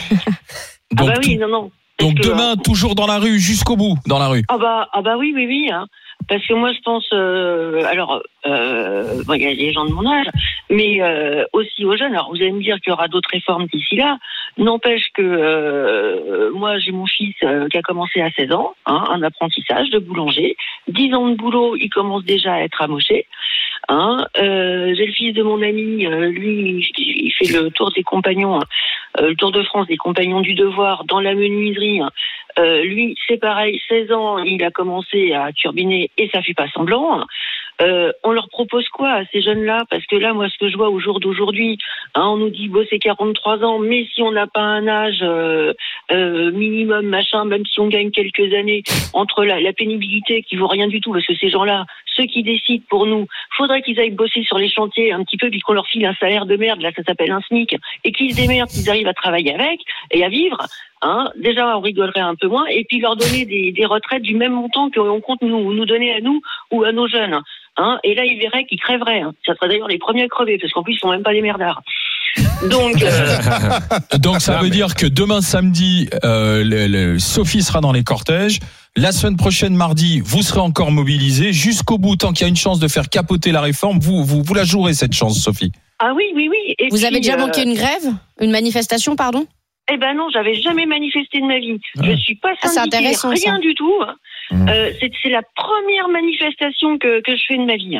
Donc, 0.91 1.09
ah 1.09 1.13
bah 1.13 1.13
oui, 1.23 1.37
non, 1.37 1.47
non. 1.47 1.71
Donc 1.99 2.17
que, 2.19 2.27
demain, 2.27 2.55
toujours 2.57 2.95
dans 2.95 3.07
la 3.07 3.17
rue, 3.19 3.39
jusqu'au 3.39 3.75
bout, 3.75 3.95
dans 4.07 4.19
la 4.19 4.27
rue? 4.27 4.43
Ah 4.49 4.57
bah, 4.57 4.87
ah 4.93 5.01
bah 5.01 5.15
oui, 5.17 5.31
oui, 5.33 5.45
oui. 5.47 5.69
Hein. 5.71 5.87
Parce 6.27 6.45
que 6.45 6.53
moi, 6.53 6.71
je 6.73 6.79
pense, 6.83 7.05
euh, 7.13 7.83
alors, 7.85 8.21
euh, 8.45 9.23
bon, 9.25 9.33
il 9.33 9.41
y 9.41 9.47
a 9.47 9.55
des 9.55 9.73
gens 9.73 9.85
de 9.85 9.91
mon 9.91 10.05
âge, 10.09 10.27
mais 10.69 11.01
euh, 11.01 11.45
aussi 11.53 11.83
aux 11.85 11.97
jeunes. 11.97 12.13
Alors, 12.13 12.29
vous 12.29 12.35
allez 12.37 12.51
me 12.51 12.61
dire 12.61 12.75
qu'il 12.81 12.91
y 12.91 12.93
aura 12.93 13.07
d'autres 13.07 13.29
réformes 13.31 13.65
d'ici 13.73 13.95
là. 13.95 14.17
N'empêche 14.57 15.09
que 15.13 15.21
euh, 15.21 16.51
moi, 16.53 16.77
j'ai 16.77 16.91
mon 16.91 17.07
fils 17.07 17.35
euh, 17.43 17.67
qui 17.69 17.77
a 17.77 17.81
commencé 17.81 18.21
à 18.21 18.29
16 18.31 18.51
ans, 18.51 18.75
hein, 18.85 19.03
un 19.09 19.23
apprentissage 19.23 19.89
de 19.89 19.99
boulanger. 19.99 20.55
10 20.87 21.13
ans 21.15 21.29
de 21.29 21.35
boulot, 21.35 21.75
il 21.75 21.89
commence 21.89 22.23
déjà 22.23 22.53
à 22.53 22.59
être 22.61 22.81
amoché. 22.81 23.25
Hein. 23.89 24.25
Euh, 24.37 24.93
j'ai 24.95 25.07
le 25.07 25.11
fils 25.11 25.33
de 25.33 25.43
mon 25.43 25.61
ami, 25.61 26.05
euh, 26.05 26.29
lui, 26.29 26.87
il 26.97 27.31
fait 27.31 27.51
le 27.51 27.69
tour 27.71 27.91
des 27.91 28.03
compagnons, 28.03 28.55
hein, 28.57 28.63
euh, 29.19 29.29
le 29.29 29.35
tour 29.35 29.51
de 29.51 29.61
France 29.63 29.87
des 29.87 29.97
compagnons 29.97 30.41
du 30.41 30.53
devoir 30.53 31.03
dans 31.05 31.19
la 31.19 31.33
menuiserie. 31.33 32.01
hein. 32.01 32.11
Euh, 32.59 32.83
lui, 32.83 33.15
c'est 33.27 33.37
pareil, 33.37 33.81
16 33.89 34.11
ans, 34.11 34.37
il 34.37 34.63
a 34.63 34.69
commencé 34.71 35.33
à 35.33 35.51
turbiner 35.51 36.11
et 36.17 36.29
ça 36.29 36.41
fait 36.43 36.53
pas 36.53 36.69
semblant. 36.69 37.25
Euh, 37.81 38.11
on 38.23 38.31
leur 38.31 38.49
propose 38.49 38.87
quoi 38.89 39.11
à 39.11 39.25
ces 39.31 39.41
jeunes-là? 39.41 39.83
Parce 39.89 40.05
que 40.05 40.15
là, 40.15 40.33
moi, 40.33 40.47
ce 40.49 40.57
que 40.57 40.69
je 40.69 40.77
vois 40.77 40.89
au 40.89 40.99
jour 40.99 41.19
d'aujourd'hui, 41.19 41.77
hein, 42.15 42.27
on 42.27 42.37
nous 42.37 42.49
dit 42.49 42.67
bosser 42.67 42.99
43 42.99 43.63
ans, 43.63 43.79
mais 43.79 44.07
si 44.13 44.21
on 44.21 44.31
n'a 44.31 44.47
pas 44.47 44.61
un 44.61 44.87
âge 44.87 45.19
euh, 45.21 45.73
euh, 46.11 46.51
minimum, 46.51 47.05
machin, 47.07 47.45
même 47.45 47.65
si 47.65 47.79
on 47.79 47.87
gagne 47.87 48.11
quelques 48.11 48.53
années, 48.53 48.83
entre 49.13 49.43
la, 49.43 49.59
la 49.59 49.73
pénibilité 49.73 50.43
qui 50.43 50.55
vaut 50.55 50.67
rien 50.67 50.87
du 50.87 51.01
tout, 51.01 51.11
parce 51.11 51.25
que 51.25 51.35
ces 51.35 51.49
gens-là, 51.49 51.85
ceux 52.15 52.25
qui 52.25 52.43
décident 52.43 52.83
pour 52.89 53.05
nous, 53.05 53.27
faudrait 53.57 53.81
qu'ils 53.81 53.99
aillent 53.99 54.11
bosser 54.11 54.43
sur 54.43 54.57
les 54.57 54.69
chantiers 54.69 55.11
un 55.11 55.23
petit 55.23 55.37
peu, 55.37 55.49
puis 55.49 55.59
qu'on 55.61 55.73
leur 55.73 55.87
file 55.87 56.05
un 56.05 56.15
salaire 56.15 56.45
de 56.45 56.55
merde, 56.55 56.81
là 56.81 56.91
ça 56.95 57.03
s'appelle 57.03 57.31
un 57.31 57.41
SMIC, 57.41 57.75
et 58.03 58.11
qu'ils 58.11 58.31
se 58.31 58.41
démerdent, 58.41 58.69
qu'ils 58.69 58.89
arrivent 58.89 59.07
à 59.07 59.13
travailler 59.13 59.53
avec 59.53 59.79
et 60.11 60.23
à 60.23 60.29
vivre. 60.29 60.57
Hein, 61.05 61.29
déjà, 61.41 61.77
on 61.77 61.81
rigolerait 61.81 62.21
un 62.21 62.35
peu 62.35 62.47
moins, 62.47 62.65
et 62.67 62.85
puis 62.87 62.99
leur 63.01 63.17
donner 63.17 63.45
des, 63.45 63.73
des 63.73 63.85
retraites 63.85 64.21
du 64.23 64.35
même 64.35 64.53
montant 64.53 64.89
qu'on 64.89 65.19
compte 65.19 65.41
nous, 65.41 65.73
nous 65.73 65.85
donner 65.85 66.15
à 66.15 66.21
nous 66.21 66.39
ou 66.71 66.83
à 66.83 66.93
nos 66.93 67.07
jeunes. 67.09 67.37
Hein, 67.75 67.99
et 68.05 68.15
là, 68.15 68.23
ils 68.23 68.39
verraient 68.39 68.65
qu'ils 68.65 68.79
crèveraient. 68.79 69.19
hein. 69.21 69.33
Ça 69.45 69.53
serait 69.55 69.67
d'ailleurs 69.67 69.89
les 69.89 69.97
premiers 69.97 70.23
à 70.23 70.27
crever, 70.29 70.57
parce 70.59 70.71
qu'en 70.71 70.81
plus, 70.83 70.93
ils 70.93 70.99
sont 70.99 71.09
même 71.11 71.23
pas 71.23 71.33
des 71.33 71.41
merdards. 71.41 71.81
Donc, 72.69 73.01
euh, 73.03 73.37
Donc 74.19 74.39
ça 74.41 74.57
veut 74.59 74.69
dire 74.69 74.95
que 74.95 75.05
demain 75.05 75.41
samedi, 75.41 76.09
euh, 76.23 76.63
le- 76.63 76.87
le- 76.87 77.19
Sophie 77.19 77.61
sera 77.61 77.81
dans 77.81 77.91
les 77.91 78.03
cortèges. 78.03 78.59
La 78.95 79.11
semaine 79.11 79.35
prochaine, 79.37 79.75
mardi, 79.75 80.21
vous 80.23 80.41
serez 80.41 80.59
encore 80.61 80.91
mobilisés 80.91 81.51
jusqu'au 81.51 81.97
bout. 81.97 82.15
Tant 82.15 82.31
qu'il 82.31 82.41
y 82.43 82.45
a 82.45 82.47
une 82.47 82.55
chance 82.55 82.79
de 82.79 82.87
faire 82.87 83.09
capoter 83.09 83.51
la 83.51 83.61
réforme, 83.61 83.99
vous, 83.99 84.23
vous, 84.23 84.41
vous 84.43 84.53
la 84.53 84.63
jouerez 84.63 84.93
cette 84.93 85.13
chance, 85.13 85.39
Sophie. 85.39 85.71
ah 85.99 86.13
oui, 86.15 86.23
oui, 86.35 86.47
oui. 86.49 86.75
Et 86.79 86.89
Vous 86.89 86.95
puis, 86.97 87.05
avez 87.05 87.19
déjà 87.19 87.33
euh, 87.33 87.37
manqué 87.39 87.63
une 87.63 87.73
grève? 87.73 88.13
Une 88.39 88.51
manifestation, 88.51 89.15
pardon? 89.15 89.45
Eh 89.91 89.97
ben 89.97 90.13
non, 90.15 90.27
j'avais 90.31 90.55
jamais 90.61 90.85
manifesté 90.85 91.41
de 91.41 91.45
ma 91.45 91.59
vie. 91.59 91.79
Je 92.01 92.15
suis 92.15 92.35
pas 92.35 92.53
Ah, 92.61 92.67
syndiquée, 92.67 92.97
intéressant, 92.97 93.29
rien 93.29 93.55
ça. 93.55 93.59
du 93.59 93.73
tout. 93.75 93.93
Mmh. 94.51 94.69
Euh, 94.69 94.91
c'est 95.21 95.29
la 95.29 95.41
première 95.55 96.07
manifestation 96.09 96.97
que, 96.97 97.21
que 97.21 97.35
je 97.35 97.41
fais 97.47 97.57
de 97.57 97.65
ma 97.65 97.75
vie. 97.75 97.97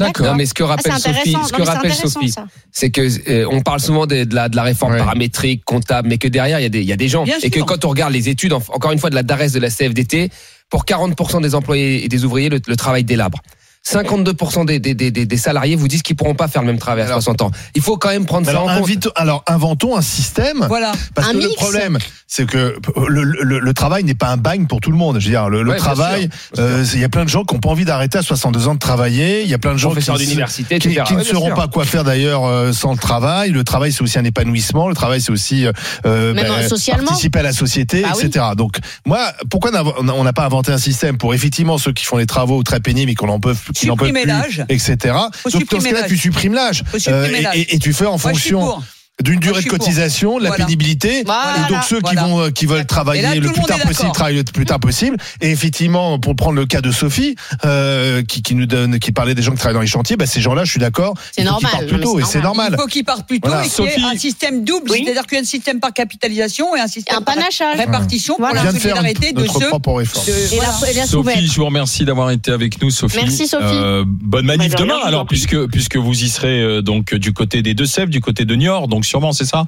Non, 0.00 0.34
mais 0.34 0.46
ce 0.46 0.54
que 0.54 0.64
Ah, 0.64 0.68
rappelle 0.68 0.92
Sophie, 0.94 1.36
ce 1.46 1.52
que 1.52 1.62
rappelle 1.62 1.92
Sophie, 1.94 2.34
c'est 2.72 2.90
que 2.90 3.02
euh, 3.30 3.46
on 3.52 3.60
parle 3.60 3.78
souvent 3.78 4.06
de, 4.06 4.24
de 4.24 4.34
la, 4.34 4.48
de 4.48 4.56
la 4.56 4.62
réforme 4.64 4.92
Ouais. 4.94 4.98
paramétrique, 4.98 5.64
comptable, 5.64 6.08
mais 6.08 6.18
que 6.18 6.26
derrière 6.26 6.58
il 6.58 6.62
y 6.64 6.66
a 6.66 6.68
des, 6.70 6.80
il 6.80 6.88
y 6.88 6.92
a 6.92 6.96
des 6.96 7.06
gens 7.08 7.22
Bien 7.22 7.36
et 7.40 7.50
que 7.50 7.60
quand 7.60 7.84
on 7.84 7.88
regarde 7.90 8.12
les 8.12 8.28
études, 8.28 8.52
en- 8.52 8.62
encore 8.72 8.90
une 8.90 8.98
fois 8.98 9.10
de 9.10 9.14
la 9.14 9.22
DARES 9.22 9.52
de 9.52 9.60
la 9.60 9.70
CFDT, 9.70 10.30
pour 10.70 10.84
40% 10.84 11.40
des 11.40 11.54
employés 11.54 12.04
et 12.04 12.08
des 12.08 12.24
ouvriers, 12.24 12.48
le, 12.48 12.58
le 12.66 12.76
travail 12.76 13.04
délabre. 13.04 13.38
52% 13.86 14.64
des, 14.64 14.78
des, 14.78 14.94
des, 14.94 15.10
des- 15.10 15.36
salariés 15.36 15.74
vous 15.74 15.88
disent 15.88 16.02
qu'ils 16.02 16.14
pourront 16.14 16.34
pas 16.34 16.46
faire 16.46 16.62
le 16.62 16.68
même 16.68 16.78
travail 16.78 17.02
à 17.02 17.06
Alors- 17.06 17.22
60 17.22 17.42
ans. 17.42 17.50
Il 17.74 17.82
faut 17.82 17.96
quand 17.96 18.10
même 18.10 18.26
prendre 18.26 18.46
ça 18.46 18.52
Alors, 18.52 18.68
en 18.68 18.80
compte. 18.80 19.08
alors, 19.16 19.42
inventons 19.48 19.96
un 19.96 20.02
système. 20.02 20.64
Voilà. 20.68 20.92
Parce 21.14 21.28
Un 21.28 21.32
que 21.32 21.38
le 21.38 21.48
problème, 21.56 21.98
c'est 22.28 22.46
que 22.46 22.76
le, 23.08 23.22
le- 23.24 23.58
le 23.58 23.74
travail 23.74 24.04
n'est 24.04 24.14
pas 24.14 24.28
un 24.28 24.36
bagne 24.36 24.66
pour 24.66 24.80
tout 24.80 24.90
le 24.92 24.96
monde. 24.96 25.18
Je 25.18 25.24
veux 25.26 25.30
dire, 25.32 25.48
le, 25.48 25.62
le 25.62 25.70
Ouais, 25.70 25.76
bien 25.76 25.84
travail, 25.84 26.28
euh, 26.58 26.84
il 26.94 27.00
y 27.00 27.04
a 27.04 27.08
plein 27.08 27.24
de 27.24 27.28
gens 27.28 27.44
qui 27.44 27.54
n'ont 27.54 27.60
pas 27.60 27.70
envie 27.70 27.84
d'arrêter 27.84 28.18
à 28.18 28.22
62 28.22 28.68
ans 28.68 28.74
de 28.74 28.78
travailler. 28.78 29.42
Il 29.42 29.48
y 29.48 29.54
a 29.54 29.58
plein 29.58 29.72
de 29.72 29.78
gens 29.78 29.88
qui, 29.88 29.94
Professeurs 29.96 30.18
d'université, 30.18 30.78
qui, 30.78 30.88
etc. 30.88 31.04
qui 31.08 31.14
ne 31.14 31.18
Ouais, 31.18 31.24
sauront 31.24 31.54
pas 31.54 31.66
quoi 31.66 31.84
faire 31.84 32.04
d'ailleurs 32.04 32.44
euh, 32.46 32.72
sans 32.72 32.92
le 32.92 32.98
travail. 32.98 33.50
Le 33.50 33.64
travail, 33.64 33.90
c'est 33.92 34.02
aussi 34.02 34.18
un 34.18 34.24
épanouissement. 34.24 34.88
Le 34.88 34.94
travail, 34.94 35.20
c'est 35.20 35.32
aussi 35.32 35.66
euh, 36.06 36.32
Même, 36.34 36.68
socialement. 36.68 37.08
participer 37.08 37.40
à 37.40 37.42
la 37.42 37.52
société, 37.52 38.02
Bah 38.02 38.10
oui. 38.16 38.26
etc. 38.26 38.46
Donc, 38.56 38.76
moi, 39.06 39.32
pourquoi 39.50 39.70
on 39.98 40.22
n'a 40.24 40.32
pas 40.32 40.44
inventé 40.46 40.70
un 40.72 40.78
système 40.78 41.18
pour 41.18 41.34
effectivement 41.34 41.78
ceux 41.78 41.92
qui 41.92 42.04
font 42.04 42.16
les 42.16 42.26
travaux 42.26 42.62
très 42.62 42.78
pénibles 42.80 43.10
et 43.10 43.14
qu'on 43.14 43.28
en 43.28 43.40
peuvent, 43.72 43.80
qui 43.80 43.86
n'en 43.86 43.96
peuvent 43.96 44.08
Supprimer 44.08 44.22
plus, 44.22 44.56
l'âge. 44.58 44.64
etc. 44.68 45.14
Faut 45.34 45.50
Donc, 45.50 45.68
dans 45.70 45.80
ce 45.80 45.84
cas-là, 45.88 46.08
tu 46.08 46.16
supprimes 46.16 46.54
l'âge 46.54 46.82
supprimer 46.98 47.44
et, 47.54 47.74
et- 47.74 47.78
tu 47.78 47.92
fais 47.92 48.06
en 48.06 48.10
Moi, 48.12 48.18
fonction. 48.18 48.82
D'une 49.22 49.34
Moi, 49.34 49.42
durée 49.42 49.62
de 49.62 49.68
cotisation, 49.68 50.38
de 50.38 50.42
la 50.44 50.48
Voilà. 50.50 50.64
pénibilité, 50.64 51.22
Voilà. 51.24 51.66
et 51.68 51.72
donc 51.72 51.84
ceux 51.84 52.00
qui 52.00 52.14
vont 52.16 52.50
qui 52.50 52.66
veulent 52.66 52.78
là, 52.78 52.84
travailler 52.84 53.38
le 53.38 53.50
plus 53.52 53.62
tard 53.62 53.78
possible, 53.80 54.10
travailler 54.12 54.38
le 54.38 54.44
plus 54.44 54.64
tard 54.64 54.80
possible. 54.80 55.16
Et 55.40 55.50
effectivement, 55.50 56.18
pour 56.18 56.34
prendre 56.34 56.56
le 56.56 56.66
cas 56.66 56.80
de 56.80 56.90
Sophie, 56.90 57.36
euh, 57.64 58.22
qui, 58.24 58.42
qui 58.42 58.54
nous 58.54 58.66
donne, 58.66 58.98
qui 58.98 59.12
parlait 59.12 59.34
des 59.34 59.42
gens 59.42 59.52
qui 59.52 59.58
travaillent 59.58 59.74
dans 59.74 59.80
les 59.80 59.86
chantiers, 59.86 60.16
bah, 60.16 60.26
ces 60.26 60.40
gens-là, 60.40 60.64
je 60.64 60.70
suis 60.72 60.80
d'accord, 60.80 61.14
C'est 61.30 61.44
normal. 61.44 61.70
partent 61.70 61.82
Non, 61.84 61.88
plus 61.88 62.00
tôt, 62.00 62.18
et 62.20 62.24
c'est 62.24 62.40
normal. 62.40 62.70
Il 62.76 62.80
faut 62.80 62.86
qu'ils 62.88 63.04
partent 63.04 63.28
plus 63.28 63.40
tôt 63.40 63.48
Voilà. 63.48 63.64
et 63.66 63.68
qu'il 63.68 63.84
y 63.84 63.88
ait 63.88 63.90
Sophie. 63.92 64.04
un 64.04 64.18
système 64.18 64.64
double, 64.64 64.90
Oui. 64.90 65.02
c'est-à-dire 65.04 65.26
qu'il 65.26 65.36
y 65.36 65.40
a 65.40 65.42
un 65.42 65.46
système 65.46 65.78
par 65.78 65.92
capitalisation 65.92 66.74
et 66.74 66.80
un 66.80 66.88
système 66.88 67.18
un 67.18 67.22
par 67.22 67.34
panachage. 67.36 67.76
répartition 67.76 68.36
Voilà. 68.38 68.62
pour 68.62 68.72
la 68.72 68.80
solidarité 68.80 69.32
de 69.32 69.40
ceux. 69.46 69.58
de- 69.60 70.52
Et 70.52 70.56
voilà. 70.56 70.72
la, 70.82 70.90
et 70.90 70.94
la. 70.94 71.06
Sophie, 71.06 71.46
je 71.46 71.56
vous 71.56 71.66
remercie 71.66 72.04
d'avoir 72.04 72.30
été 72.30 72.50
avec 72.50 72.80
nous, 72.82 72.90
Sophie. 72.90 73.18
Merci, 73.18 73.46
Sophie. 73.46 73.64
Euh, 73.66 74.04
bonne 74.06 74.46
manif 74.46 74.70
Bah, 74.72 74.76
rien, 74.78 74.86
demain, 74.86 74.98
alors, 75.04 75.26
puisque 75.26 75.66
puisque 75.66 75.96
vous 75.96 76.24
y 76.24 76.28
serez 76.28 76.60
euh, 76.60 76.82
donc 76.82 77.14
du 77.14 77.32
côté 77.32 77.62
des 77.62 77.74
Deux-Sèvres, 77.74 78.10
du 78.10 78.20
côté 78.20 78.44
de 78.44 78.54
Niort, 78.54 78.88
donc 78.88 79.01
sûrement, 79.02 79.32
c'est 79.32 79.44
ça 79.44 79.64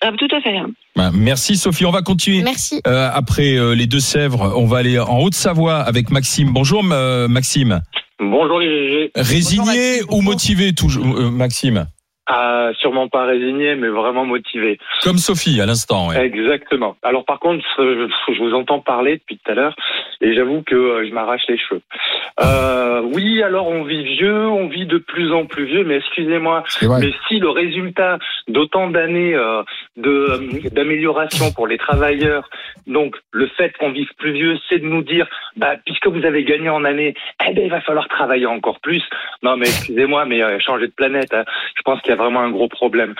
Ah, 0.00 0.10
tout 0.18 0.28
à 0.34 0.40
fait. 0.40 0.56
Bah, 0.96 1.10
Merci, 1.14 1.56
Sophie. 1.56 1.86
On 1.86 1.90
va 1.90 2.02
continuer. 2.02 2.42
Merci. 2.42 2.80
Euh, 2.86 3.10
après 3.12 3.56
euh, 3.56 3.74
les 3.74 3.86
Deux-Sèvres, 3.86 4.54
on 4.56 4.66
va 4.66 4.78
aller 4.78 4.98
en 4.98 5.18
Haute-Savoie 5.20 5.76
avec 5.78 6.10
Maxime. 6.10 6.52
Bonjour, 6.52 6.82
euh, 6.90 7.28
Maxime. 7.28 7.80
Bonjour 8.18 8.58
les 8.58 8.88
GG. 8.88 9.10
Résigné 9.16 9.64
Maxime, 9.96 10.06
ou 10.10 10.20
motivé, 10.22 10.74
toujours, 10.74 11.06
euh, 11.06 11.30
Maxime 11.30 11.86
Ah, 12.32 12.70
sûrement 12.78 13.08
pas 13.08 13.24
résigné, 13.24 13.74
mais 13.74 13.88
vraiment 13.88 14.24
motivé. 14.24 14.78
Comme 15.02 15.18
Sophie 15.18 15.60
à 15.60 15.66
l'instant. 15.66 16.08
ouais. 16.08 16.24
Exactement. 16.24 16.96
Alors 17.02 17.24
par 17.24 17.40
contre, 17.40 17.64
je 17.76 18.38
vous 18.40 18.54
entends 18.54 18.78
parler 18.78 19.16
depuis 19.16 19.36
tout 19.38 19.50
à 19.50 19.54
l'heure 19.54 19.74
et 20.20 20.32
j'avoue 20.32 20.62
que 20.62 20.76
euh, 20.76 21.08
je 21.08 21.12
m'arrache 21.12 21.42
les 21.48 21.58
cheveux. 21.58 21.80
Euh, 22.40 23.02
oui, 23.02 23.42
alors 23.42 23.66
on 23.66 23.82
vit 23.82 24.04
vieux, 24.04 24.46
on 24.46 24.68
vit 24.68 24.86
de 24.86 24.98
plus 24.98 25.32
en 25.32 25.46
plus 25.46 25.64
vieux, 25.64 25.82
mais 25.84 25.96
excusez-moi, 25.96 26.62
mais 26.82 27.10
si 27.26 27.40
le 27.40 27.50
résultat 27.50 28.18
d'autant 28.48 28.88
d'années 28.88 29.34
euh, 29.34 29.62
de 29.96 30.10
euh, 30.10 30.70
d'amélioration 30.70 31.52
pour 31.52 31.66
les 31.66 31.78
travailleurs, 31.78 32.48
donc 32.86 33.16
le 33.32 33.46
fait 33.48 33.76
qu'on 33.78 33.90
vive 33.90 34.10
plus 34.18 34.32
vieux, 34.32 34.56
c'est 34.68 34.78
de 34.78 34.86
nous 34.86 35.02
dire, 35.02 35.26
bah 35.56 35.74
puisque 35.84 36.06
vous 36.06 36.24
avez 36.24 36.44
gagné 36.44 36.68
en 36.68 36.84
années, 36.84 37.14
eh 37.46 37.54
ben 37.54 37.64
il 37.64 37.70
va 37.70 37.80
falloir 37.80 38.06
travailler 38.08 38.46
encore 38.46 38.78
plus. 38.80 39.02
Non 39.42 39.56
mais 39.56 39.66
excusez-moi, 39.66 40.24
mais 40.26 40.42
euh, 40.42 40.58
changer 40.60 40.86
de 40.86 40.92
planète, 40.92 41.34
hein, 41.34 41.44
je 41.76 41.82
pense 41.82 42.00
qu'il 42.02 42.10
y 42.10 42.14
a 42.14 42.19
vraiment 42.20 42.40
un 42.40 42.50
gros 42.50 42.68
problème. 42.68 43.14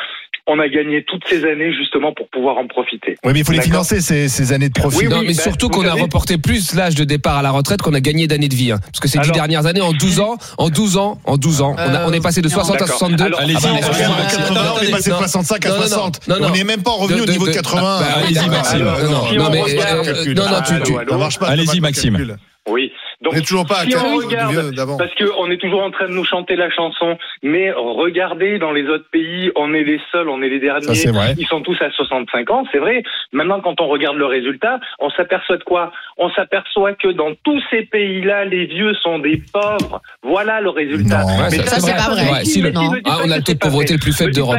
On 0.46 0.58
a 0.58 0.68
gagné 0.68 1.04
toutes 1.06 1.22
ces 1.28 1.44
années 1.44 1.72
justement 1.72 2.12
pour 2.12 2.26
pouvoir 2.30 2.56
en 2.56 2.66
profiter. 2.66 3.14
Oui, 3.24 3.32
mais 3.34 3.40
il 3.40 3.44
faut 3.44 3.52
les 3.52 3.60
financer, 3.60 4.00
ces, 4.00 4.28
ces 4.28 4.52
années 4.52 4.68
de 4.70 4.74
profit. 4.74 5.00
Oui, 5.00 5.08
non, 5.08 5.18
oui, 5.20 5.26
mais 5.28 5.34
bah, 5.34 5.42
surtout 5.42 5.68
qu'on 5.68 5.82
a 5.84 5.90
savez- 5.90 6.00
reporté 6.00 6.38
plus 6.38 6.74
l'âge 6.74 6.94
de 6.96 7.04
départ 7.04 7.36
à 7.36 7.42
la 7.42 7.50
retraite 7.52 7.82
qu'on 7.82 7.92
a 7.94 8.00
gagné 8.00 8.26
d'années 8.26 8.48
de 8.48 8.54
vie. 8.56 8.72
hein. 8.72 8.78
Parce 8.86 8.98
que 9.00 9.06
ces 9.06 9.18
dix 9.20 9.30
dernières 9.30 9.66
années, 9.66 9.82
en 9.82 9.92
12 9.92 10.18
ans, 10.18 10.38
en 10.58 10.68
12 10.70 10.96
ans, 10.96 11.18
en 11.24 11.36
12 11.36 11.60
ans, 11.60 11.76
on, 11.78 11.94
a- 11.94 12.06
on 12.06 12.12
est 12.12 12.22
passé 12.22 12.40
de 12.42 12.48
non. 12.48 12.54
60 12.54 12.76
à 12.76 12.78
D'accord. 12.80 12.98
62. 12.98 13.24
Alors, 13.26 13.40
Allez-y, 13.40 13.56
Ah 13.58 13.60
bah. 13.62 13.72
Maxime. 13.74 14.06
on 14.10 14.82
est 14.82 14.90
passé 14.90 15.10
de 15.10 15.14
non. 15.14 15.18
65 15.20 15.66
à 15.66 15.68
Non, 15.68 15.74
non, 15.76 15.80
non. 15.82 15.86
60. 15.88 16.28
Non, 16.28 16.40
non. 16.40 16.46
On 16.48 16.50
n'est 16.50 16.64
même 16.64 16.82
pas 16.82 16.90
revenu 16.92 17.18
De- 17.20 17.24
au 17.24 17.30
niveau 17.32 17.46
de 17.46 17.50
de- 17.52 17.56
80. 17.56 17.80
Bah, 18.00 18.06
allez-y, 18.16 18.34
D'accord. 18.34 18.50
Maxime. 18.50 18.80
Alors, 18.80 18.98
Non, 18.98 19.10
non, 19.10 19.26
si 19.28 19.36
non, 19.36 19.44
on 19.46 19.50
mais, 19.50 19.60
regarde- 19.60 20.08
euh, 20.08 20.34
non, 20.34 20.42
non, 20.48 20.60
tu, 20.66 20.72
Allô, 20.72 20.84
tu- 20.84 20.96
allô. 20.98 21.10
Ça 21.12 21.16
marche 21.18 21.38
pas. 21.38 21.46
Allez-y, 21.48 21.66
ça 21.66 21.72
marche 21.74 21.80
pas, 21.80 21.86
Maxime. 21.88 22.16
calcul. 22.16 22.36
Oui. 22.68 22.92
Donc 23.22 23.32
On 23.32 23.36
n'est 23.36 23.42
toujours 23.42 23.66
pas 23.66 23.80
à 23.80 23.84
si 23.84 23.96
on 23.96 24.00
40 24.00 24.24
regarde, 24.24 24.52
vieux 24.52 24.70
d'avant. 24.72 24.96
Parce 24.96 25.10
qu'on 25.14 25.50
est 25.50 25.56
toujours 25.58 25.82
en 25.82 25.90
train 25.90 26.06
de 26.08 26.12
nous 26.12 26.24
chanter 26.24 26.56
la 26.56 26.70
chanson, 26.70 27.16
mais 27.42 27.72
regardez 27.72 28.58
dans 28.58 28.70
les 28.72 28.86
autres 28.86 29.06
pays, 29.10 29.50
on 29.56 29.72
est 29.74 29.82
les 29.82 29.98
seuls, 30.12 30.28
on 30.28 30.40
est 30.42 30.48
les 30.48 30.60
Ça, 30.60 30.78
derniers. 30.80 30.94
c'est 30.94 31.10
vrai. 31.10 31.34
Ils 31.38 31.46
sont 31.46 31.62
tous 31.62 31.76
à 31.80 31.90
65 31.90 32.50
ans, 32.50 32.64
c'est 32.70 32.78
vrai. 32.78 33.02
Maintenant, 33.32 33.60
quand 33.60 33.80
on 33.80 33.88
regarde 33.88 34.16
le 34.16 34.26
résultat, 34.26 34.78
on 34.98 35.10
s'aperçoit 35.10 35.56
de 35.56 35.64
quoi? 35.64 35.90
On 36.18 36.30
s'aperçoit 36.30 36.92
que 36.94 37.08
dans 37.08 37.34
tous 37.44 37.60
ces 37.70 37.82
pays-là, 37.82 38.44
les 38.44 38.66
vieux 38.66 38.94
sont 39.02 39.18
des 39.18 39.42
pauvres. 39.52 40.00
Voilà 40.22 40.60
le 40.60 40.68
résultat. 40.70 41.22
Non. 41.24 41.28
Mais 41.50 41.58
ça, 41.58 41.76
Ça, 41.76 41.80
c'est 41.80 41.96
pas 41.96 42.10
vrai. 42.14 42.30
Ouais, 42.30 42.44
si 42.44 42.60
le- 42.60 42.70
Non. 42.70 42.90
me 42.90 42.96
dites 42.96 43.06
Ah, 43.08 43.18
on 43.24 43.30
a 43.30 43.38
le 43.38 43.42
taux 43.42 43.54
de 43.54 43.58
pauvreté 43.58 43.94
le 43.94 43.98
plus 44.00 44.12
faible 44.12 44.32
d'Europe. 44.34 44.58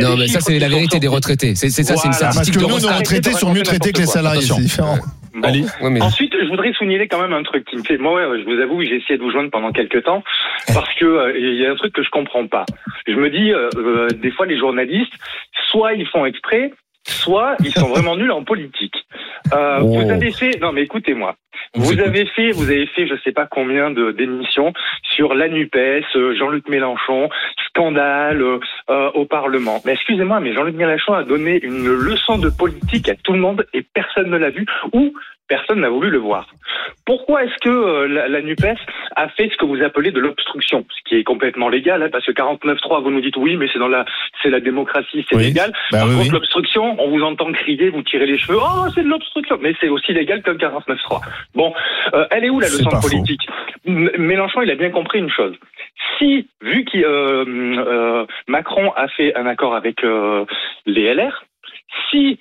Non, 0.00 0.16
mais 0.16 0.28
ça, 0.28 0.40
c'est 0.40 0.58
la 0.58 0.68
vérité 0.68 1.00
des 1.00 1.08
retraités. 1.08 1.54
C'est 1.54 1.68
ça, 1.70 1.82
c'est 1.96 2.06
une 2.08 2.12
Voilà. 2.12 2.26
Parce 2.26 2.34
statistique 2.36 2.54
que 2.54 2.60
nous, 2.60 2.78
nos 2.80 2.96
retraités 2.96 3.32
sont 3.32 3.52
mieux 3.52 3.62
traités 3.62 3.92
que 3.92 3.98
les 4.00 4.06
salariés, 4.06 4.42
c'est 4.42 4.60
différent. 4.60 4.98
Bon. 5.34 5.42
Allez. 5.42 5.62
Ouais, 5.80 5.90
mais- 5.90 6.02
Ensuite, 6.02 6.34
je 6.38 6.48
voudrais 6.48 6.72
souligner 6.74 7.06
quand 7.08 7.20
même 7.20 7.32
un 7.32 7.42
truc 7.42 7.64
qui 7.64 7.76
me 7.76 7.82
fait. 7.82 7.96
Moi, 7.98 8.28
ouais, 8.28 8.38
je 8.40 8.44
vous 8.44 8.60
avoue, 8.60 8.82
j'ai 8.82 8.96
essayé 8.96 9.16
de 9.18 9.22
vous 9.22 9.30
joindre 9.30 9.50
pendant 9.50 9.72
quelques 9.72 10.02
temps 10.04 10.22
parce 10.74 10.92
que 10.94 11.04
euh, 11.04 11.38
il 11.38 11.54
y 11.54 11.66
a 11.66 11.70
un 11.72 11.74
truc 11.76 11.92
que 11.94 12.02
je 12.02 12.10
comprends 12.10 12.46
pas. 12.46 12.66
Je 13.06 13.14
me 13.14 13.30
dis, 13.30 13.52
euh, 13.52 13.68
euh, 13.76 14.08
des 14.08 14.30
fois, 14.30 14.46
les 14.46 14.58
journalistes, 14.58 15.12
soit 15.70 15.94
ils 15.94 16.06
font 16.06 16.24
exprès, 16.26 16.72
soit 17.06 17.56
ils 17.64 17.72
sont 17.72 17.88
vraiment 17.88 18.16
nuls 18.16 18.32
en 18.32 18.44
politique. 18.44 18.96
Euh, 19.52 19.72
Oh. 19.82 19.86
Vous 19.86 20.10
avez 20.10 20.30
fait, 20.32 20.60
non 20.60 20.72
mais 20.72 20.82
écoutez-moi, 20.82 21.34
vous 21.74 21.98
avez 21.98 22.26
fait, 22.26 22.50
vous 22.52 22.70
avez 22.70 22.86
fait, 22.86 23.06
je 23.06 23.14
sais 23.24 23.32
pas 23.32 23.46
combien 23.46 23.90
de 23.90 24.12
d'émissions 24.12 24.72
sur 25.14 25.34
la 25.34 25.48
Nupes, 25.48 25.74
euh, 25.76 26.34
Jean-Luc 26.36 26.68
Mélenchon, 26.68 27.28
scandale 27.68 28.42
euh, 28.42 28.58
euh, 28.90 29.10
au 29.14 29.24
Parlement. 29.24 29.80
Mais 29.84 29.92
excusez-moi, 29.92 30.40
mais 30.40 30.52
Jean-Luc 30.52 30.76
Mélenchon 30.76 31.14
a 31.14 31.24
donné 31.24 31.62
une 31.62 31.88
leçon 31.88 32.38
de 32.38 32.50
politique 32.50 33.08
à 33.08 33.14
tout 33.16 33.32
le 33.32 33.38
monde 33.38 33.66
et 33.72 33.82
personne 33.82 34.30
ne 34.30 34.36
l'a 34.36 34.50
vu 34.50 34.66
ou 34.92 35.12
personne 35.54 35.80
n'a 35.80 35.90
voulu 35.90 36.08
le 36.08 36.16
voir. 36.18 36.46
Pourquoi 37.04 37.44
est-ce 37.44 37.58
que 37.60 37.68
euh, 37.68 38.08
la, 38.08 38.26
la 38.28 38.40
Nupes 38.40 38.78
a 39.16 39.28
fait 39.28 39.50
ce 39.52 39.56
que 39.58 39.66
vous 39.66 39.82
appelez 39.82 40.10
de 40.10 40.18
l'obstruction, 40.20 40.86
ce 40.96 41.00
qui 41.06 41.16
est 41.16 41.24
complètement 41.24 41.68
légal, 41.68 42.02
hein, 42.02 42.08
parce 42.10 42.24
que 42.24 42.32
49.3, 42.32 43.02
vous 43.02 43.10
nous 43.10 43.20
dites 43.20 43.36
oui, 43.36 43.56
mais 43.56 43.68
c'est 43.70 43.78
dans 43.78 43.88
la, 43.88 44.06
c'est 44.42 44.48
la 44.48 44.60
démocratie, 44.60 45.26
c'est 45.28 45.36
Oui. 45.36 45.44
légal. 45.48 45.70
Bah 45.90 45.98
Par 45.98 46.08
oui, 46.08 46.14
contre, 46.14 46.26
oui. 46.28 46.32
l'obstruction, 46.32 46.96
on 46.98 47.08
vous 47.10 47.22
entend 47.22 47.52
crier, 47.52 47.90
vous 47.90 48.02
tirez 48.02 48.24
les 48.26 48.38
cheveux, 48.38 48.56
oh, 48.58 48.86
c'est 48.94 49.02
de 49.02 49.08
l'obstruction, 49.08 49.58
mais 49.60 49.74
c'est 49.80 49.90
aussi 49.90 50.12
légal 50.14 50.42
que 50.42 50.50
le 50.52 50.56
49.3. 50.56 51.20
Bon, 51.54 51.74
euh, 52.14 52.24
elle 52.30 52.44
est 52.46 52.50
où 52.50 52.58
la 52.60 52.68
leçon 52.68 52.88
politique? 53.02 53.46
M- 53.86 54.10
Mélenchon, 54.16 54.62
il 54.62 54.70
a 54.70 54.74
bien 54.76 54.90
compris 54.90 55.18
une 55.18 55.30
chose. 55.30 55.54
Si, 56.18 56.48
vu 56.62 56.84
que 56.86 56.96
euh, 56.98 57.44
euh, 57.46 58.26
Macron 58.48 58.90
a 58.96 59.08
fait 59.08 59.36
un 59.36 59.44
accord 59.46 59.74
avec 59.74 59.96
les 60.86 61.12
LR, 61.14 61.44
si 62.10 62.38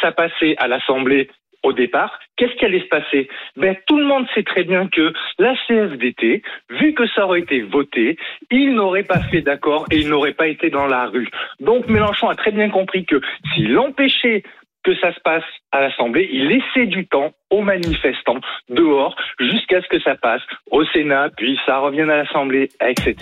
ça 0.00 0.12
passait 0.12 0.54
à 0.58 0.66
l'Assemblée 0.68 1.28
au 1.62 1.72
départ, 1.72 2.18
qu'est-ce 2.36 2.54
qui 2.54 2.64
allait 2.64 2.80
se 2.80 2.88
passer? 2.88 3.28
Ben 3.56 3.76
tout 3.86 3.98
le 3.98 4.04
monde 4.04 4.26
sait 4.34 4.42
très 4.42 4.64
bien 4.64 4.88
que 4.88 5.12
la 5.38 5.54
CFDT, 5.66 6.42
vu 6.70 6.94
que 6.94 7.06
ça 7.08 7.26
aurait 7.26 7.40
été 7.40 7.62
voté, 7.62 8.16
il 8.50 8.74
n'aurait 8.74 9.02
pas 9.02 9.20
fait 9.20 9.42
d'accord 9.42 9.86
et 9.90 9.98
il 9.98 10.08
n'aurait 10.08 10.34
pas 10.34 10.48
été 10.48 10.70
dans 10.70 10.86
la 10.86 11.06
rue. 11.06 11.28
Donc 11.60 11.88
Mélenchon 11.88 12.28
a 12.28 12.36
très 12.36 12.52
bien 12.52 12.70
compris 12.70 13.04
que 13.04 13.20
s'il 13.54 13.76
empêchait 13.78 14.42
que 14.88 14.98
ça 15.00 15.12
se 15.12 15.20
passe 15.20 15.42
à 15.72 15.80
l'Assemblée, 15.80 16.28
il 16.32 16.48
laissait 16.48 16.86
du 16.86 17.06
temps 17.06 17.30
aux 17.50 17.60
manifestants 17.62 18.40
dehors 18.70 19.14
jusqu'à 19.38 19.82
ce 19.82 19.88
que 19.88 20.00
ça 20.02 20.14
passe 20.16 20.40
au 20.70 20.84
Sénat, 20.86 21.28
puis 21.36 21.58
ça 21.66 21.78
revienne 21.78 22.08
à 22.10 22.16
l'Assemblée, 22.18 22.68
etc. 22.86 23.14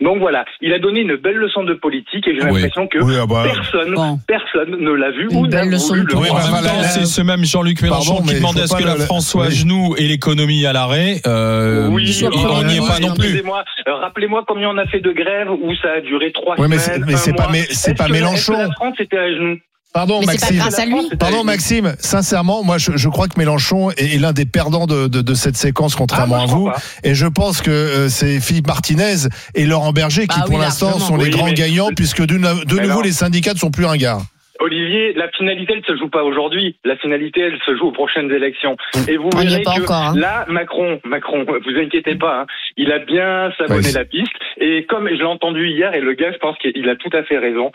Donc 0.00 0.18
voilà, 0.18 0.44
il 0.60 0.72
a 0.72 0.78
donné 0.78 1.00
une 1.00 1.16
belle 1.16 1.36
leçon 1.36 1.64
de 1.64 1.74
politique 1.74 2.26
et 2.28 2.34
j'ai 2.34 2.42
Oui. 2.44 2.52
l'impression 2.62 2.86
que 2.86 2.98
Oui, 2.98 3.14
ah 3.20 3.26
bah, 3.26 3.44
personne, 3.44 3.94
Bon. 3.94 4.18
personne 4.26 4.70
ne 4.80 4.90
l'a 4.92 5.10
vu 5.10 5.28
Une 5.30 5.36
ou 5.36 5.46
n'a 5.46 5.62
voulu 5.64 6.02
le 6.02 6.16
Oui, 6.16 6.28
voir. 6.28 6.34
bah, 6.34 6.40
En 6.40 6.42
même 6.42 6.50
voilà, 6.50 6.68
temps, 6.68 6.76
là- 6.82 6.88
c'est 6.88 7.04
ce 7.06 7.22
même 7.22 7.44
Jean-Luc 7.44 7.82
Mélenchon 7.82 8.14
Pardon, 8.14 8.26
qui 8.26 8.34
mais 8.34 8.40
demandait 8.40 8.62
à 8.62 8.66
ce 8.66 8.76
que 8.76 8.84
la 8.84 8.96
France 8.96 9.28
soit 9.28 9.46
à 9.46 9.50
genoux 9.50 9.94
et 9.98 10.04
l'économie 10.04 10.64
à 10.66 10.72
l'arrêt. 10.72 11.16
Euh, 11.26 11.88
Oui, 11.90 12.04
il 12.08 12.24
n'en 12.24 12.68
y 12.68 12.76
est 12.76 12.86
pas 12.86 13.00
non 13.00 13.14
plus. 13.14 13.42
Euh, 13.88 13.94
rappelez-moi 13.96 14.44
combien 14.46 14.70
on 14.70 14.78
a 14.78 14.86
fait 14.86 15.00
de 15.00 15.12
grèves 15.12 15.50
où 15.50 15.74
ça 15.82 15.92
a 15.94 16.00
duré 16.00 16.30
trois 16.32 16.54
Oui, 16.58 16.66
mais 16.68 16.78
semaines. 16.78 17.00
c'est- 17.04 17.10
mais 17.12 17.16
c'est 17.16 17.32
pas 17.34 17.44
mois. 17.44 17.52
mé- 17.52 17.66
c'est 17.70 17.90
Est-ce 17.90 17.98
pas 17.98 18.06
que- 18.06 18.12
Mélenchon. 18.12 18.34
est-ce 18.54 18.62
que 18.62 18.68
La 18.68 18.72
France 18.74 18.94
était 19.00 19.18
à 19.18 19.30
genoux? 19.32 19.58
Pardon, 19.94 20.18
Mais 20.20 20.26
c'est 20.36 20.38
pas 20.40 20.46
Maxime. 20.46 20.58
grâce 20.58 20.78
à 20.80 20.86
lui. 20.86 21.16
Pardon 21.20 21.44
Maxime, 21.44 21.94
sincèrement, 22.00 22.64
moi 22.64 22.78
je, 22.78 22.96
je 22.96 23.08
crois 23.08 23.28
que 23.28 23.38
Mélenchon 23.38 23.92
est, 23.92 24.16
est 24.16 24.18
l'un 24.18 24.32
des 24.32 24.44
perdants 24.44 24.86
de, 24.86 25.06
de, 25.06 25.22
de 25.22 25.34
cette 25.34 25.54
séquence, 25.56 25.94
contrairement 25.94 26.38
Ah, 26.40 26.42
à 26.42 26.46
vous. 26.46 26.64
pas. 26.66 26.78
Et 27.04 27.14
je 27.14 27.26
pense 27.28 27.62
que 27.62 27.70
euh, 27.70 28.08
c'est 28.08 28.40
Philippe 28.40 28.66
Martinez 28.66 29.28
et 29.54 29.64
Laurent 29.66 29.92
Berger 29.92 30.26
qui 30.26 30.36
Bah 30.40 30.46
pour 30.46 30.56
oui, 30.56 30.60
l'instant 30.60 30.98
sont 30.98 31.16
les 31.16 31.30
grands 31.30 31.52
gagnants 31.52 31.90
puisque 31.94 32.22
de, 32.22 32.34
de 32.36 32.80
nouveau 32.80 33.02
les 33.02 33.12
syndicats 33.12 33.54
ne 33.54 33.58
sont 33.58 33.70
plus 33.70 33.84
ringards. 33.84 34.22
Olivier, 34.60 35.12
la 35.14 35.28
finalité, 35.30 35.74
elle 35.76 35.84
se 35.84 35.96
joue 35.96 36.08
pas 36.08 36.22
aujourd'hui. 36.22 36.76
La 36.84 36.96
finalité, 36.96 37.40
elle 37.40 37.58
se 37.66 37.76
joue 37.76 37.86
aux 37.88 37.92
prochaines 37.92 38.30
élections. 38.32 38.76
Et 39.08 39.16
vous 39.16 39.28
On 39.34 39.38
verrez 39.38 39.62
que 39.62 39.68
encore, 39.82 39.96
hein. 39.96 40.14
là, 40.16 40.44
Macron, 40.48 41.00
Macron, 41.04 41.44
vous 41.44 41.78
inquiétez 41.80 42.14
pas, 42.14 42.42
hein, 42.42 42.46
il 42.76 42.90
a 42.92 43.00
bien 43.00 43.50
savonné 43.58 43.86
Oui. 43.88 43.92
la 43.92 44.04
piste. 44.04 44.30
Et 44.60 44.86
comme 44.88 45.08
je 45.08 45.14
l'ai 45.14 45.24
entendu 45.24 45.68
hier, 45.68 45.92
et 45.94 46.00
le 46.00 46.14
gars, 46.14 46.32
je 46.32 46.38
pense 46.38 46.56
qu'il 46.58 46.88
a 46.88 46.94
tout 46.96 47.10
à 47.12 47.24
fait 47.24 47.38
raison. 47.38 47.72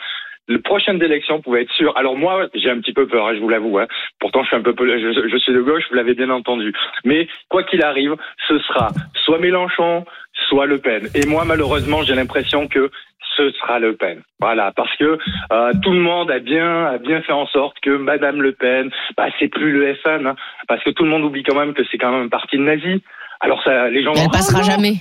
Les 0.50 0.58
prochaines 0.58 1.02
élections 1.02 1.42
pouvaient 1.42 1.62
être 1.62 1.72
sûres. 1.72 1.94
Alors 1.96 2.18
moi, 2.18 2.48
j'ai 2.56 2.70
un 2.70 2.80
petit 2.80 2.92
peu 2.92 3.08
peur, 3.08 3.28
hein, 3.28 3.36
je 3.36 3.40
vous 3.40 3.50
l'avoue. 3.50 3.78
Hein. 3.78 3.88
Pourtant, 4.20 4.42
je 4.44 4.48
suis 4.48 4.58
un 4.58 4.62
peu, 4.62 4.74
je, 4.78 5.30
je 5.30 5.38
suis 5.38 5.54
de 5.54 5.62
gauche, 5.62 5.84
vous 5.90 5.96
l'avez 5.96 6.16
bien 6.16 6.30
entendu. 6.32 6.74
Mais 7.06 7.28
quoi 7.50 7.64
qu'il 7.64 7.84
arrive, 7.84 8.16
ce 8.48 8.58
sera 8.60 8.90
soit 9.14 9.40
Mélenchon, 9.40 10.06
soit 10.50 10.66
Le 10.66 10.80
Pen. 10.80 11.08
Et 11.16 11.26
moi, 11.28 11.46
malheureusement, 11.46 12.02
j'ai 12.02 12.16
l'impression 12.16 12.68
que 12.68 12.90
ce 13.38 13.52
sera 13.52 13.80
Le 13.80 13.96
Pen. 13.96 14.22
Voilà, 14.40 14.72
parce 14.76 14.94
que 14.98 15.18
euh, 15.54 15.72
tout 15.84 15.92
le 15.92 16.00
monde 16.00 16.32
a 16.32 16.40
bien, 16.40 16.86
a 16.88 16.98
bien 16.98 17.22
fait 17.22 17.34
en 17.34 17.46
sorte 17.48 17.78
que 17.82 17.92
Madame 17.92 18.42
Le 18.42 18.52
Pen, 18.54 18.90
bah, 19.16 19.28
c'est 19.40 19.48
plus 19.48 19.72
le 19.72 19.94
FN, 19.96 20.28
hein, 20.28 20.36
parce 20.68 20.84
que 20.84 20.90
tout 20.90 21.04
le 21.04 21.10
monde 21.10 21.24
oublie 21.24 21.44
quand 21.44 21.56
même 21.56 21.74
que 21.74 21.84
c'est 21.92 21.98
quand 21.98 22.12
même 22.12 22.26
un 22.26 22.30
parti 22.30 22.58
de 22.58 22.64
nazis. 22.64 23.02
Alors 23.40 23.64
ça, 23.64 23.90
les 23.90 24.04
gens. 24.04 24.14
Elle 24.16 24.24
vont, 24.24 24.30
passera 24.30 24.64
jamais. 24.64 24.96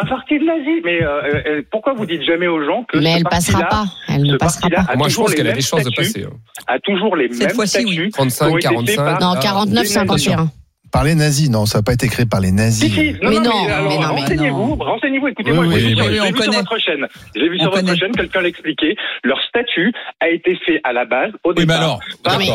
Un 0.00 0.06
parti 0.06 0.38
de 0.38 0.44
nazis. 0.44 0.82
Mais 0.84 1.02
euh, 1.02 1.42
euh, 1.46 1.62
pourquoi 1.70 1.94
vous 1.94 2.06
dites 2.06 2.22
jamais 2.22 2.46
aux 2.46 2.62
gens 2.64 2.84
que 2.84 2.98
Mais 2.98 3.12
ce 3.12 3.16
elle 3.18 3.24
passera 3.24 3.62
pas. 3.64 3.84
Elle 4.08 4.22
ne 4.22 4.36
passera 4.36 4.68
pas. 4.70 4.82
Moi, 4.96 5.08
je 5.08 5.14
toujours 5.14 5.24
pense 5.24 5.30
les 5.30 5.36
qu'elle 5.36 5.48
a 5.48 5.52
des 5.52 5.60
chances 5.62 5.84
de 5.84 5.94
passer. 5.94 6.24
hein. 6.24 6.36
A 6.66 6.78
toujours 6.78 7.16
les 7.16 7.32
Cette 7.32 7.56
mêmes 7.56 7.66
statuts. 7.66 8.10
35, 8.10 8.58
qui 8.60 8.68
ont 8.68 8.82
été 8.82 8.92
faits 8.92 8.96
45. 8.96 9.04
par- 9.04 9.20
Non, 9.20 9.34
Ah, 9.36 9.40
49, 9.42 9.82
des 9.82 9.88
51. 9.88 10.50
Par 10.92 11.04
les 11.04 11.14
nazis, 11.14 11.48
non, 11.50 11.66
ça 11.66 11.78
n'a 11.78 11.82
pas 11.82 11.92
été 11.92 12.08
créé 12.08 12.26
par 12.26 12.40
les 12.40 12.48
Si, 12.48 12.54
nazis. 12.54 12.92
si. 12.92 13.14
Mais 13.22 13.38
non, 13.38 13.66
alors, 13.68 13.88
mais 13.88 13.94
non, 13.94 14.00
mais 14.14 14.20
renseignez-vous, 14.22 14.76
non. 14.76 14.76
renseignez-vous, 14.76 15.28
écoutez-moi, 15.28 15.64
Oui, 15.66 15.74
j'ai 15.78 15.86
oui, 15.86 15.88
vu, 15.90 15.96
sur- 15.96 16.04
oui, 16.06 16.18
j'ai 16.22 16.32
vu 16.32 16.42
sur 16.42 16.52
votre 16.52 16.78
chaîne, 16.78 17.06
j'ai 17.36 17.48
vu 17.48 17.56
On 17.58 17.62
sur 17.62 17.70
votre 17.70 17.84
connaît. 17.84 17.96
chaîne, 17.98 18.12
quelqu'un 18.12 18.40
l'expliquait, 18.40 18.96
leur 19.22 19.38
statut 19.48 19.92
a 20.20 20.28
été 20.28 20.58
fait 20.66 20.80
à 20.84 20.92
la 20.92 21.04
base, 21.04 21.30
au 21.44 21.50
Oui, 21.50 21.54
mais 21.58 21.62
départ. 21.62 21.76
alors, 21.78 22.00
par- 22.24 22.38
mais-. 22.38 22.50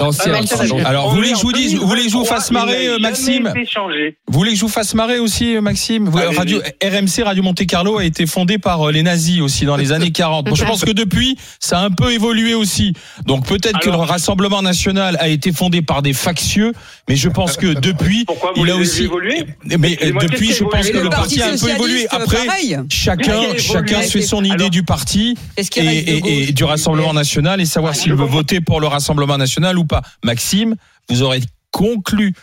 Alors, 0.86 1.06
On 1.06 1.10
vous 1.10 1.16
voulez 1.16 1.32
que 1.32 1.38
je 1.38 1.42
vous 1.44 1.54
dise- 1.54 1.76
vous 1.76 1.88
voulez 1.88 2.04
que 2.04 2.10
je 2.10 2.14
vous 2.14 2.24
2023, 2.24 2.36
fasse 2.38 2.52
marrer, 2.52 2.88
euh, 2.88 3.00
Maxime. 3.00 3.54
Vous 4.28 4.38
voulez 4.40 4.52
que 4.52 4.58
je 4.58 4.62
vous 4.62 4.68
fasse 4.68 4.94
marrer 4.96 5.20
aussi, 5.20 5.56
euh, 5.56 5.62
Maxime. 5.62 6.10
Radio, 6.10 6.60
RMC, 6.84 7.24
Radio 7.24 7.44
Monte 7.44 7.66
Carlo, 7.66 7.98
a 7.98 8.04
été 8.06 8.26
fondé 8.26 8.58
par 8.58 8.88
euh, 8.88 8.92
les 8.92 9.04
nazis 9.04 9.42
aussi 9.42 9.66
dans 9.66 9.78
les 9.78 9.92
années 9.92 10.12
40. 10.12 10.46
Bon, 10.48 10.56
je 10.56 10.66
pense 10.66 10.84
que 10.84 10.92
depuis, 10.92 11.38
ça 11.60 11.80
a 11.80 11.86
un 11.86 11.92
peu 11.92 12.12
évolué 12.12 12.54
aussi. 12.54 12.94
Donc 13.26 13.48
peut-être 13.48 13.80
que 13.80 13.88
le 13.88 13.94
Alors- 13.96 14.08
Rassemblement 14.08 14.62
National 14.62 15.18
a 15.20 15.28
été 15.30 15.52
fondé 15.52 15.82
par 15.82 16.02
des 16.02 16.14
factieux, 16.14 16.74
mais 17.08 17.16
je 17.16 17.30
pense 17.30 17.58
que 17.58 17.68
depuis, 17.80 18.25
Pourquoi 18.26 18.54
vous 18.56 18.66
il 18.66 18.72
a 18.72 18.76
aussi. 18.76 19.04
évolué 19.04 19.46
Mais 19.64 19.98
euh, 20.04 20.12
depuis, 20.22 20.52
je 20.54 20.64
pense 20.64 20.88
que 20.90 20.98
Le 20.98 21.10
Parti 21.10 21.42
a 21.42 21.50
un 21.52 21.58
peu 21.58 21.70
évolué. 21.70 22.08
Après, 22.10 22.46
pareil. 22.46 22.78
chacun, 22.90 23.42
chacun 23.58 24.02
fait 24.02 24.22
son 24.22 24.44
idée 24.44 24.54
Alors- 24.56 24.70
du 24.70 24.84
parti 24.84 25.36
et, 25.58 25.62
et- 25.78 26.18
et 26.18 26.22
gauche 26.22 26.54
du 26.54 26.64
Rassemblement 26.64 27.14
National 27.14 27.62
et 27.62 27.66
savoir 27.66 27.94
Ah, 27.96 28.00
s'il 28.00 28.14
veut 28.14 28.26
voter 28.26 28.62
pour 28.62 28.80
le 28.82 28.88
Rassemblement 28.88 29.38
National 29.38 29.78
ou 29.78 29.86
pas. 29.86 30.02
Maxime, 30.24 30.76
vous 31.10 31.22
aurez 31.22 31.42
conclu 31.72 32.34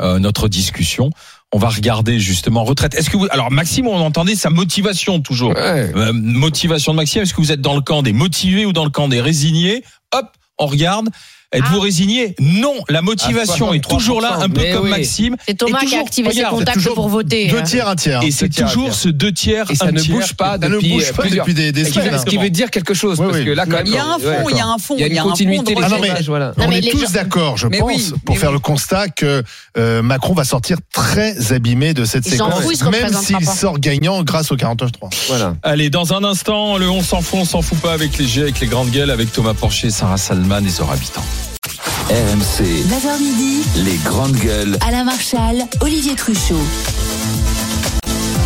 euh, 0.00 0.18
notre 0.18 0.48
discussion. 0.48 1.10
On 1.52 1.58
va 1.58 1.68
regarder 1.70 2.20
justement 2.20 2.62
retraite. 2.64 2.94
Est-ce 2.94 3.08
que 3.10 3.16
vous 3.16 3.26
alors 3.30 3.50
Maxime, 3.50 3.86
on 3.86 3.96
entendait 3.96 4.34
sa 4.36 4.50
motivation 4.50 5.20
toujours. 5.20 5.50
Ouais. 5.50 5.90
Euh, 5.96 6.12
motivation 6.12 6.92
de 6.92 6.96
Maxime. 6.98 7.22
Est-ce 7.22 7.32
que 7.32 7.40
vous 7.40 7.52
êtes 7.52 7.60
dans 7.62 7.74
le 7.74 7.80
camp 7.80 8.02
des 8.02 8.12
motivés 8.12 8.66
ou 8.66 8.72
dans 8.72 8.84
le 8.84 8.90
camp 8.90 9.08
des 9.08 9.20
résignés? 9.20 9.82
Hop, 10.14 10.26
on 10.58 10.66
regarde. 10.66 11.08
Êtes-vous 11.50 11.78
Ah. 11.78 11.82
résigné 11.84 12.34
Non, 12.40 12.74
la 12.90 13.00
motivation 13.00 13.70
À 13.70 13.76
est 13.76 13.80
toujours 13.82 14.20
là, 14.20 14.36
un 14.40 14.50
peu 14.50 14.60
mais 14.60 14.72
comme 14.72 14.84
oui. 14.84 14.90
Maxime. 14.90 15.34
C'est 15.46 15.56
Thomas 15.56 15.78
Et 15.78 15.80
qui 15.80 15.86
a 15.86 15.88
toujours, 15.88 16.00
activé 16.06 16.30
ses 16.30 16.36
regarde, 16.40 16.54
contacts 16.58 16.76
toujours 16.76 16.94
pour 16.94 17.08
voter. 17.08 17.46
Deux 17.46 17.56
hein. 17.58 17.62
tiers, 17.62 17.88
un 17.88 17.96
tiers. 17.96 18.22
Et 18.22 18.30
c'est 18.30 18.50
toujours 18.50 18.92
ce 18.92 19.08
deux 19.08 19.32
tiers, 19.32 19.64
Et 19.70 19.74
ça 19.74 19.86
un 19.86 19.92
ne 19.92 19.98
tiers. 19.98 20.14
bouge 20.14 20.34
pas 20.34 20.58
Ça 20.60 20.68
ne 20.68 20.74
depuis 20.74 20.92
bouge 20.92 21.04
euh, 21.08 21.12
pas 21.14 21.22
plusieurs. 21.22 21.46
depuis 21.46 21.54
des, 21.54 21.72
des 21.72 21.84
Ce 21.84 21.90
qui 21.90 21.98
veut- 22.00 22.04
semaines. 22.04 22.20
ce 22.20 22.24
qui 22.26 22.36
veut 22.36 22.50
dire 22.50 22.70
quelque 22.70 22.92
chose, 22.92 23.18
Oui, 23.18 23.26
parce 23.28 23.38
oui. 23.38 23.44
que 23.46 23.50
là, 23.52 23.64
quand 23.64 23.72
même. 23.78 23.86
Il 23.86 23.94
y 23.94 23.96
a 23.96 24.04
un 24.04 24.18
fond, 24.18 24.48
il 24.50 24.56
y 24.56 24.60
a 24.60 24.66
un 24.66 24.76
fond, 24.76 24.94
Il 24.98 25.00
y 25.00 25.04
a 25.04 25.06
une 25.06 25.16
a 25.16 25.20
un 25.20 25.24
fond 25.24 25.28
continuité 25.30 25.74
de 25.74 25.78
des 25.80 25.86
Ah 25.86 25.88
non, 25.88 25.98
mais- 26.02 26.08
sondages, 26.08 26.28
voilà. 26.28 26.52
Non, 26.58 26.64
On 26.68 26.70
est 26.70 26.90
tous 26.90 27.00
gens- 27.00 27.10
d'accord, 27.12 27.56
je 27.56 27.66
Mais 27.68 27.78
pense, 27.78 28.12
pour 28.26 28.38
faire 28.38 28.52
le 28.52 28.58
constat 28.58 29.08
que 29.08 29.42
euh, 29.78 30.02
Macron 30.02 30.34
va 30.34 30.44
sortir 30.44 30.76
très 30.92 31.52
abîmé 31.54 31.94
de 31.94 32.04
cette 32.04 32.26
séquence, 32.28 32.60
fout, 32.60 32.72
il 32.74 32.76
se 32.76 32.84
même 32.84 33.10
s'il 33.14 33.42
sort 33.48 33.78
gagnant 33.78 34.22
grâce 34.22 34.52
au 34.52 34.56
49-3. 34.56 35.08
Voilà. 35.28 35.54
Allez, 35.62 35.88
dans 35.88 36.12
un 36.12 36.24
instant, 36.24 36.76
le 36.76 36.90
on 36.90 37.02
s'en 37.02 37.22
fout, 37.22 37.38
on 37.40 37.44
s'en 37.46 37.62
fout 37.62 37.78
pas 37.78 37.94
avec 37.94 38.18
les 38.18 38.26
G, 38.26 38.42
avec 38.42 38.60
les 38.60 38.66
grandes 38.66 38.90
gueules, 38.90 39.10
avec 39.10 39.32
Thomas 39.32 39.54
Porcher, 39.54 39.88
Sarah 39.88 40.18
Salman 40.18 40.62
et 40.66 40.68
Zora 40.68 40.92
Habitant. 40.92 41.24
RMC, 41.68 42.64
9h 42.88 43.20
midi, 43.20 43.62
les 43.84 43.96
grandes 43.98 44.32
gueules. 44.36 44.78
Alain 44.80 45.04
Marchal, 45.04 45.64
Olivier 45.80 46.14
Truchot. 46.14 46.56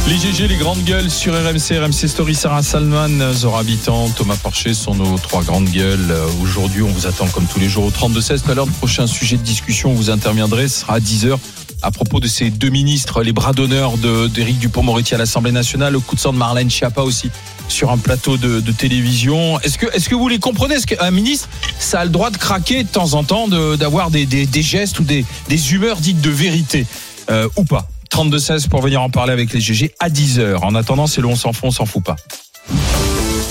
Les 0.08 0.18
GG, 0.18 0.48
les 0.48 0.56
grandes 0.56 0.82
gueules 0.82 1.08
sur 1.08 1.32
RMC, 1.32 1.78
RMC 1.78 2.08
Story, 2.08 2.34
Sarah 2.34 2.62
Salman, 2.64 3.32
Zora 3.32 3.60
Habitant, 3.60 4.08
Thomas 4.10 4.36
Porcher 4.42 4.74
sont 4.74 4.96
nos 4.96 5.16
trois 5.18 5.42
grandes 5.44 5.68
gueules. 5.70 6.12
Aujourd'hui, 6.42 6.82
on 6.82 6.88
vous 6.88 7.06
attend 7.06 7.28
comme 7.28 7.46
tous 7.46 7.60
les 7.60 7.68
jours 7.68 7.84
au 7.84 7.90
32-16. 7.90 8.42
Tout 8.42 8.50
à 8.50 8.54
l'heure, 8.54 8.66
le 8.66 8.72
prochain 8.72 9.06
sujet 9.06 9.36
de 9.36 9.42
discussion 9.42 9.92
où 9.92 9.94
vous 9.94 10.10
interviendrez 10.10 10.66
sera 10.68 10.94
à 10.94 11.00
10h 11.00 11.38
à 11.84 11.90
propos 11.90 12.20
de 12.20 12.28
ces 12.28 12.50
deux 12.50 12.68
ministres, 12.70 13.22
les 13.22 13.32
bras 13.32 13.52
d'honneur 13.52 13.96
de- 13.98 14.28
d'Éric 14.28 14.58
Dupont-Moretti 14.58 15.14
à 15.14 15.18
l'Assemblée 15.18 15.50
nationale, 15.50 15.92
le 15.92 15.98
coup 16.00 16.14
de 16.14 16.20
sang 16.20 16.32
de 16.32 16.38
Marlène 16.38 16.70
Schiappa 16.70 17.02
aussi 17.02 17.30
sur 17.68 17.90
un 17.90 17.98
plateau 17.98 18.36
de, 18.36 18.60
de 18.60 18.72
télévision. 18.72 19.58
Est-ce 19.60 19.78
que, 19.78 19.86
est-ce 19.94 20.08
que 20.08 20.14
vous 20.14 20.28
les 20.28 20.38
comprenez? 20.38 20.74
Est-ce 20.74 20.86
qu'un 20.86 21.10
ministre, 21.10 21.48
ça 21.78 22.00
a 22.00 22.04
le 22.04 22.10
droit 22.10 22.30
de 22.30 22.36
craquer 22.36 22.82
de 22.84 22.88
temps 22.88 23.14
en 23.14 23.24
temps, 23.24 23.48
de- 23.48 23.76
d'avoir 23.76 24.10
des, 24.10 24.26
des, 24.26 24.46
des 24.46 24.62
gestes 24.62 24.98
ou 25.00 25.04
des, 25.04 25.24
des 25.48 25.72
humeurs 25.74 25.96
dites 25.98 26.20
de 26.20 26.30
vérité 26.30 26.86
euh, 27.30 27.48
ou 27.56 27.64
pas? 27.64 27.88
32-16 28.12 28.68
pour 28.68 28.82
venir 28.82 29.00
en 29.00 29.08
parler 29.08 29.32
avec 29.32 29.52
les 29.54 29.60
GG 29.60 29.94
à 29.98 30.10
10h. 30.10 30.58
En 30.62 30.74
attendant, 30.74 31.06
c'est 31.06 31.20
le 31.22 31.28
on 31.28 31.36
s'en 31.36 31.52
fout, 31.52 31.64
on 31.64 31.70
s'en 31.70 31.86
fout 31.86 32.02
pas. 32.04 32.16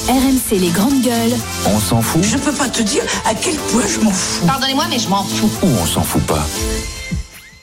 RMC 0.08 0.60
les 0.60 0.69
grandes 0.69 1.02
gueules. 1.02 1.34
On 1.65 1.80
s'en 1.80 2.02
fout? 2.02 2.24
Je 2.24 2.38
peux 2.38 2.52
pas 2.52 2.69
te 2.69 2.82
dire 2.82 3.02
à 3.26 3.34
quel 3.34 3.56
point 3.56 3.84
je 3.88 4.00
m'en 4.04 4.12
fous. 4.12 4.45
Pardonnez-moi, 4.45 4.86
mais 4.89 5.00
je 5.00 5.08
m'en 5.08 5.24
fous. 5.24 5.50
ou 5.63 5.67
on 5.82 5.86
s'en 5.86 6.04
fout 6.04 6.21
pas? 6.24 6.45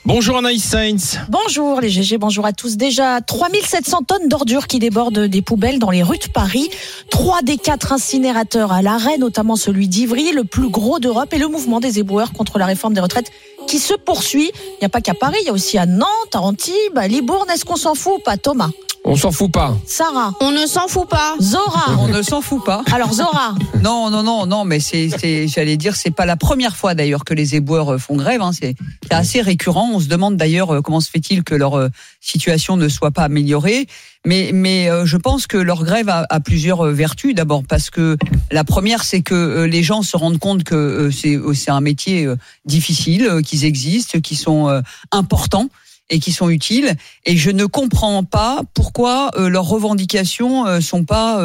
Bonjour 0.09 0.37
Anaïs 0.37 0.63
Sainz. 0.63 1.19
Bonjour 1.29 1.81
les 1.81 1.89
GG, 1.89 2.17
bonjour 2.17 2.43
à 2.47 2.51
tous. 2.51 2.77
Déjà 2.77 3.21
3700 3.21 3.99
tonnes 4.07 4.27
d'ordures 4.27 4.65
qui 4.65 4.79
débordent 4.79 5.19
des 5.19 5.43
poubelles 5.43 5.77
dans 5.77 5.91
les 5.91 6.01
rues 6.01 6.17
de 6.17 6.31
Paris. 6.31 6.67
Trois 7.11 7.43
des 7.43 7.57
quatre 7.57 7.93
incinérateurs 7.93 8.71
à 8.71 8.81
l'arrêt, 8.81 9.19
notamment 9.19 9.55
celui 9.55 9.87
d'Ivry, 9.87 10.31
le 10.31 10.45
plus 10.45 10.69
gros 10.71 10.97
d'Europe, 10.97 11.31
et 11.33 11.37
le 11.37 11.47
mouvement 11.47 11.79
des 11.79 11.99
éboueurs 11.99 12.33
contre 12.33 12.57
la 12.57 12.65
réforme 12.65 12.95
des 12.95 13.01
retraites 13.01 13.31
qui 13.67 13.77
se 13.77 13.93
poursuit. 13.93 14.51
Il 14.55 14.77
n'y 14.81 14.85
a 14.85 14.89
pas 14.89 15.01
qu'à 15.01 15.13
Paris, 15.13 15.37
il 15.43 15.45
y 15.45 15.49
a 15.49 15.53
aussi 15.53 15.77
à 15.77 15.85
Nantes, 15.85 16.07
à 16.33 16.41
Antibes, 16.41 16.73
à 16.97 17.07
Libourne. 17.07 17.47
Est-ce 17.53 17.63
qu'on 17.63 17.75
s'en 17.75 17.93
fout 17.93 18.13
ou 18.17 18.23
pas, 18.23 18.35
Thomas? 18.37 18.69
On 19.05 19.15
s'en 19.15 19.31
fout 19.31 19.49
pas. 19.49 19.77
Sarah 19.87 20.33
On 20.41 20.51
ne 20.51 20.67
s'en 20.67 20.89
fout 20.89 21.07
pas. 21.07 21.35
Zora 21.39 21.95
On 21.99 22.09
ne 22.09 22.21
s'en 22.21 22.41
fout 22.41 22.61
pas. 22.65 22.83
Alors 22.91 23.13
Zora 23.13 23.55
Non, 23.81 24.09
non, 24.09 24.23
non, 24.23 24.45
non, 24.45 24.65
mais 24.65 24.81
c'est, 24.81 25.09
c'est- 25.17 25.47
j'allais 25.47 25.77
dire, 25.77 25.95
c'est 25.95 26.11
pas 26.11 26.25
la 26.25 26.35
première 26.35 26.75
fois 26.75 26.95
d'ailleurs 26.95 27.23
que 27.23 27.33
les 27.33 27.55
éboueurs 27.55 27.97
font 27.97 28.17
grève. 28.17 28.41
hein, 28.41 28.51
c'est, 28.51 28.75
c'est 29.03 29.13
assez 29.13 29.41
récurrent. 29.41 29.98
On 29.99 30.01
se 30.01 30.07
demande 30.07 30.37
d'ailleurs 30.37 30.73
euh, 30.73 30.81
comment 30.81 31.01
se 31.01 31.09
fait-il 31.09 31.43
que 31.43 31.53
leur 31.53 31.77
euh, 31.77 31.89
situation 32.21 32.77
ne 32.77 32.87
soit 32.87 33.11
pas 33.11 33.23
améliorée. 33.23 33.85
Mais, 34.25 34.51
mais 34.53 34.89
euh, 34.89 35.05
je 35.05 35.17
pense 35.17 35.45
que 35.45 35.57
leur 35.57 35.83
grève 35.83 36.07
a, 36.07 36.39
plusieurs 36.39 36.85
vertus. 36.85 37.35
D'abord 37.35 37.65
parce 37.67 37.89
que 37.89 38.15
la 38.49 38.63
première, 38.63 39.03
c'est 39.03 39.21
que 39.21 39.63
les 39.63 39.83
gens 39.83 40.01
se 40.01 40.15
rendent 40.15 40.39
compte 40.39 40.63
que 40.63 41.09
c'est, 41.11 41.69
un 41.69 41.81
métier 41.81 42.29
difficile, 42.65 43.41
qu'ils 43.45 43.65
existent, 43.65 44.19
qui 44.21 44.35
sont 44.35 44.81
importants 45.11 45.69
et 46.09 46.19
qui 46.19 46.31
sont 46.31 46.49
utiles. 46.49 46.95
Et 47.25 47.37
je 47.37 47.51
ne 47.51 47.65
comprends 47.65 48.23
pas 48.23 48.61
pourquoi 48.73 49.31
leurs 49.37 49.67
revendications 49.67 50.65
euh, 50.65 50.81
sont 50.81 51.05
pas 51.05 51.41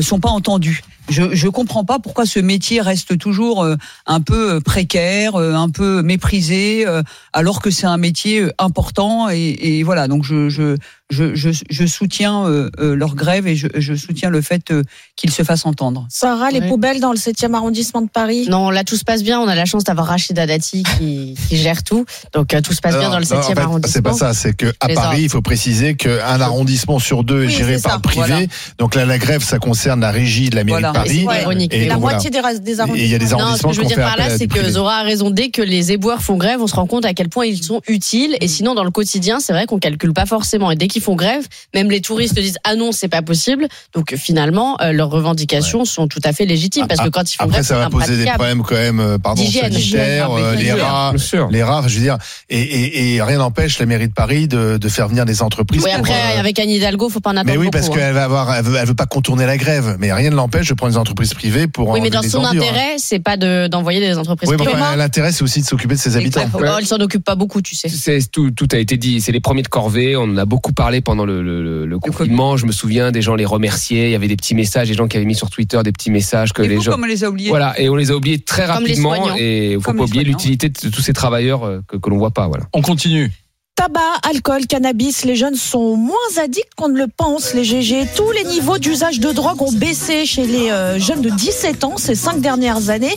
sont 0.00 0.20
pas 0.20 0.30
entendues. 0.30 0.82
Je 1.08 1.34
je 1.34 1.46
comprends 1.48 1.84
pas 1.84 2.00
pourquoi 2.00 2.26
ce 2.26 2.40
métier 2.40 2.80
reste 2.80 3.16
toujours 3.16 3.62
euh, 3.62 3.76
un 4.06 4.20
peu 4.20 4.54
euh, 4.54 4.60
précaire, 4.60 5.36
euh, 5.36 5.54
un 5.54 5.70
peu 5.70 6.02
méprisé, 6.02 6.84
euh, 6.86 7.02
alors 7.32 7.62
que 7.62 7.70
c'est 7.70 7.86
un 7.86 7.96
métier 7.96 8.40
euh, 8.40 8.52
important. 8.58 9.28
Et, 9.30 9.56
et 9.78 9.82
voilà, 9.84 10.08
donc 10.08 10.24
je 10.24 10.48
je 10.48 10.76
je 11.10 11.36
je, 11.36 11.50
je 11.70 11.86
soutiens 11.86 12.44
euh, 12.46 12.70
euh, 12.80 12.96
leur 12.96 13.14
grève 13.14 13.46
et 13.46 13.54
je, 13.54 13.68
je 13.76 13.94
soutiens 13.94 14.30
le 14.30 14.40
fait 14.40 14.72
euh, 14.72 14.82
qu'ils 15.14 15.30
se 15.30 15.44
fassent 15.44 15.64
entendre. 15.64 16.08
Sarah, 16.10 16.50
les 16.50 16.62
poubelles 16.66 16.98
dans 16.98 17.12
le 17.12 17.18
7e 17.18 17.54
arrondissement 17.54 18.02
de 18.02 18.08
Paris? 18.08 18.46
Non, 18.50 18.70
là 18.70 18.82
tout 18.82 18.96
se 18.96 19.04
passe 19.04 19.22
bien. 19.22 19.38
On 19.38 19.46
a 19.46 19.54
la 19.54 19.64
chance 19.66 19.84
d'avoir 19.84 20.08
Rachida 20.08 20.44
Dati 20.48 20.82
qui, 20.98 21.36
qui 21.48 21.56
gère 21.56 21.84
tout. 21.84 22.04
Donc 22.32 22.52
euh, 22.52 22.60
tout 22.60 22.72
se 22.72 22.80
passe 22.80 22.98
bien 22.98 23.10
dans 23.10 23.20
le 23.20 23.26
non, 23.30 23.36
en 23.36 23.40
7e 23.42 23.54
fait, 23.54 23.58
arrondissement. 23.60 23.92
C'est 23.92 24.02
pas 24.02 24.12
ça, 24.14 24.34
c'est 24.34 24.54
que 24.56 24.72
à 24.80 24.88
Les 24.88 24.94
Paris, 24.94 25.06
ordres. 25.06 25.18
il 25.20 25.28
faut 25.30 25.42
préciser 25.42 25.94
qu'un 25.94 26.40
arrondissement 26.40 26.98
sur 26.98 27.22
deux 27.22 27.44
est 27.44 27.46
Oui, 27.46 27.52
géré 27.52 27.78
par 27.78 27.92
ça, 27.92 27.96
le 27.98 28.02
privé. 28.02 28.26
voilà. 28.26 28.46
Donc 28.78 28.96
là, 28.96 29.06
la 29.06 29.18
grève, 29.18 29.44
ça 29.44 29.60
concerne 29.60 29.75
la 29.84 30.10
régie 30.10 30.50
de 30.50 30.56
la 30.56 30.64
mairie 30.64 30.80
Voilà. 30.80 30.88
de 30.88 30.94
Paris. 30.94 31.24
Ouais. 31.26 31.42
ironique. 31.42 31.72
Et 31.74 31.86
la 31.86 31.94
donc, 31.94 32.02
voilà. 32.02 32.16
moitié 32.16 32.30
des, 32.30 32.40
des 32.60 32.80
Et 32.80 33.04
il 33.04 33.06
y 33.08 33.14
a 33.14 33.16
arrondissements. 33.16 33.38
Non, 33.38 33.56
ce 33.56 33.62
que 33.62 33.72
je 33.72 33.80
veux 33.80 33.86
dire 33.86 33.96
par 33.96 34.16
là, 34.16 34.36
c'est 34.36 34.46
que. 34.46 34.68
Zora 34.70 34.96
a 34.98 35.02
raison. 35.02 35.30
Dès 35.30 35.50
que 35.50 35.62
les 35.62 35.92
éboueurs 35.92 36.22
font 36.22 36.36
grève, 36.36 36.60
on 36.60 36.66
se 36.66 36.74
rend 36.74 36.86
compte 36.86 37.04
à 37.04 37.14
quel 37.14 37.28
point 37.28 37.46
ils 37.46 37.62
sont 37.62 37.80
utiles. 37.88 38.36
Et 38.40 38.48
sinon, 38.48 38.74
dans 38.74 38.84
le 38.84 38.90
quotidien, 38.90 39.40
c'est 39.40 39.52
vrai 39.52 39.66
qu'on 39.66 39.78
calcule 39.78 40.12
pas 40.12 40.26
forcément. 40.26 40.70
Et 40.70 40.76
dès 40.76 40.88
qu'ils 40.88 41.02
font 41.02 41.14
grève, 41.14 41.46
même 41.74 41.90
les 41.90 42.00
touristes 42.00 42.34
disent 42.34 42.58
ah 42.64 42.74
non, 42.74 42.92
c'est 42.92 43.08
pas 43.08 43.22
possible. 43.22 43.68
Donc 43.94 44.14
finalement, 44.16 44.76
euh, 44.80 44.92
leurs 44.92 45.10
revendications 45.10 45.84
sont 45.84 46.08
tout 46.08 46.20
à 46.24 46.32
fait 46.32 46.46
légitimes 46.46 46.86
parce 46.86 47.00
que 47.00 47.08
quand 47.08 47.32
ils 47.32 47.36
font 47.36 47.44
Après, 47.44 47.58
grève, 47.58 47.64
ça 47.66 47.78
va 47.78 47.90
poser 47.90 48.16
des 48.16 48.30
problèmes 48.30 48.62
quand 48.62 48.74
même, 48.74 49.00
euh, 49.00 49.18
pardon, 49.18 49.42
sanitaires, 49.44 50.30
euh, 50.32 50.52
ah, 50.52 50.56
les 50.56 50.72
rats, 50.72 51.12
les 51.50 51.62
rats, 51.62 51.84
je 51.86 51.94
veux 51.94 52.00
dire, 52.02 52.18
et, 52.48 52.60
et, 52.60 53.14
et 53.14 53.22
rien 53.22 53.38
n'empêche 53.38 53.78
la 53.78 53.86
mairie 53.86 54.08
de 54.08 54.12
Paris 54.12 54.48
de, 54.48 54.76
de 54.78 54.88
faire 54.88 55.08
venir 55.08 55.24
des 55.24 55.42
entreprises. 55.42 55.82
Oui, 55.84 55.90
après, 55.90 56.12
euh, 56.12 56.40
avec 56.40 56.58
Anne 56.58 56.70
Hidalgo, 56.70 57.08
faut 57.08 57.20
pas 57.20 57.30
en 57.30 57.36
attendre 57.36 57.50
mais 57.52 57.56
oui, 57.56 57.66
beaucoup. 57.66 57.78
parce 57.78 57.88
hein. 57.88 57.94
qu'elle 57.94 58.14
va 58.14 58.24
avoir, 58.24 58.54
elle 58.54 58.64
veut, 58.64 58.76
elle 58.80 58.86
veut 58.86 58.94
pas 58.94 59.06
contourner 59.06 59.46
la 59.46 59.56
grève, 59.56 59.65
mais 59.98 60.12
rien 60.12 60.30
ne 60.30 60.36
l'empêche 60.36 60.68
de 60.68 60.74
prendre 60.74 60.92
des 60.92 60.98
entreprises 60.98 61.34
privées 61.34 61.66
pour. 61.66 61.88
Oui, 61.88 62.00
mais 62.02 62.10
dans 62.10 62.20
les 62.20 62.28
son 62.28 62.44
ordures, 62.44 62.62
hein. 62.62 62.66
intérêt, 62.66 62.94
c'est 62.98 63.18
pas 63.18 63.36
de- 63.36 63.66
d'envoyer 63.68 64.00
des 64.00 64.16
entreprises 64.18 64.48
Oui, 64.48 64.56
mais 64.58 64.64
privées. 64.64 64.80
enfin, 64.82 64.96
l'intérêt, 64.96 65.32
c'est 65.32 65.42
aussi 65.42 65.60
de 65.60 65.66
s'occuper 65.66 65.94
de 65.94 66.00
ses 66.00 66.16
habitants. 66.16 66.40
Oh, 66.54 66.60
elle 66.78 66.86
s'en 66.86 66.96
occupe 66.98 67.24
pas 67.24 67.34
beaucoup, 67.34 67.62
tu 67.62 67.74
sais. 67.74 67.88
Tout, 68.32 68.50
tout 68.50 68.68
a 68.72 68.78
été 68.78 68.96
dit. 68.96 69.20
C'est 69.20 69.32
les 69.32 69.40
premiers 69.40 69.62
de 69.62 69.68
corvée. 69.68 70.16
On 70.16 70.24
en 70.24 70.36
a 70.36 70.44
beaucoup 70.44 70.72
parlé 70.72 71.00
pendant 71.00 71.24
le, 71.24 71.42
le, 71.42 71.62
le- 71.62 71.86
le 71.86 71.98
confinement. 71.98 72.56
Je 72.56 72.66
me 72.66 72.72
souviens 72.72 73.12
des 73.12 73.22
gens 73.22 73.34
les 73.34 73.44
remercier. 73.44 74.06
Il 74.06 74.10
y 74.12 74.14
avait 74.14 74.28
des 74.28 74.36
petits 74.36 74.54
messages, 74.54 74.88
des 74.88 74.94
gens 74.94 75.08
qui 75.08 75.16
avaient 75.16 75.26
mis 75.26 75.34
sur 75.34 75.50
Twitter 75.50 75.80
des 75.84 75.92
petits 75.92 76.10
messages 76.10 76.52
que 76.52 76.62
Et 76.62 76.68
les 76.68 76.76
vous, 76.76 76.82
gens. 76.82 76.92
comme 76.92 77.04
on 77.04 77.06
les 77.06 77.24
a 77.24 77.28
oubliés 77.30 77.48
Voilà, 77.50 77.78
et 77.80 77.88
on 77.88 77.96
les 77.96 78.10
a 78.10 78.14
oubliés 78.16 78.38
très 78.38 78.66
Comme 78.66 78.76
rapidement. 78.76 79.36
Et 79.38 79.72
il 79.72 79.74
faut 79.76 79.82
Comme 79.82 79.96
pas 79.98 80.04
oublier 80.04 80.24
l'utilité 80.24 80.68
de 80.68 80.88
tous 80.88 81.00
ces 81.02 81.12
travailleurs 81.12 81.64
euh, 81.64 81.80
que, 81.88 81.96
que 81.96 82.10
l'on 82.10 82.18
voit 82.18 82.30
pas. 82.32 82.46
Voilà. 82.48 82.64
On 82.72 82.82
continue. 82.82 83.30
Tabac, 83.76 84.00
alcool, 84.22 84.66
cannabis, 84.66 85.26
les 85.26 85.36
jeunes 85.36 85.54
sont 85.54 85.96
moins 85.96 86.16
addicts 86.42 86.74
qu'on 86.76 86.88
ne 86.88 86.96
le 86.96 87.08
pense, 87.14 87.52
les 87.52 87.62
GG. 87.62 88.08
Tous 88.16 88.30
les 88.32 88.44
niveaux 88.44 88.78
d'usage 88.78 89.20
de 89.20 89.30
drogue 89.32 89.60
ont 89.60 89.70
baissé 89.70 90.24
chez 90.24 90.46
les 90.46 90.70
euh, 90.70 90.98
jeunes 90.98 91.20
de 91.20 91.28
17 91.28 91.84
ans 91.84 91.98
ces 91.98 92.14
cinq 92.14 92.40
dernières 92.40 92.88
années. 92.88 93.14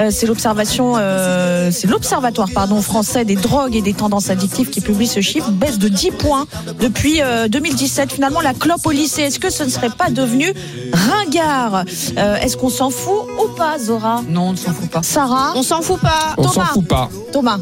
Euh, 0.00 0.10
c'est 0.10 0.26
l'observation, 0.26 0.94
euh, 0.96 1.70
c'est 1.70 1.86
l'observatoire 1.86 2.48
pardon 2.52 2.82
français 2.82 3.24
des 3.24 3.36
drogues 3.36 3.76
et 3.76 3.82
des 3.82 3.94
tendances 3.94 4.30
addictives 4.30 4.68
qui 4.70 4.80
publie 4.80 5.06
ce 5.06 5.20
chiffre, 5.20 5.52
baisse 5.52 5.78
de 5.78 5.88
10 5.88 6.10
points 6.10 6.46
depuis 6.80 7.22
euh, 7.22 7.46
2017. 7.46 8.12
Finalement, 8.12 8.40
la 8.40 8.52
clope 8.52 8.84
au 8.84 8.90
lycée, 8.90 9.22
est-ce 9.22 9.38
que 9.38 9.48
ce 9.48 9.62
ne 9.62 9.68
serait 9.68 9.90
pas 9.90 10.10
devenu 10.10 10.52
ringard? 10.92 11.84
Euh, 12.18 12.34
Est-ce 12.36 12.56
qu'on 12.56 12.68
s'en 12.68 12.90
fout 12.90 13.28
ou 13.44 13.48
pas, 13.54 13.78
Zora? 13.78 14.22
Non, 14.28 14.48
on 14.48 14.52
ne 14.52 14.56
s'en 14.56 14.72
fout 14.72 14.90
pas. 14.90 15.02
Sarah, 15.04 15.52
On 15.54 15.62
s'en 15.62 15.82
fout 15.82 16.00
pas. 16.00 16.34
On 16.36 16.48
s'en 16.48 16.64
fout 16.64 16.86
pas. 16.88 17.08
Thomas? 17.32 17.58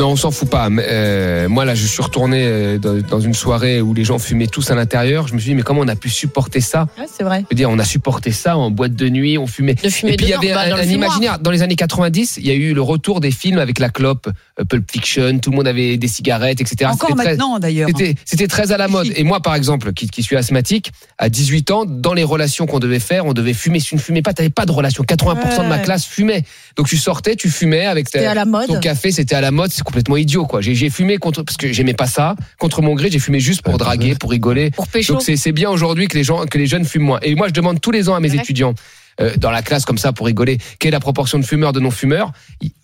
Non, 0.00 0.12
on 0.12 0.16
s'en 0.16 0.30
fout 0.30 0.48
pas. 0.48 0.70
Mais, 0.70 0.86
euh, 0.88 1.48
moi, 1.50 1.66
là, 1.66 1.74
je 1.74 1.86
suis 1.86 2.02
retourné 2.02 2.42
euh, 2.42 2.78
dans, 2.78 3.20
une 3.20 3.34
soirée 3.34 3.82
où 3.82 3.92
les 3.92 4.02
gens 4.02 4.18
fumaient 4.18 4.46
tous 4.46 4.70
à 4.70 4.74
l'intérieur. 4.74 5.28
Je 5.28 5.34
me 5.34 5.38
suis 5.38 5.50
dit, 5.50 5.54
mais 5.54 5.60
comment 5.60 5.82
on 5.82 5.88
a 5.88 5.94
pu 5.94 6.08
supporter 6.08 6.62
ça? 6.62 6.86
Ouais, 6.98 7.04
c'est 7.06 7.22
vrai. 7.22 7.40
Je 7.40 7.46
veux 7.50 7.56
dire, 7.56 7.68
on 7.68 7.78
a 7.78 7.84
supporté 7.84 8.32
ça 8.32 8.56
en 8.56 8.70
boîte 8.70 8.94
de 8.94 9.10
nuit, 9.10 9.36
on 9.36 9.46
fumait. 9.46 9.74
De 9.74 9.90
fumer 9.90 10.14
Et 10.14 10.16
puis 10.16 10.24
il 10.24 10.30
y 10.30 10.32
avait 10.32 10.54
bah, 10.54 10.74
un, 10.74 10.82
imaginaire. 10.84 11.38
Dans 11.38 11.50
les 11.50 11.60
années 11.60 11.76
90, 11.76 12.38
il 12.38 12.46
y 12.46 12.50
a 12.50 12.54
eu 12.54 12.72
le 12.72 12.80
retour 12.80 13.20
des 13.20 13.30
films 13.30 13.58
avec 13.58 13.78
la 13.78 13.90
clope, 13.90 14.30
euh, 14.58 14.64
Pulp 14.64 14.90
Fiction, 14.90 15.38
tout 15.38 15.50
le 15.50 15.56
monde 15.56 15.68
avait 15.68 15.98
des 15.98 16.08
cigarettes, 16.08 16.62
etc. 16.62 16.90
Encore 16.90 17.14
maintenant 17.14 17.58
d'ailleurs. 17.58 17.90
C'était, 18.24 18.48
très 18.48 18.72
à 18.72 18.78
la 18.78 18.88
mode. 18.88 19.08
Et 19.16 19.22
moi, 19.22 19.40
par 19.40 19.54
exemple, 19.54 19.92
qui, 19.92 20.08
qui 20.08 20.22
suis 20.22 20.36
asthmatique, 20.36 20.92
à 21.18 21.28
18 21.28 21.70
ans, 21.72 21.84
dans 21.84 22.14
les 22.14 22.24
relations 22.24 22.64
qu'on 22.64 22.78
devait 22.78 23.00
faire, 23.00 23.26
on 23.26 23.34
devait 23.34 23.52
fumer. 23.52 23.80
Si 23.80 23.88
tu 23.88 23.96
ne 23.96 24.00
fumais 24.00 24.22
pas, 24.22 24.32
tu 24.32 24.40
n'avais 24.40 24.50
pas 24.50 24.64
de 24.64 24.72
relation. 24.72 25.04
80% 25.04 25.64
de 25.64 25.68
ma 25.68 25.78
classe 25.78 26.06
fumait. 26.06 26.44
Donc 26.76 26.88
tu 26.88 26.96
sortais, 26.96 27.36
tu 27.36 27.50
fumais 27.50 27.84
avec 27.84 28.10
ta- 28.10 28.30
à 28.30 28.32
la 28.32 28.46
mode. 28.46 28.68
ton 28.68 28.80
café, 28.80 29.10
c'était 29.10 29.34
à 29.34 29.42
la 29.42 29.50
mode. 29.50 29.70
Complètement 29.90 30.16
idiot, 30.16 30.46
quoi. 30.46 30.60
J'ai, 30.60 30.88
fumé 30.88 31.16
contre, 31.18 31.42
parce 31.42 31.56
que 31.56 31.72
j'aimais 31.72 31.94
pas 31.94 32.06
ça. 32.06 32.36
Contre 32.60 32.80
mon 32.80 32.94
gré, 32.94 33.10
j'ai 33.10 33.18
fumé 33.18 33.40
juste 33.40 33.62
pour 33.62 33.76
draguer, 33.76 34.14
pour 34.14 34.30
rigoler. 34.30 34.70
Pour 34.70 34.86
pécho. 34.86 35.14
Donc 35.14 35.22
c'est, 35.22 35.50
bien 35.52 35.68
aujourd'hui 35.68 36.06
que 36.06 36.16
les 36.16 36.22
gens, 36.22 36.46
que 36.46 36.58
les 36.58 36.66
jeunes 36.68 36.84
fument 36.84 37.02
moins. 37.06 37.18
Et 37.22 37.34
moi, 37.34 37.48
je 37.48 37.52
demande 37.52 37.80
tous 37.80 37.90
les 37.90 38.08
ans 38.08 38.14
à 38.14 38.20
mes 38.20 38.32
étudiants. 38.34 38.74
euh, 39.20 39.32
dans 39.36 39.50
la 39.50 39.60
classe 39.62 39.84
comme 39.84 39.98
ça 39.98 40.12
pour 40.12 40.26
rigoler, 40.26 40.58
quelle 40.78 40.90
est 40.90 40.92
la 40.92 41.00
proportion 41.00 41.38
de 41.40 41.44
fumeurs 41.44 41.72
de 41.72 41.80
non-fumeurs? 41.80 42.30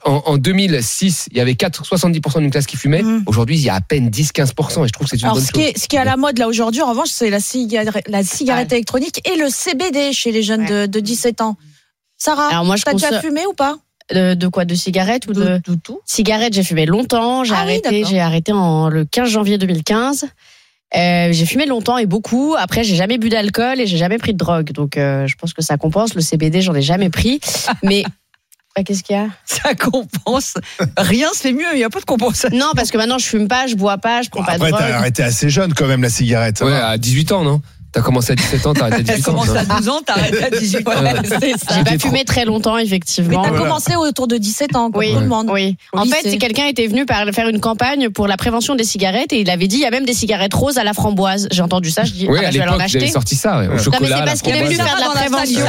En, 0.04 0.22
en 0.26 0.36
2006, 0.36 1.28
il 1.30 1.36
y 1.38 1.40
avait 1.40 1.54
4, 1.54 1.84
70% 1.84 2.40
d'une 2.40 2.50
classe 2.50 2.66
qui 2.66 2.76
fumait. 2.76 3.02
Mhm. 3.02 3.22
Aujourd'hui, 3.26 3.56
il 3.56 3.62
y 3.62 3.70
a 3.70 3.74
à 3.76 3.80
peine 3.80 4.10
10-15%. 4.10 4.84
Et 4.84 4.88
je 4.88 4.92
trouve 4.92 5.06
que 5.06 5.10
c'est 5.10 5.16
une 5.18 5.24
Alors, 5.26 5.36
bonne 5.36 5.44
ce 5.44 5.52
qui, 5.52 5.60
chose. 5.60 5.70
est, 5.70 5.78
ce 5.78 5.86
qui 5.88 5.94
est 5.96 6.00
à 6.00 6.04
la 6.04 6.16
mode 6.16 6.38
là 6.38 6.48
aujourd'hui, 6.48 6.82
en 6.82 6.90
revanche, 6.90 7.08
c'est 7.10 7.30
la 7.30 7.40
cigarette, 7.40 8.04
la 8.08 8.24
cigarette 8.24 8.72
électronique 8.72 9.22
et 9.26 9.36
le 9.38 9.48
CBD 9.48 10.12
chez 10.12 10.32
les 10.32 10.42
jeunes 10.42 10.66
de, 10.66 10.86
de 10.86 11.00
17 11.00 11.40
ans. 11.40 11.56
Sarah, 12.18 12.50
t'as 12.50 12.92
déjà 12.92 13.08
consomme- 13.10 13.20
fumé 13.20 13.46
ou 13.46 13.52
pas? 13.54 13.76
De, 14.14 14.34
de 14.34 14.46
quoi 14.48 14.64
De 14.64 14.74
cigarettes 14.74 15.26
ou 15.26 15.32
de, 15.32 15.60
de 15.66 15.74
tout. 15.74 16.00
Cigarettes, 16.04 16.52
j'ai 16.54 16.62
fumé 16.62 16.86
longtemps. 16.86 17.42
J'ai 17.44 17.54
Ah 17.54 17.60
arrêté. 17.60 18.04
j'ai 18.04 18.20
arrêté 18.20 18.52
en 18.52 18.88
le 18.88 19.04
15 19.04 19.28
janvier 19.28 19.58
2015. 19.58 20.26
Euh, 20.96 21.28
j'ai 21.32 21.46
fumé 21.46 21.66
longtemps 21.66 21.98
et 21.98 22.06
beaucoup. 22.06 22.54
Après, 22.56 22.84
j'ai 22.84 22.94
jamais 22.94 23.18
bu 23.18 23.28
d'alcool 23.28 23.80
et 23.80 23.86
j'ai 23.88 23.96
jamais 23.96 24.18
pris 24.18 24.32
de 24.32 24.38
drogue. 24.38 24.70
Donc, 24.72 24.96
euh, 24.96 25.26
je 25.26 25.34
pense 25.34 25.52
que 25.52 25.60
ça 25.62 25.76
compense. 25.76 26.14
Le 26.14 26.20
CBD, 26.20 26.60
j'en 26.62 26.74
ai 26.74 26.82
jamais 26.82 27.10
pris. 27.10 27.40
Mais 27.82 28.04
qu'est-ce 28.84 29.02
qu'il 29.02 29.16
y 29.16 29.18
a? 29.18 29.26
Ça 29.44 29.74
compense. 29.74 30.54
Rien, 30.96 31.28
c'est 31.34 31.52
mieux. 31.52 31.66
Il 31.72 31.78
n'y 31.78 31.84
a 31.84 31.90
pas 31.90 31.98
de 32.00 32.04
compensation. 32.04 32.56
Non, 32.56 32.70
parce 32.76 32.90
que 32.92 32.98
maintenant, 32.98 33.18
je 33.18 33.26
fume 33.26 33.48
pas, 33.48 33.66
je 33.66 33.74
bois 33.74 33.98
pas, 33.98 34.22
je 34.22 34.30
prends 34.30 34.44
pas 34.44 34.52
Après, 34.52 34.70
de 34.70 34.76
t'as 34.76 34.82
drogue. 34.82 34.92
arrêté 34.92 35.22
assez 35.24 35.50
jeune 35.50 35.74
quand 35.74 35.86
même 35.88 36.02
la 36.02 36.10
cigarette. 36.10 36.60
Ouais, 36.60 36.70
va. 36.70 36.88
à 36.90 36.98
18 36.98 37.32
ans, 37.32 37.42
non? 37.42 37.60
T'as 37.96 38.02
commencé 38.02 38.32
à 38.32 38.34
17 38.36 38.66
ans, 38.66 38.74
t'as 38.74 38.86
arrêté 38.88 39.10
à 39.10 39.14
Elle 39.14 39.20
18 39.22 39.28
ans. 39.28 39.32
commence 39.32 39.48
non 39.48 39.54
à 39.56 39.64
12 39.64 39.88
ans, 39.88 40.00
t'arrêtes 40.04 40.42
à 40.42 40.50
18 40.50 40.86
ans. 40.86 40.90
Ouais. 41.02 41.12
C'est. 41.40 41.74
J'ai 41.74 41.84
pas 41.84 41.98
fumé 41.98 42.24
très 42.24 42.44
longtemps, 42.44 42.76
Mais 42.76 42.84
effectivement. 42.84 43.42
t'as 43.42 43.48
Voilà. 43.48 43.64
commencé 43.64 43.96
autour 43.96 44.28
de 44.28 44.36
17 44.36 44.76
ans, 44.76 44.90
comme 44.90 45.00
Oui, 45.00 45.14
tout 45.14 45.20
le 45.20 45.26
monde. 45.26 45.48
oui. 45.50 45.76
En 45.94 46.04
fait, 46.04 46.16
lycée. 46.18 46.30
c'est 46.32 46.38
quelqu'un 46.38 46.66
était 46.66 46.86
venu 46.86 47.06
faire 47.32 47.48
une 47.48 47.58
campagne 47.60 48.10
pour 48.10 48.26
la 48.28 48.36
prévention 48.36 48.74
des 48.74 48.84
cigarettes 48.84 49.32
et 49.32 49.40
il 49.40 49.48
avait 49.48 49.66
dit 49.66 49.76
il 49.76 49.82
y 49.82 49.86
a 49.86 49.90
même 49.90 50.04
des 50.04 50.12
cigarettes 50.12 50.52
roses 50.52 50.76
à 50.76 50.84
la 50.84 50.92
framboise. 50.92 51.48
J'ai 51.50 51.62
entendu 51.62 51.90
ça, 51.90 52.04
je 52.04 52.12
dis 52.12 52.26
Oui, 52.28 52.36
ah 52.38 52.42
bah, 52.42 52.48
à 52.48 52.50
je 52.50 52.58
vais 52.58 52.64
l'époque, 52.66 52.80
en 52.80 52.84
acheter. 52.84 53.08
sorti 53.08 53.34
ça, 53.34 53.60
ouais, 53.60 53.66
au 53.66 53.70
Non, 53.70 53.76
mais 54.00 54.08
c'est 54.08 54.24
parce 54.24 54.42
qu'il 54.42 54.52
est 54.54 54.58
avait 54.58 54.64
venu 54.66 54.76
faire 54.76 54.96
de 54.96 55.00
la 55.00 55.08
prévention. 55.08 55.60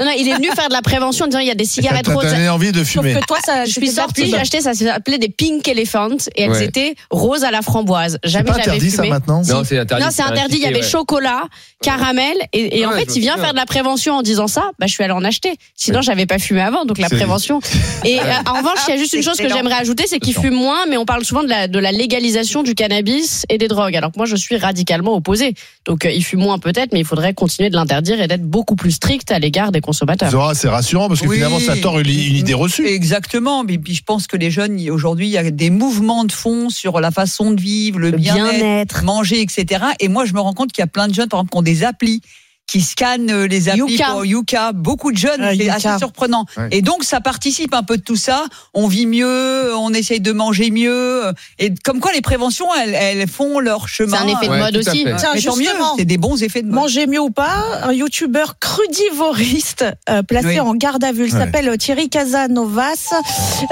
Non, 0.00 0.04
non, 0.06 0.12
il 0.18 0.28
est 0.28 0.34
venu 0.34 0.48
faire 0.48 0.68
de 0.68 0.72
la 0.74 0.82
prévention 0.82 1.24
en 1.26 1.28
disant 1.28 1.38
il 1.40 1.46
y 1.46 1.50
a 1.50 1.54
des 1.54 1.62
Et 1.62 1.66
T'as 1.66 1.72
cigarettes 1.74 2.06
t'as 2.06 2.14
roses. 2.14 2.24
donné 2.24 2.48
envie 2.48 2.72
de 2.72 2.78
Sauf 2.82 2.88
fumer. 3.04 3.14
que 3.14 3.24
toi, 3.26 3.38
ça, 3.44 3.64
Je 3.66 3.70
suis 3.70 3.88
sortie, 3.88 4.26
j'ai 4.28 4.36
acheté, 4.36 4.60
ça 4.60 4.74
s'appelait 4.74 5.18
des 5.18 5.28
Pink 5.28 5.66
Elephant 5.68 6.08
et 6.34 6.42
elles 6.42 6.62
étaient 6.62 6.96
roses 7.10 7.44
à 7.44 7.50
la 7.52 7.62
framboise. 7.62 8.18
C'est 8.24 8.30
Jamais 8.30 8.48
j'avais 8.48 8.60
interdit 8.62 8.90
ça 8.90 8.96
fumé. 9.02 9.10
maintenant 9.10 9.42
Non, 9.48 9.62
c'est 9.64 9.78
interdit. 9.78 10.04
Non, 10.04 10.10
c'est 10.10 10.22
interdit. 10.22 10.56
Il 10.56 10.62
y 10.62 10.66
avait 10.66 10.82
chocolat 10.82 11.42
caramel. 11.82 12.36
Et, 12.52 12.78
et 12.80 12.86
en 12.86 12.90
Ouais, 12.90 13.00
fait, 13.04 13.16
il 13.16 13.20
vient 13.20 13.36
faire 13.36 13.52
de 13.52 13.56
la 13.58 13.66
prévention 13.66 14.14
en 14.14 14.22
disant 14.22 14.46
ça. 14.48 14.70
Bah, 14.78 14.86
je 14.86 14.92
suis 14.92 15.04
allée 15.04 15.12
en 15.12 15.24
acheter. 15.24 15.52
Sinon, 15.76 16.00
j'avais 16.02 16.26
pas 16.26 16.38
fumé 16.38 16.60
avant, 16.60 16.84
donc 16.84 16.98
la 16.98 17.08
prévention. 17.08 17.60
Et 18.04 18.18
euh, 18.18 18.22
en 18.46 18.54
revanche, 18.54 18.78
il 18.88 18.90
y 18.92 18.94
a 18.94 18.96
juste 18.96 19.12
une 19.12 19.22
chose 19.22 19.36
que 19.38 19.48
j'aimerais 19.48 19.74
ajouter, 19.74 20.04
c'est 20.06 20.18
qu'il 20.20 20.34
fume 20.34 20.54
moins, 20.54 20.86
mais 20.88 20.96
on 20.96 21.04
parle 21.04 21.24
souvent 21.24 21.42
de 21.42 21.48
la, 21.48 21.68
de 21.68 21.78
la 21.78 21.92
légalisation 21.92 22.62
du 22.62 22.74
cannabis 22.74 23.44
et 23.48 23.58
des 23.58 23.68
drogues. 23.68 23.96
Alors 23.96 24.12
que 24.12 24.16
moi, 24.18 24.26
je 24.26 24.36
suis 24.36 24.56
radicalement 24.56 25.14
opposé. 25.14 25.54
Donc, 25.86 26.04
euh, 26.04 26.10
il 26.10 26.22
fume 26.24 26.40
moins 26.40 26.58
peut-être, 26.58 26.92
mais 26.92 27.00
il 27.00 27.04
faudrait 27.06 27.34
continuer 27.34 27.70
de 27.70 27.74
l'interdire 27.76 28.20
et 28.20 28.26
d'être 28.28 28.44
beaucoup 28.44 28.76
plus 28.76 28.92
strict 28.92 29.30
à 29.30 29.38
l'égard 29.38 29.72
des 29.72 29.80
consommateurs. 29.80 30.30
Zora, 30.30 30.54
c'est 30.54 30.68
rassurant 30.68 31.08
parce 31.08 31.20
que 31.20 31.26
Oui. 31.26 31.36
finalement, 31.36 31.60
ça 31.60 31.76
tord 31.76 31.98
une, 31.98 32.08
une 32.08 32.36
idée 32.36 32.54
reçue. 32.54 32.86
Exactement. 32.86 33.64
Mais 33.64 33.78
puis 33.78 33.94
je 33.94 34.02
pense 34.02 34.26
que 34.26 34.36
les 34.36 34.50
jeunes, 34.50 34.78
aujourd'hui, 34.90 35.26
il 35.26 35.32
y 35.32 35.38
a 35.38 35.50
des 35.50 35.70
mouvements 35.70 36.24
de 36.24 36.32
fond 36.32 36.70
sur 36.70 37.00
la 37.00 37.10
façon 37.10 37.50
de 37.50 37.60
vivre, 37.60 37.98
le, 37.98 38.10
Le 38.10 38.16
bien-être, 38.18 39.04
manger, 39.04 39.40
etc. 39.40 39.84
Et 40.00 40.08
moi, 40.08 40.24
je 40.24 40.32
me 40.34 40.40
rends 40.40 40.54
compte 40.54 40.72
qu'il 40.72 40.82
y 40.82 40.84
a 40.84 40.88
plein 40.88 41.08
de 41.08 41.14
jeunes, 41.14 41.28
par 41.28 41.40
exemple, 41.40 41.50
qui 41.52 41.57
des 41.62 41.84
applis 41.84 42.22
qui 42.68 42.82
scannent 42.82 43.30
euh, 43.30 43.46
les 43.48 43.68
applis 43.70 43.92
Yuka. 43.94 44.10
pour 44.12 44.24
Yuka. 44.26 44.72
Beaucoup 44.72 45.10
de 45.10 45.16
jeunes, 45.16 45.42
Euh, 45.42 45.50
c'est 45.56 45.64
Yuka. 45.64 45.74
assez 45.74 45.98
surprenant. 45.98 46.44
Ouais. 46.56 46.68
Et 46.70 46.82
donc, 46.82 47.02
ça 47.02 47.20
participe 47.20 47.72
un 47.74 47.82
peu 47.82 47.96
de 47.96 48.02
tout 48.02 48.14
ça. 48.16 48.44
On 48.74 48.86
vit 48.88 49.06
mieux, 49.06 49.74
on 49.74 49.92
essaye 49.94 50.20
de 50.20 50.32
manger 50.32 50.70
mieux. 50.70 51.24
Et 51.58 51.72
comme 51.82 51.98
quoi, 52.00 52.12
les 52.12 52.20
préventions, 52.20 52.66
elles, 52.74 52.94
elles 52.94 53.26
font 53.28 53.58
leur 53.58 53.88
C'est 53.88 54.04
chemin. 54.04 54.18
un 54.20 54.26
effet 54.28 54.46
de 54.46 54.50
Ouais, 54.52 54.58
mode 54.60 54.76
aussi. 54.76 55.04
Tiens, 55.16 55.32
Mais 55.34 55.40
tant 55.40 55.56
mieux, 55.56 55.66
c'est 55.96 56.04
des 56.04 56.18
bons 56.18 56.42
effets 56.42 56.60
de 56.62 56.66
mode. 56.68 56.74
Manger 56.76 57.06
mieux 57.06 57.20
ou 57.20 57.30
pas, 57.30 57.64
un 57.84 57.92
youtubeur 57.92 58.58
crudivoriste 58.58 59.84
euh, 60.10 60.22
placé 60.22 60.48
Oui. 60.48 60.60
en 60.60 60.74
garde 60.74 61.02
à 61.04 61.12
vue. 61.12 61.26
Il 61.28 61.32
Ouais. 61.34 61.40
s'appelle 61.40 61.76
Thierry 61.78 62.08
Casanovas. 62.10 63.12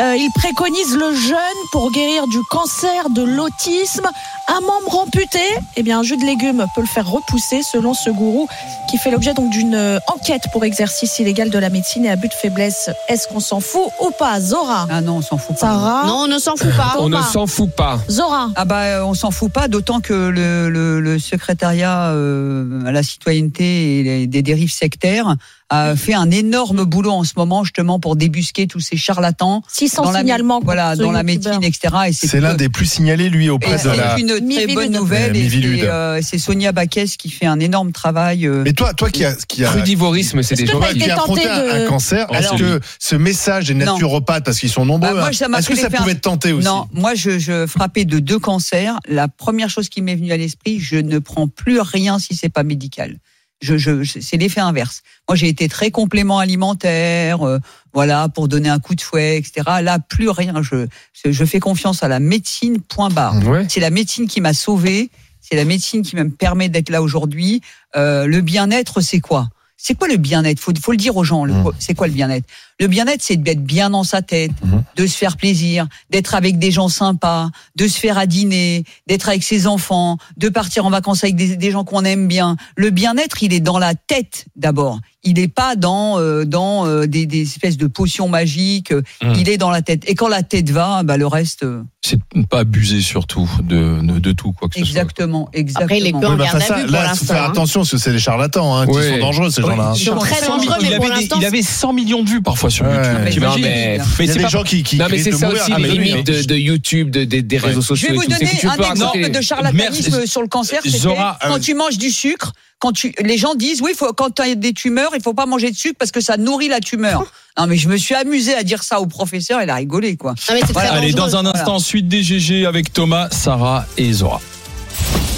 Euh, 0.01 0.15
il 0.17 0.31
préconise 0.35 0.95
le 0.97 1.15
jeûne 1.15 1.37
pour 1.73 1.91
guérir 1.93 2.27
du 2.29 2.39
cancer, 2.51 3.11
de 3.11 3.23
l'autisme. 3.23 4.07
Un 4.49 4.61
membre 4.61 5.01
amputé, 5.01 5.41
eh 5.77 5.83
bien, 5.83 5.99
un 5.99 6.03
jus 6.03 6.17
de 6.17 6.25
légumes 6.25 6.65
peut 6.75 6.81
le 6.81 6.87
faire 6.87 7.09
repousser, 7.11 7.63
selon 7.63 7.95
ce 7.95 8.11
gourou, 8.11 8.47
qui 8.89 8.99
fait 8.99 9.11
l'objet 9.11 9.34
donc 9.34 9.51
d'une 9.51 9.74
euh, 9.74 9.99
enquête 10.07 10.45
pour 10.53 10.64
exercice 10.64 11.18
illégal 11.18 11.51
de 11.51 11.59
la 11.59 11.70
médecine 11.70 12.05
et 12.05 12.11
abus 12.11 12.28
de 12.28 12.34
faiblesse. 12.34 12.91
Est-ce 13.09 13.28
qu'on 13.28 13.41
s'en 13.41 13.61
fout 13.61 13.89
ou 14.01 14.11
pas, 14.18 14.41
Zora? 14.41 14.87
Ah 14.91 15.01
non, 15.01 15.16
on 15.16 15.22
s'en 15.22 15.39
fout 15.39 15.55
pas. 15.57 15.61
Sarah 15.66 16.07
Non, 16.07 16.22
on 16.24 16.26
ne 16.28 16.39
s'en 16.39 16.57
fout 16.57 16.74
pas. 16.76 16.97
On 16.99 17.09
ne 17.09 17.20
s'en 17.22 17.47
fout 17.47 17.70
pas. 17.70 17.99
Zora? 18.11 18.51
Ah 18.57 18.64
bah 18.64 18.82
euh, 18.82 19.03
on 19.05 19.14
s'en 19.14 19.30
fout 19.30 19.53
pas, 19.53 19.68
d'autant 19.68 20.01
que 20.01 20.12
le, 20.14 20.68
le, 20.70 21.01
le 21.01 21.18
secrétariat 21.18 22.11
euh, 22.11 22.84
à 22.87 22.93
la 22.93 23.03
citoyenneté 23.03 23.99
et 23.99 24.03
les- 24.03 24.26
des 24.26 24.43
dérives 24.43 24.72
sectaires 24.72 25.34
a 25.69 25.97
fait 25.97 26.14
un 26.14 26.31
énorme 26.31 26.85
boulot 26.85 27.11
en 27.11 27.25
ce 27.25 27.33
moment 27.37 27.64
justement 27.64 27.99
pour 27.99 28.14
débusquer 28.17 28.67
tous 28.67 28.81
ces 28.81 28.97
charlatans 28.97 29.62
600 29.69 30.05
dans 30.05 30.11
la, 30.12 30.21
signalements. 30.21 30.61
voilà, 30.62 30.95
dans 30.97 31.11
la 31.11 31.23
médecine, 31.25 31.62
etc. 31.62 31.95
Et 32.09 32.12
C'est 32.12 32.41
l'un 32.41 32.55
des 32.55 32.69
plus 32.69 32.87
signalés, 32.87 33.29
lui, 33.29 33.47
et 33.47 33.51
auprès 33.51 33.73
de 33.73 33.79
c'est 33.79 33.97
la. 33.97 34.19
une 34.19 34.29
très 34.29 34.41
Mivilude. 34.41 34.75
bonne 34.75 34.93
nouvelle 34.93 35.33
Euh, 35.37 35.39
et 35.41 35.51
c'est, 35.51 35.89
euh, 35.89 36.21
c'est 36.23 36.39
Sonia 36.39 36.73
Baquès 36.73 37.17
qui 37.17 37.31
fait 37.31 37.47
un 37.47 37.59
énorme 37.59 37.91
travail. 37.93 38.47
euh, 38.47 38.62
Mais 38.64 38.73
toi, 38.73 38.95
toi 38.95 39.11
qui 39.11 39.25
a, 39.25 39.35
qui 39.49 39.64
a, 39.64 39.69
Crudivorisme, 39.71 40.43
c'est 40.43 40.55
des 40.55 40.67
gens 40.67 40.81
qui. 40.81 40.99
tenté 41.01 41.11
affronté 41.11 41.49
un, 41.49 41.64
de- 41.64 41.85
un 41.85 41.89
cancer, 41.89 42.27
est-ce 42.33 42.49
Alors- 42.49 42.59
que 42.59 42.81
ce 43.01 43.17
message 43.17 43.67
des 43.67 43.75
Non. 43.75 43.95
naturopathes, 43.95 44.45
parce 44.45 44.59
qu'ils 44.61 44.71
sont 44.71 44.85
nombreux, 44.85 45.14
Bah, 45.14 45.27
hein, 45.27 45.31
est-ce 45.59 45.69
que 45.69 45.77
ça 45.77 45.91
pouvait 45.91 46.14
te 46.14 46.21
tenter 46.21 46.53
aussi 46.53 46.64
Non, 46.67 46.87
moi 46.93 47.14
je, 47.14 47.39
je 47.39 47.67
frappais 47.67 48.05
de 48.05 48.19
deux 48.21 48.39
cancers. 48.39 48.99
La 49.09 49.27
première 49.29 49.69
chose 49.71 49.89
qui 49.89 50.01
m'est 50.03 50.14
venue 50.14 50.33
à 50.33 50.37
l'esprit, 50.37 50.79
je 50.79 50.97
ne 50.97 51.19
prends 51.19 51.49
plus 51.49 51.81
rien 51.81 52.19
si 52.19 52.35
c'est 52.37 52.49
pas 52.49 52.62
médical. 52.62 53.19
Je, 53.63 53.79
je, 53.79 54.05
c'est 54.05 54.37
l'effet 54.37 54.61
inverse. 54.61 55.03
Moi, 55.29 55.37
j'ai 55.37 55.49
été 55.49 55.69
très 55.69 55.91
complément 55.91 56.39
alimentaire, 56.39 57.47
euh, 57.47 57.59
voilà, 57.95 58.29
pour 58.29 58.49
donner 58.49 58.69
un 58.69 58.79
coup 58.79 58.95
de 58.95 59.01
fouet, 59.01 59.39
etc. 59.39 59.63
Là, 59.83 59.99
plus 59.99 60.29
rien. 60.29 60.63
Je, 60.63 60.87
je 61.25 61.45
fais 61.45 61.59
confiance 61.59 62.03
à 62.03 62.09
la 62.09 62.21
médecine. 62.21 62.81
Point 62.81 63.09
barre. 63.09 63.43
Ouais. 63.47 63.67
C'est 63.69 63.81
la 63.81 63.91
médecine 63.91 64.29
qui 64.29 64.41
m'a 64.43 64.53
sauvé. 64.53 65.11
C'est 65.41 65.57
la 65.57 65.65
médecine 65.65 66.03
qui 66.03 66.17
me 66.17 66.29
permet 66.29 66.69
d'être 66.69 66.91
là 66.91 67.01
aujourd'hui. 67.03 67.63
Euh, 67.97 68.27
le 68.27 68.41
bien-être, 68.43 69.01
c'est 69.01 69.21
quoi? 69.21 69.49
C'est 69.77 69.95
quoi 69.95 70.09
le 70.09 70.17
bien-être? 70.17 70.61
Faut, 70.61 70.73
faut 70.81 70.93
le 70.93 70.99
dire 70.99 71.17
aux 71.17 71.25
gens. 71.25 71.47
Mmh. 71.47 71.73
C'est 71.79 71.95
quoi 71.95 72.09
le 72.09 72.13
bien-être? 72.13 72.47
Le 72.79 72.89
bien-être, 72.89 73.22
c'est 73.22 73.37
d'être 73.37 73.62
bien 73.64 73.91
dans 73.91 74.05
sa 74.05 74.20
tête, 74.22 74.51
Mmh. 74.62 74.77
de 74.97 75.07
se 75.07 75.16
faire 75.16 75.37
plaisir, 75.37 75.87
d'être 76.11 76.35
avec 76.35 76.59
des 76.59 76.70
gens 76.70 76.89
sympas, 76.89 77.49
de 77.77 77.89
se 77.89 77.99
faire 77.99 78.18
à 78.18 78.27
dîner, 78.27 78.85
d'être 79.07 79.29
avec 79.29 79.43
ses 79.43 79.66
enfants, 79.66 80.18
de 80.37 80.49
partir 80.49 80.85
en 80.87 80.91
vacances 80.91 81.24
avec 81.24 81.37
des, 81.37 81.57
des 81.57 81.70
gens 81.70 81.85
qu'on 81.85 82.05
aime 82.05 82.29
bien. 82.29 82.57
Le 82.77 82.91
bien-être, 82.91 83.43
il 83.43 83.53
est 83.55 83.61
dans 83.61 83.79
la 83.79 83.95
tête 83.95 84.47
d'abord. 84.57 85.01
Il 85.24 85.35
n'est 85.35 85.49
pas 85.49 85.74
dans 85.74 86.20
euh, 86.20 86.45
dans 86.45 86.87
euh, 86.87 87.07
des, 87.07 87.27
des 87.27 87.43
espèces 87.43 87.77
de 87.77 87.87
potions 87.89 88.29
magiques. 88.29 88.93
Mmh. 88.93 89.33
Il 89.39 89.49
est 89.49 89.57
dans 89.59 89.70
la 89.70 89.83
tête. 89.83 90.03
Et 90.09 90.14
quand 90.14 90.29
la 90.29 90.43
tête 90.45 90.70
va, 90.70 91.03
bah 91.03 91.16
le 91.16 91.27
reste. 91.27 91.64
euh, 91.64 91.83
C'est 92.05 92.16
de 92.16 92.22
ne 92.41 92.45
pas 92.45 92.61
abuser 92.61 93.01
surtout 93.01 93.51
de, 93.64 94.01
de, 94.03 94.18
de 94.20 94.33
tout, 94.33 94.53
quoi 94.53 94.68
que 94.68 94.74
ce 94.79 94.81
soit. 94.85 94.89
Exactement, 94.89 95.49
exactement. 95.53 95.85
Après, 95.85 95.99
il 95.99 96.07
est 96.07 96.12
que 96.12 96.16
Oui, 96.18 96.61
ça, 96.61 96.87
là, 96.87 97.11
il 97.12 97.16
faut 97.18 97.24
faire 97.24 97.43
hein. 97.43 97.51
attention 97.51 97.81
parce 97.81 97.91
que 97.91 97.97
c'est 97.99 98.12
des 98.12 98.18
charlatans 98.20 98.77
hein, 98.77 98.87
qui 98.87 98.93
sont 98.93 99.18
dangereux, 99.18 99.51
ces 99.51 99.62
gens-là. 99.62 99.89
hein. 99.89 99.93
Ils 99.97 100.05
sont 100.05 100.16
très 100.16 100.37
100 100.37 100.59
dangereux, 100.59 100.77
il, 100.81 100.91
mais 100.91 100.97
pour 100.97 101.05
avait 101.07 101.14
des- 101.14 101.20
l'instant, 101.22 101.37
il 101.41 101.45
avait 101.47 101.62
100 101.62 101.93
millions 101.93 102.22
de 102.22 102.29
vues 102.29 102.43
parfois 102.43 102.66
sur. 102.71 102.85
YouTube. 102.87 103.03
Non, 103.03 103.19
mais- 103.25 103.31
Il 103.31 103.37
y 103.37 103.41
Mais 103.41 103.99
a 104.01 104.05
c'est 104.17 104.27
des 104.37 104.43
pas- 104.43 104.49
gens 104.49 104.62
qui, 104.62 104.83
qui 104.83 104.97
Non, 104.97 105.07
mais 105.11 105.19
c'est 105.19 105.31
de 105.31 105.37
ça 105.37 105.47
mourir. 105.47 105.62
aussi 105.62 105.73
Ah, 105.75 105.79
les 105.79 105.89
limites 105.89 106.14
mais- 106.14 106.23
de, 106.23 106.43
de 106.43 106.55
YouTube, 106.57 107.11
de- 107.11 107.25
de- 107.25 107.41
des 107.41 107.59
réseaux 107.59 107.81
Je 107.81 107.87
sociaux. 107.87 108.09
vais 108.11 108.14
vous 108.17 108.25
donner 108.27 108.51
un 108.64 108.91
exemple 108.91 109.31
de 109.31 109.41
charlatanisme 109.41 110.27
sur 110.27 110.43
le 110.43 110.49
cancer. 110.49 110.81
Zora, 110.87 111.39
quand 111.43 111.57
euh, 111.57 111.59
tu 111.59 111.75
manges 111.75 111.99
du 111.99 112.11
sucre, 112.11 112.53
quand 112.79 112.93
tu, 112.93 113.14
les 113.23 113.39
gens 113.39 113.55
disent 113.55 113.81
oui, 113.83 113.93
faut, 113.97 114.12
quand 114.12 114.31
tu 114.35 114.43
as 114.43 114.55
des 114.55 114.73
tumeurs, 114.73 115.12
il 115.14 115.23
faut 115.23 115.35
pas 115.35 115.47
manger 115.47 115.71
de 115.71 115.77
sucre 115.77 115.97
parce 115.99 116.11
que 116.11 116.21
ça 116.21 116.37
nourrit 116.37 116.69
la 116.69 116.81
tumeur. 116.81 117.25
Non, 117.59 117.67
mais 117.67 117.79
je 117.79 117.89
me 117.89 117.97
suis 117.97 118.14
amusé 118.14 118.55
à 118.55 118.62
dire 118.62 118.83
ça 118.83 119.01
au 119.01 119.07
professeur, 119.07 119.62
il 119.62 119.71
a 119.71 119.77
rigolé, 119.77 120.19
quoi. 120.19 120.35
Ah, 120.47 120.53
mais 120.53 120.61
c'est 120.67 120.75
très 120.75 120.89
Allez, 120.89 121.12
dangereux. 121.12 121.31
dans 121.31 121.37
un 121.39 121.47
instant, 121.47 121.79
suite 121.79 122.07
des 122.07 122.23
GG 122.23 122.67
avec 122.67 122.93
Thomas, 122.93 123.29
Sarah 123.31 123.87
et 123.97 124.12
Zora. 124.12 124.43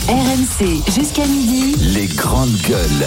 RMC 0.08 0.82
jusqu'à 0.92 1.26
midi. 1.26 1.76
Les 1.94 2.06
grandes 2.06 2.56
gueules. 2.68 3.06